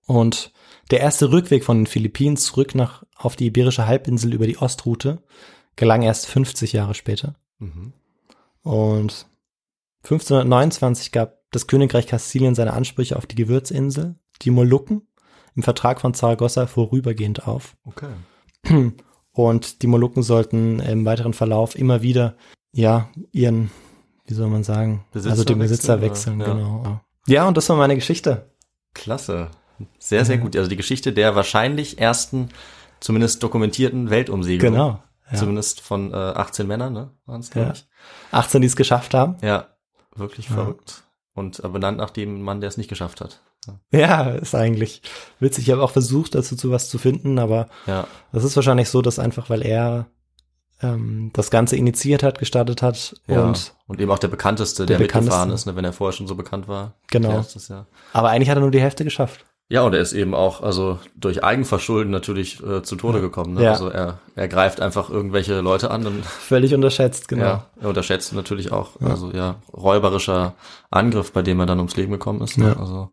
Und 0.05 0.51
der 0.91 0.99
erste 0.99 1.31
Rückweg 1.31 1.63
von 1.63 1.79
den 1.79 1.87
Philippinen 1.87 2.37
zurück 2.37 2.75
nach, 2.75 3.03
auf 3.15 3.35
die 3.35 3.47
Iberische 3.47 3.87
Halbinsel 3.87 4.33
über 4.33 4.45
die 4.45 4.57
Ostroute 4.57 5.23
gelang 5.75 6.03
erst 6.03 6.27
50 6.27 6.73
Jahre 6.73 6.93
später. 6.93 7.35
Mhm. 7.59 7.93
Und 8.61 9.27
1529 10.05 11.11
gab 11.11 11.39
das 11.51 11.67
Königreich 11.67 12.07
Kastilien 12.07 12.55
seine 12.55 12.73
Ansprüche 12.73 13.15
auf 13.15 13.25
die 13.25 13.35
Gewürzinsel, 13.35 14.15
die 14.41 14.51
Molukken, 14.51 15.07
im 15.55 15.63
Vertrag 15.63 16.01
von 16.01 16.13
Zaragoza 16.13 16.67
vorübergehend 16.67 17.47
auf. 17.47 17.75
Okay. 17.85 18.91
Und 19.31 19.81
die 19.81 19.87
Molukken 19.87 20.23
sollten 20.23 20.79
im 20.79 21.05
weiteren 21.05 21.33
Verlauf 21.33 21.75
immer 21.75 22.01
wieder, 22.01 22.35
ja, 22.71 23.09
ihren, 23.31 23.71
wie 24.25 24.33
soll 24.33 24.47
man 24.49 24.63
sagen, 24.63 25.05
Besitzer 25.11 25.31
also 25.31 25.43
den 25.43 25.59
Besitzer 25.59 26.01
wechseln, 26.01 26.39
wechseln? 26.39 26.57
Ja. 26.59 26.65
genau. 26.81 27.01
Ja, 27.27 27.47
und 27.47 27.57
das 27.57 27.67
war 27.69 27.75
meine 27.75 27.95
Geschichte. 27.95 28.51
Klasse. 28.93 29.49
Sehr, 29.99 30.23
sehr 30.23 30.37
gut. 30.37 30.55
Also 30.55 30.69
die 30.69 30.75
Geschichte 30.77 31.11
der 31.11 31.35
wahrscheinlich 31.35 31.99
ersten, 31.99 32.49
zumindest 32.99 33.43
dokumentierten 33.43 34.09
Weltumsegelung. 34.09 34.73
Genau. 34.73 35.03
Ja. 35.31 35.37
Zumindest 35.37 35.81
von 35.81 36.13
äh, 36.13 36.15
18 36.15 36.67
Männern, 36.67 36.93
ne? 36.93 37.11
Waren 37.25 37.39
es, 37.41 37.49
glaube 37.49 37.67
Ja. 37.69 37.73
ich. 37.73 37.87
18, 38.31 38.61
die 38.61 38.67
es 38.67 38.75
geschafft 38.75 39.13
haben. 39.15 39.37
Ja, 39.41 39.67
wirklich 40.15 40.49
Ja. 40.49 40.55
verrückt. 40.55 41.03
Und 41.33 41.63
äh, 41.63 41.67
benannt 41.67 41.97
nach 41.97 42.11
dem 42.11 42.41
Mann, 42.41 42.61
der 42.61 42.69
es 42.69 42.77
nicht 42.77 42.87
geschafft 42.89 43.21
hat. 43.21 43.41
Ja, 43.91 44.29
ist 44.29 44.53
eigentlich 44.55 45.01
witzig. 45.39 45.65
Ich 45.67 45.71
habe 45.71 45.81
auch 45.83 45.89
versucht, 45.91 46.35
dazu 46.35 46.55
zu 46.55 46.69
was 46.71 46.87
zu 46.89 46.97
finden, 46.99 47.39
aber 47.39 47.67
Ja, 47.87 48.07
das 48.31 48.43
ist 48.43 48.55
wahrscheinlich 48.55 48.89
so, 48.89 49.01
dass 49.01 49.17
einfach, 49.17 49.49
weil 49.49 49.63
er 49.63 50.05
ähm, 50.81 51.31
das 51.33 51.49
Ganze 51.49 51.75
initiiert 51.75 52.21
hat, 52.21 52.37
gestartet 52.37 52.81
hat 52.83 53.15
ja. 53.27 53.43
und 53.43 53.73
Und, 53.87 53.99
eben 53.99 54.11
auch 54.11 54.19
der 54.19 54.27
bekannteste, 54.27 54.85
Der 54.85 54.97
der, 54.97 55.05
mitgefahren 55.05 55.49
ist, 55.51 55.65
ne, 55.65 55.75
wenn 55.75 55.85
er 55.85 55.93
vorher 55.93 56.13
schon 56.13 56.27
so 56.27 56.35
bekannt 56.35 56.67
war. 56.67 56.93
Genau. 57.07 57.31
Erstes 57.31 57.67
Jahr. 57.69 57.87
aber 58.13 58.29
eigentlich 58.29 58.49
hat 58.49 58.57
er 58.57 58.61
nur 58.61 58.71
die 58.71 58.81
Hälfte 58.81 59.03
geschafft. 59.03 59.44
Ja, 59.67 59.81
und 59.81 59.93
er 59.95 59.99
ist 60.01 60.13
eben 60.13 60.35
auch, 60.35 60.61
also 60.61 60.99
durch 61.15 61.43
Eigenverschulden 61.43 62.11
natürlich 62.11 62.61
äh, 62.63 62.83
zu 62.83 62.95
Tode 62.95 63.19
gekommen. 63.19 63.55
Ne? 63.55 63.63
Ja. 63.63 63.71
Also 63.71 63.89
er, 63.89 64.19
er 64.35 64.47
greift 64.47 64.79
einfach 64.79 65.09
irgendwelche 65.09 65.59
Leute 65.61 65.89
an 65.89 66.05
und 66.05 66.23
Völlig 66.25 66.73
unterschätzt, 66.75 67.27
genau. 67.27 67.43
ja, 67.43 67.65
er 67.81 67.89
unterschätzt 67.89 68.31
natürlich 68.33 68.71
auch, 68.71 69.01
also 69.01 69.31
ja, 69.31 69.55
räuberischer 69.73 70.53
Angriff, 70.91 71.31
bei 71.31 71.41
dem 71.41 71.59
er 71.59 71.65
dann 71.65 71.79
ums 71.79 71.95
Leben 71.95 72.11
gekommen 72.11 72.41
ist. 72.41 72.59
Ne? 72.59 72.67
Ja. 72.67 72.79
Also 72.79 73.09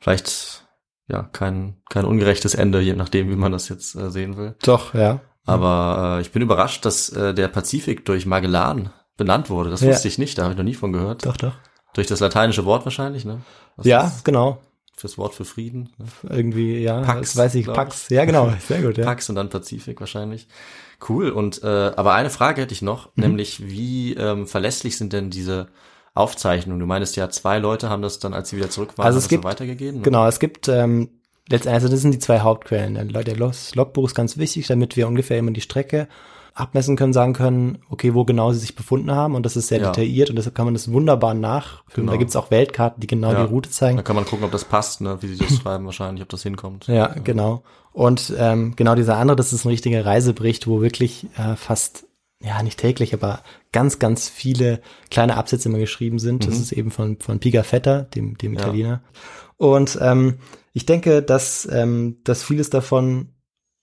vielleicht 0.00 0.64
ja 1.08 1.22
kein 1.22 1.76
kein 1.88 2.04
ungerechtes 2.04 2.56
Ende, 2.56 2.80
je 2.80 2.94
nachdem, 2.94 3.30
wie 3.30 3.36
man 3.36 3.52
das 3.52 3.68
jetzt 3.68 3.94
äh, 3.94 4.10
sehen 4.10 4.36
will. 4.36 4.56
Doch, 4.64 4.92
ja. 4.92 5.20
Aber 5.44 6.16
äh, 6.18 6.20
ich 6.20 6.32
bin 6.32 6.42
überrascht, 6.42 6.84
dass 6.84 7.10
äh, 7.10 7.32
der 7.32 7.46
Pazifik 7.46 8.04
durch 8.04 8.26
Magellan 8.26 8.90
benannt 9.16 9.50
wurde. 9.50 9.70
Das 9.70 9.82
Ja. 9.82 9.90
wusste 9.90 10.08
ich 10.08 10.18
nicht, 10.18 10.36
da 10.36 10.42
habe 10.42 10.52
ich 10.54 10.58
noch 10.58 10.64
nie 10.64 10.74
von 10.74 10.92
gehört. 10.92 11.24
Doch, 11.24 11.36
doch. 11.36 11.52
Durch 11.94 12.08
das 12.08 12.18
lateinische 12.18 12.64
Wort 12.64 12.84
wahrscheinlich, 12.84 13.24
ne? 13.24 13.40
Was 13.76 13.86
Ja, 13.86 14.10
genau. 14.24 14.58
Fürs 14.96 15.18
Wort 15.18 15.34
für 15.34 15.44
Frieden. 15.44 15.90
Ne? 15.98 16.06
Irgendwie, 16.36 16.78
ja, 16.78 17.02
Pax, 17.02 17.32
das 17.32 17.36
weiß 17.36 17.54
ich, 17.56 17.66
Pax. 17.66 18.08
Ja, 18.08 18.24
genau, 18.24 18.52
sehr 18.66 18.80
gut, 18.82 18.96
ja. 18.98 19.04
Pax 19.04 19.28
und 19.28 19.34
dann 19.36 19.50
Pazifik 19.50 20.00
wahrscheinlich. 20.00 20.48
Cool. 21.08 21.28
Und 21.30 21.62
äh, 21.62 21.66
aber 21.66 22.14
eine 22.14 22.30
Frage 22.30 22.62
hätte 22.62 22.72
ich 22.72 22.80
noch, 22.82 23.06
Mhm. 23.16 23.22
nämlich 23.24 23.68
wie 23.68 24.14
ähm, 24.14 24.46
verlässlich 24.46 24.96
sind 24.96 25.12
denn 25.12 25.28
diese 25.30 25.68
Aufzeichnungen? 26.14 26.80
Du 26.80 26.86
meinst 26.86 27.14
ja, 27.16 27.28
zwei 27.28 27.58
Leute 27.58 27.90
haben 27.90 28.00
das 28.02 28.18
dann, 28.18 28.32
als 28.32 28.48
sie 28.48 28.56
wieder 28.56 28.70
zurück 28.70 28.96
waren, 28.96 29.06
Also 29.06 29.18
es 29.18 29.28
gibt- 29.28 29.42
so 29.44 29.48
weitergegeben. 29.48 29.98
ne? 29.98 30.02
Genau, 30.02 30.26
es 30.26 30.40
gibt 30.40 30.68
ähm, 30.68 31.10
letztendlich, 31.48 31.74
also 31.74 31.88
das 31.88 32.00
sind 32.00 32.12
die 32.12 32.18
zwei 32.18 32.40
Hauptquellen. 32.40 32.94
Der 33.12 33.36
Logbuch 33.74 34.06
ist 34.06 34.14
ganz 34.14 34.38
wichtig, 34.38 34.66
damit 34.66 34.96
wir 34.96 35.06
ungefähr 35.08 35.36
immer 35.38 35.50
die 35.50 35.60
Strecke 35.60 36.08
abmessen 36.56 36.96
können, 36.96 37.12
sagen 37.12 37.34
können, 37.34 37.78
okay, 37.90 38.14
wo 38.14 38.24
genau 38.24 38.52
sie 38.52 38.58
sich 38.58 38.74
befunden 38.74 39.10
haben 39.10 39.34
und 39.34 39.44
das 39.44 39.56
ist 39.56 39.68
sehr 39.68 39.78
Ja. 39.80 39.90
detailliert 39.90 40.30
und 40.30 40.36
deshalb 40.36 40.54
kann 40.54 40.64
man 40.64 40.74
das 40.74 40.90
wunderbar 40.90 41.34
nachfilmen. 41.34 42.06
Genau. 42.06 42.12
Da 42.12 42.18
gibt's 42.18 42.34
auch 42.34 42.50
Weltkarten, 42.50 43.00
die 43.00 43.06
genau 43.06 43.32
Ja. 43.32 43.44
die 43.44 43.52
Route 43.52 43.70
zeigen. 43.70 43.96
Da 43.98 44.02
kann 44.02 44.16
man 44.16 44.24
gucken, 44.24 44.44
ob 44.44 44.52
das 44.52 44.64
passt, 44.64 45.00
ne? 45.02 45.18
wie 45.20 45.28
sie 45.28 45.36
das 45.36 45.54
schreiben 45.56 45.84
wahrscheinlich, 45.84 46.22
ob 46.22 46.30
das 46.30 46.42
hinkommt. 46.42 46.86
Ja, 46.86 47.08
genau. 47.08 47.62
Und 47.92 48.32
ähm, 48.38 48.74
genau 48.74 48.94
dieser 48.94 49.16
andere, 49.18 49.36
das 49.36 49.52
ist 49.52 49.64
ein 49.64 49.68
richtiger 49.68 50.04
Reisebericht, 50.04 50.66
wo 50.66 50.80
wirklich 50.80 51.26
äh, 51.36 51.56
fast, 51.56 52.06
ja 52.42 52.62
nicht 52.62 52.78
täglich, 52.80 53.12
aber 53.14 53.40
ganz, 53.72 53.98
ganz 53.98 54.28
viele 54.28 54.80
kleine 55.10 55.36
Absätze 55.36 55.68
immer 55.68 55.78
geschrieben 55.78 56.18
sind. 56.18 56.46
Das 56.46 56.56
ist 56.58 56.72
eben 56.72 56.90
von, 56.90 57.18
von 57.20 57.38
Pigafetta, 57.38 58.02
dem, 58.02 58.36
dem 58.38 58.54
Ja. 58.54 58.60
Italiener. 58.60 59.02
Und 59.58 59.98
ähm, 60.00 60.38
ich 60.72 60.84
denke, 60.86 61.22
dass, 61.22 61.66
ähm, 61.70 62.18
dass 62.24 62.42
vieles 62.42 62.68
davon 62.70 63.30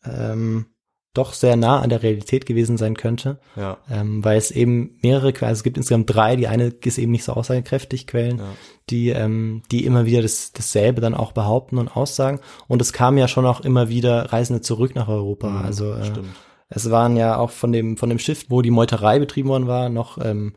ähm, 0.06 0.66
doch 1.14 1.34
sehr 1.34 1.56
nah 1.56 1.80
an 1.80 1.90
der 1.90 2.02
Realität 2.02 2.46
gewesen 2.48 2.78
sein 2.78 2.98
könnte, 2.98 3.38
Ja. 3.56 3.78
ähm, 3.90 4.24
weil 4.26 4.38
es 4.38 4.50
eben 4.50 4.98
mehrere 5.04 5.32
Quellen, 5.32 5.50
also 5.50 5.60
es 5.60 5.64
gibt 5.64 5.78
insgesamt 5.78 6.14
drei, 6.14 6.36
die 6.36 6.48
eine 6.48 6.74
ist 6.84 6.98
eben 6.98 7.12
nicht 7.12 7.24
so 7.24 7.34
aussagekräftig, 7.34 8.08
Quellen, 8.08 8.40
Ja. 8.40 8.46
die, 8.90 9.10
ähm, 9.10 9.62
die 9.72 9.86
immer 9.86 10.06
wieder 10.08 10.24
das, 10.24 10.54
dasselbe 10.54 11.02
dann 11.02 11.14
auch 11.14 11.32
behaupten 11.32 11.78
und 11.78 11.96
aussagen. 11.96 12.40
Und 12.68 12.82
es 12.82 12.94
kamen 12.94 13.18
ja 13.20 13.28
schon 13.28 13.46
auch 13.46 13.62
immer 13.62 13.90
wieder 13.90 14.34
Reisende 14.34 14.62
zurück 14.62 14.96
nach 14.96 15.08
Europa. 15.08 15.50
Mhm, 15.50 15.66
also 15.66 15.94
äh, 15.94 16.06
stimmt. 16.06 16.30
es 16.70 16.90
waren 16.90 17.16
ja 17.16 17.38
auch 17.38 17.52
von 17.52 17.72
dem, 17.72 17.96
von 17.98 18.10
dem 18.10 18.18
Schiff, 18.20 18.46
wo 18.50 18.62
die 18.64 18.72
Meuterei 18.72 19.20
betrieben 19.20 19.50
worden 19.50 19.68
war, 19.68 19.90
noch 19.90 20.18
ähm, 20.18 20.54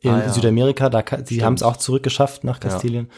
in 0.00 0.10
Ah, 0.10 0.18
ja. 0.20 0.28
Südamerika, 0.32 0.88
da 0.90 1.02
sie 1.06 1.24
Stimmt. 1.34 1.42
haben 1.44 1.54
es 1.54 1.62
auch 1.62 1.76
zurückgeschafft 1.76 2.44
nach. 2.44 2.60
Kastilien. 2.60 3.08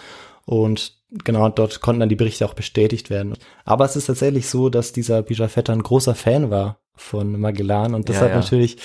Und 0.45 0.95
genau, 1.25 1.49
dort 1.49 1.81
konnten 1.81 2.01
dann 2.01 2.09
die 2.09 2.17
Berichte 2.17 2.45
auch 2.47 2.55
bestätigt 2.55 3.11
werden. 3.11 3.35
Aber 3.65 3.85
es 3.85 3.97
ist 3.97 4.07
tatsächlich 4.07 4.49
so, 4.49 4.69
dass 4.69 4.93
dieser 4.93 5.23
Pigafetta 5.23 5.73
ein 5.73 5.83
großer 5.83 6.15
Fan 6.15 6.51
war 6.51 6.79
von 6.95 7.39
Magellan 7.41 7.95
und 7.95 8.09
Ja, 8.09 8.13
deshalb 8.15 8.33
ja. 8.33 8.39
natürlich 8.39 8.77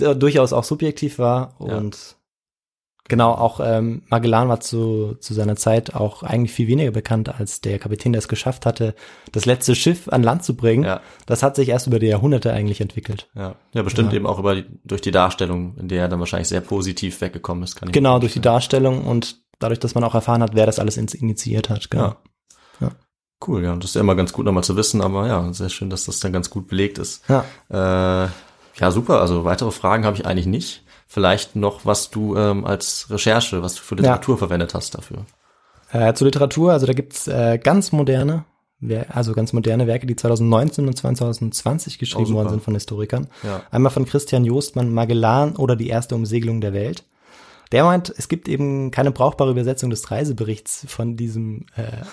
äh, 0.00 0.14
durchaus 0.16 0.52
auch 0.52 0.64
subjektiv 0.64 1.18
war 1.18 1.56
Ja. 1.60 1.76
und 1.76 2.16
Genau, 3.08 3.32
auch 3.32 3.58
ähm, 3.62 4.02
Magellan 4.08 4.48
war 4.48 4.60
zu, 4.60 5.16
zu 5.18 5.34
seiner 5.34 5.56
Zeit 5.56 5.92
auch 5.92 6.22
eigentlich 6.22 6.52
viel 6.52 6.68
weniger 6.68 6.92
bekannt 6.92 7.28
als 7.28 7.60
der 7.60 7.80
Kapitän, 7.80 8.12
der 8.12 8.20
es 8.20 8.28
geschafft 8.28 8.64
hatte, 8.64 8.94
das 9.32 9.44
letzte 9.44 9.74
Schiff 9.74 10.08
an 10.08 10.22
Land 10.22 10.44
zu 10.44 10.54
bringen. 10.56 10.84
Ja. 10.84 11.00
Das 11.26 11.42
hat 11.42 11.56
sich 11.56 11.68
erst 11.68 11.88
über 11.88 11.98
die 11.98 12.06
Jahrhunderte 12.06 12.52
eigentlich 12.52 12.80
entwickelt. 12.80 13.28
Ja, 13.34 13.56
ja 13.74 13.82
bestimmt 13.82 14.12
Ja. 14.12 14.16
eben 14.18 14.26
auch 14.26 14.38
über 14.38 14.54
die, 14.54 14.64
durch 14.84 15.00
die 15.00 15.10
Darstellung, 15.10 15.76
in 15.78 15.88
der 15.88 16.02
er 16.02 16.08
dann 16.08 16.20
wahrscheinlich 16.20 16.48
sehr 16.48 16.60
positiv 16.60 17.20
weggekommen 17.20 17.64
ist. 17.64 17.74
Kann 17.74 17.88
ich 17.88 17.92
Genau, 17.92 18.20
durch 18.20 18.34
die. 18.34 18.40
Darstellung 18.40 19.04
und 19.04 19.41
dadurch, 19.62 19.80
dass 19.80 19.94
man 19.94 20.04
auch 20.04 20.14
erfahren 20.14 20.42
hat, 20.42 20.54
wer 20.54 20.66
das 20.66 20.78
alles 20.78 20.96
initiiert 20.96 21.70
hat. 21.70 21.90
Genau. 21.90 22.16
Ja. 22.80 22.90
Cool, 23.46 23.64
ja, 23.64 23.74
das 23.74 23.90
ist 23.90 23.94
ja 23.96 24.00
immer 24.00 24.14
ganz 24.14 24.32
gut 24.32 24.44
nochmal 24.44 24.62
zu 24.62 24.76
wissen, 24.76 25.00
aber 25.00 25.26
ja, 25.26 25.52
sehr 25.52 25.68
schön, 25.68 25.90
dass 25.90 26.04
das 26.04 26.20
dann 26.20 26.32
ganz 26.32 26.48
gut 26.48 26.68
belegt 26.68 26.98
ist. 26.98 27.24
Ja. 27.28 27.44
Äh, 27.68 28.28
ja, 28.80 28.90
super, 28.90 29.20
also 29.20 29.44
weitere 29.44 29.70
Fragen 29.72 30.04
habe 30.04 30.16
ich 30.16 30.26
eigentlich 30.26 30.46
nicht. 30.46 30.84
Vielleicht 31.08 31.56
noch, 31.56 31.84
was 31.84 32.10
du 32.10 32.36
ähm, 32.36 32.64
als 32.64 33.08
Recherche, 33.10 33.62
was 33.62 33.74
du 33.74 33.82
für 33.82 33.96
Literatur 33.96 34.38
verwendet 34.38 34.74
hast 34.74 34.94
dafür. 34.94 35.26
Äh, 35.90 36.14
zur 36.14 36.26
Literatur, 36.26 36.72
also 36.72 36.86
da 36.86 36.94
gibt's 36.94 37.28
äh, 37.28 37.58
ganz 37.62 37.92
moderne, 37.92 38.44
also 39.08 39.34
ganz 39.34 39.52
moderne 39.52 39.86
Werke, 39.86 40.06
die 40.06 40.16
2019 40.16 40.86
und 40.86 40.96
2020 40.96 41.98
geschrieben 41.98 42.32
Oh, 42.32 42.36
worden 42.36 42.48
sind 42.48 42.62
von 42.62 42.74
Historikern. 42.74 43.28
Ja. 43.42 43.62
Einmal 43.70 43.92
von 43.92 44.06
Christian 44.06 44.44
Jostmann, 44.44 44.92
Magellan 44.92 45.56
oder 45.56 45.76
die 45.76 45.88
erste 45.88 46.14
Umsegelung 46.14 46.60
der 46.60 46.72
Welt. 46.72 47.04
Der 47.72 47.84
meint, 47.84 48.12
es 48.16 48.28
gibt 48.28 48.48
eben 48.48 48.90
keine 48.90 49.10
brauchbare 49.10 49.50
Übersetzung 49.50 49.90
des 49.90 50.10
Reiseberichts 50.10 50.84
von 50.88 51.16
diesem 51.16 51.66
äh, 51.74 52.04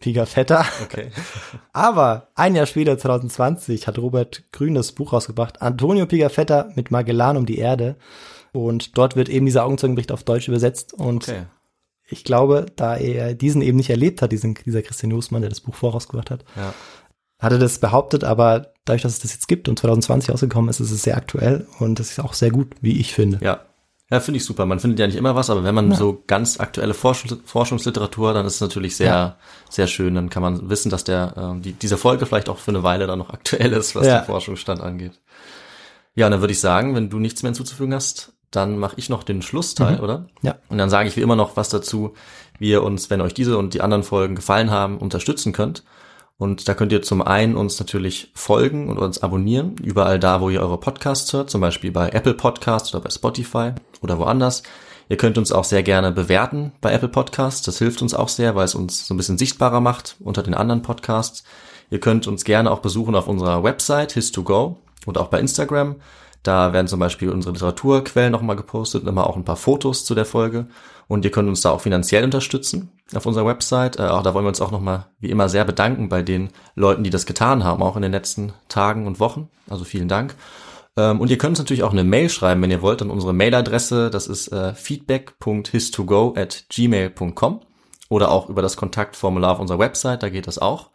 Pigafetta. 0.00 0.64
Okay. 0.84 1.10
Aber 1.72 2.28
ein 2.34 2.54
Jahr 2.56 2.66
später, 2.66 2.98
2020, 2.98 3.86
hat 3.86 3.98
Robert 3.98 4.44
Grün 4.52 4.74
das 4.74 4.92
Buch 4.92 5.12
rausgebracht, 5.12 5.62
Antonio 5.62 6.06
Pigafetta 6.06 6.70
mit 6.74 6.90
Magellan 6.90 7.36
um 7.36 7.46
die 7.46 7.58
Erde. 7.58 7.96
Und 8.52 8.98
dort 8.98 9.16
wird 9.16 9.28
eben 9.28 9.46
dieser 9.46 9.64
Augenzeugenbericht 9.64 10.12
auf 10.12 10.24
Deutsch 10.24 10.48
übersetzt. 10.48 10.92
Und 10.92 11.28
Okay. 11.28 11.44
ich 12.08 12.24
glaube, 12.24 12.66
da 12.76 12.96
er 12.96 13.34
diesen 13.34 13.62
eben 13.62 13.76
nicht 13.76 13.90
erlebt 13.90 14.20
hat, 14.22 14.32
diesen, 14.32 14.54
dieser 14.54 14.82
Christian 14.82 15.10
Nussmann, 15.10 15.42
der 15.42 15.50
das 15.50 15.60
Buch 15.60 15.74
vorausgebracht 15.74 16.30
hat, 16.30 16.44
Ja. 16.56 16.74
hat 17.38 17.52
er 17.52 17.58
das 17.58 17.78
behauptet, 17.78 18.24
aber 18.24 18.72
dadurch, 18.84 19.02
dass 19.02 19.12
es 19.12 19.20
das 19.20 19.32
jetzt 19.34 19.48
gibt 19.48 19.68
und 19.68 19.78
2020 19.78 20.30
rausgekommen 20.30 20.68
ist, 20.68 20.80
ist 20.80 20.90
es 20.90 21.02
sehr 21.02 21.16
aktuell 21.16 21.66
und 21.78 21.98
das 22.00 22.10
ist 22.10 22.18
auch 22.20 22.34
sehr 22.34 22.50
gut, 22.50 22.74
wie 22.80 22.98
ich 23.00 23.14
finde. 23.14 23.38
Ja. 23.42 23.60
Ja, 24.12 24.20
finde 24.20 24.36
ich 24.36 24.44
super. 24.44 24.66
Man 24.66 24.78
findet 24.78 24.98
ja 25.00 25.06
nicht 25.06 25.16
immer 25.16 25.34
was, 25.34 25.48
aber 25.48 25.64
wenn 25.64 25.74
man 25.74 25.92
so 25.94 26.22
ganz 26.26 26.60
aktuelle 26.60 26.92
Forschungs 26.92 27.34
Forschungsliteratur, 27.46 28.34
dann 28.34 28.44
ist 28.44 28.56
es 28.56 28.60
natürlich 28.60 28.94
sehr, 28.94 29.06
Ja. 29.06 29.36
sehr 29.70 29.86
schön. 29.86 30.14
Dann 30.14 30.28
kann 30.28 30.42
man 30.42 30.68
wissen, 30.68 30.90
dass 30.90 31.02
der, 31.04 31.32
ähm, 31.38 31.62
die, 31.62 31.72
diese 31.72 31.96
Folge 31.96 32.26
vielleicht 32.26 32.50
auch 32.50 32.58
für 32.58 32.72
eine 32.72 32.82
Weile 32.82 33.06
dann 33.06 33.18
noch 33.18 33.30
aktuell 33.30 33.72
ist, 33.72 33.94
was 33.96 34.06
Ja. 34.06 34.18
den 34.20 34.26
Forschungsstand 34.26 34.82
angeht. 34.82 35.18
Ja, 36.14 36.26
und 36.26 36.32
dann 36.32 36.40
würde 36.42 36.52
ich 36.52 36.60
sagen, 36.60 36.94
wenn 36.94 37.08
du 37.08 37.18
nichts 37.18 37.42
mehr 37.42 37.48
hinzuzufügen 37.52 37.94
hast, 37.94 38.32
dann 38.50 38.76
mache 38.78 38.96
ich 38.98 39.08
noch 39.08 39.22
den 39.22 39.40
Schlussteil, 39.40 39.98
oder? 40.00 40.18
Mhm. 40.18 40.26
Ja. 40.42 40.56
Und 40.68 40.76
dann 40.76 40.90
sage 40.90 41.08
ich 41.08 41.16
wie 41.16 41.22
immer 41.22 41.36
noch 41.36 41.56
was 41.56 41.70
dazu, 41.70 42.12
wie 42.58 42.68
ihr 42.68 42.82
uns, 42.82 43.08
wenn 43.08 43.22
euch 43.22 43.32
diese 43.32 43.56
und 43.56 43.72
die 43.72 43.80
anderen 43.80 44.02
Folgen 44.02 44.34
gefallen 44.34 44.70
haben, 44.70 44.98
unterstützen 44.98 45.54
könnt. 45.54 45.84
Und 46.42 46.66
da 46.66 46.74
könnt 46.74 46.90
ihr 46.90 47.02
zum 47.02 47.22
einen 47.22 47.54
uns 47.54 47.78
natürlich 47.78 48.32
folgen 48.34 48.88
und 48.88 48.98
uns 48.98 49.22
abonnieren, 49.22 49.76
überall 49.80 50.18
da, 50.18 50.40
wo 50.40 50.50
ihr 50.50 50.60
eure 50.60 50.76
Podcasts 50.76 51.32
hört, 51.32 51.50
zum 51.50 51.60
Beispiel 51.60 51.92
bei 51.92 52.08
Apple 52.08 52.34
Podcasts 52.34 52.92
oder 52.92 53.04
bei 53.04 53.10
Spotify 53.10 53.70
oder 54.00 54.18
woanders. 54.18 54.64
Ihr 55.08 55.18
könnt 55.18 55.38
uns 55.38 55.52
auch 55.52 55.62
sehr 55.62 55.84
gerne 55.84 56.10
bewerten 56.10 56.72
bei 56.80 56.92
Apple 56.92 57.10
Podcasts. 57.10 57.62
Das 57.62 57.78
hilft 57.78 58.02
uns 58.02 58.12
auch 58.12 58.28
sehr, 58.28 58.56
weil 58.56 58.64
es 58.64 58.74
uns 58.74 59.06
so 59.06 59.14
ein 59.14 59.18
bisschen 59.18 59.38
sichtbarer 59.38 59.80
macht 59.80 60.16
unter 60.18 60.42
den 60.42 60.54
anderen 60.54 60.82
Podcasts. 60.82 61.44
Ihr 61.90 62.00
könnt 62.00 62.26
uns 62.26 62.42
gerne 62.42 62.72
auch 62.72 62.80
besuchen 62.80 63.14
auf 63.14 63.28
unserer 63.28 63.62
Website 63.62 64.12
his2go 64.16 64.78
und 65.06 65.18
auch 65.18 65.28
bei 65.28 65.38
Instagram. 65.38 65.94
Da 66.42 66.72
werden 66.72 66.88
zum 66.88 66.98
Beispiel 66.98 67.30
unsere 67.30 67.52
Literaturquellen 67.54 68.32
nochmal 68.32 68.56
gepostet 68.56 69.06
immer 69.06 69.26
auch 69.26 69.36
ein 69.36 69.44
paar 69.44 69.56
Fotos 69.56 70.04
zu 70.04 70.14
der 70.14 70.24
Folge. 70.24 70.66
Und 71.08 71.24
ihr 71.24 71.30
könnt 71.30 71.48
uns 71.48 71.60
da 71.60 71.70
auch 71.70 71.80
finanziell 71.80 72.24
unterstützen 72.24 72.90
auf 73.14 73.26
unserer 73.26 73.46
Website. 73.46 73.98
Äh, 73.98 74.04
auch 74.04 74.22
da 74.22 74.34
wollen 74.34 74.44
wir 74.44 74.48
uns 74.48 74.60
auch 74.60 74.70
nochmal 74.70 75.06
wie 75.20 75.30
immer 75.30 75.48
sehr 75.48 75.64
bedanken 75.64 76.08
bei 76.08 76.22
den 76.22 76.50
Leuten, 76.74 77.04
die 77.04 77.10
das 77.10 77.26
getan 77.26 77.64
haben, 77.64 77.82
auch 77.82 77.96
in 77.96 78.02
den 78.02 78.12
letzten 78.12 78.52
Tagen 78.68 79.06
und 79.06 79.20
Wochen. 79.20 79.48
Also 79.68 79.84
vielen 79.84 80.08
Dank. 80.08 80.34
Ähm, 80.96 81.20
und 81.20 81.30
ihr 81.30 81.38
könnt 81.38 81.50
uns 81.50 81.58
natürlich 81.58 81.82
auch 81.82 81.92
eine 81.92 82.04
Mail 82.04 82.28
schreiben, 82.28 82.62
wenn 82.62 82.70
ihr 82.70 82.82
wollt, 82.82 83.02
an 83.02 83.10
unsere 83.10 83.32
Mailadresse. 83.32 84.10
Das 84.10 84.26
ist 84.26 84.48
äh, 84.48 84.74
feedback.histogo 84.74 86.34
at 86.36 86.64
gmail.com 86.68 87.60
oder 88.08 88.30
auch 88.30 88.48
über 88.48 88.62
das 88.62 88.76
Kontaktformular 88.76 89.52
auf 89.52 89.58
unserer 89.58 89.78
Website, 89.78 90.22
da 90.22 90.28
geht 90.28 90.46
das 90.46 90.58
auch. 90.58 90.90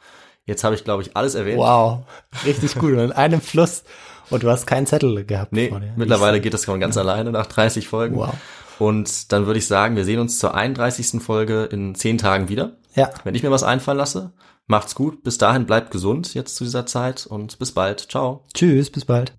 Jetzt 0.45 0.63
habe 0.63 0.75
ich, 0.75 0.83
glaube 0.83 1.01
ich, 1.01 1.17
alles 1.17 1.35
erwähnt. 1.35 1.57
Wow, 1.57 2.05
richtig 2.45 2.75
gut. 2.75 2.93
Und 2.93 2.99
in 2.99 3.11
einem 3.11 3.41
Fluss. 3.41 3.83
Und 4.29 4.43
du 4.43 4.49
hast 4.49 4.65
keinen 4.65 4.85
Zettel 4.85 5.25
gehabt. 5.25 5.53
Nee, 5.53 5.69
dir. 5.69 5.93
mittlerweile 5.95 6.41
geht 6.41 6.53
das 6.53 6.63
schon 6.63 6.79
ganz 6.79 6.97
alleine 6.97 7.31
nach 7.31 7.45
30 7.45 7.87
Folgen. 7.87 8.17
Wow. 8.17 8.33
Und 8.79 9.31
dann 9.31 9.45
würde 9.45 9.59
ich 9.59 9.67
sagen, 9.67 9.95
wir 9.95 10.05
sehen 10.05 10.19
uns 10.19 10.39
zur 10.39 10.53
31. 10.53 11.21
Folge 11.21 11.63
in 11.65 11.95
10 11.95 12.17
Tagen 12.17 12.49
wieder. 12.49 12.77
Ja, 12.95 13.09
Wenn 13.23 13.35
ich 13.35 13.43
mir 13.43 13.51
was 13.51 13.63
einfallen 13.63 13.97
lasse, 13.97 14.33
macht's 14.67 14.95
gut. 14.95 15.23
Bis 15.23 15.37
dahin 15.37 15.65
bleibt 15.65 15.91
gesund 15.91 16.33
jetzt 16.33 16.55
zu 16.55 16.63
dieser 16.63 16.85
Zeit 16.85 17.25
und 17.25 17.57
bis 17.59 17.71
bald. 17.71 17.99
Ciao. 18.11 18.43
tschüss, 18.53 18.89
bis 18.89 19.05
bald. 19.05 19.33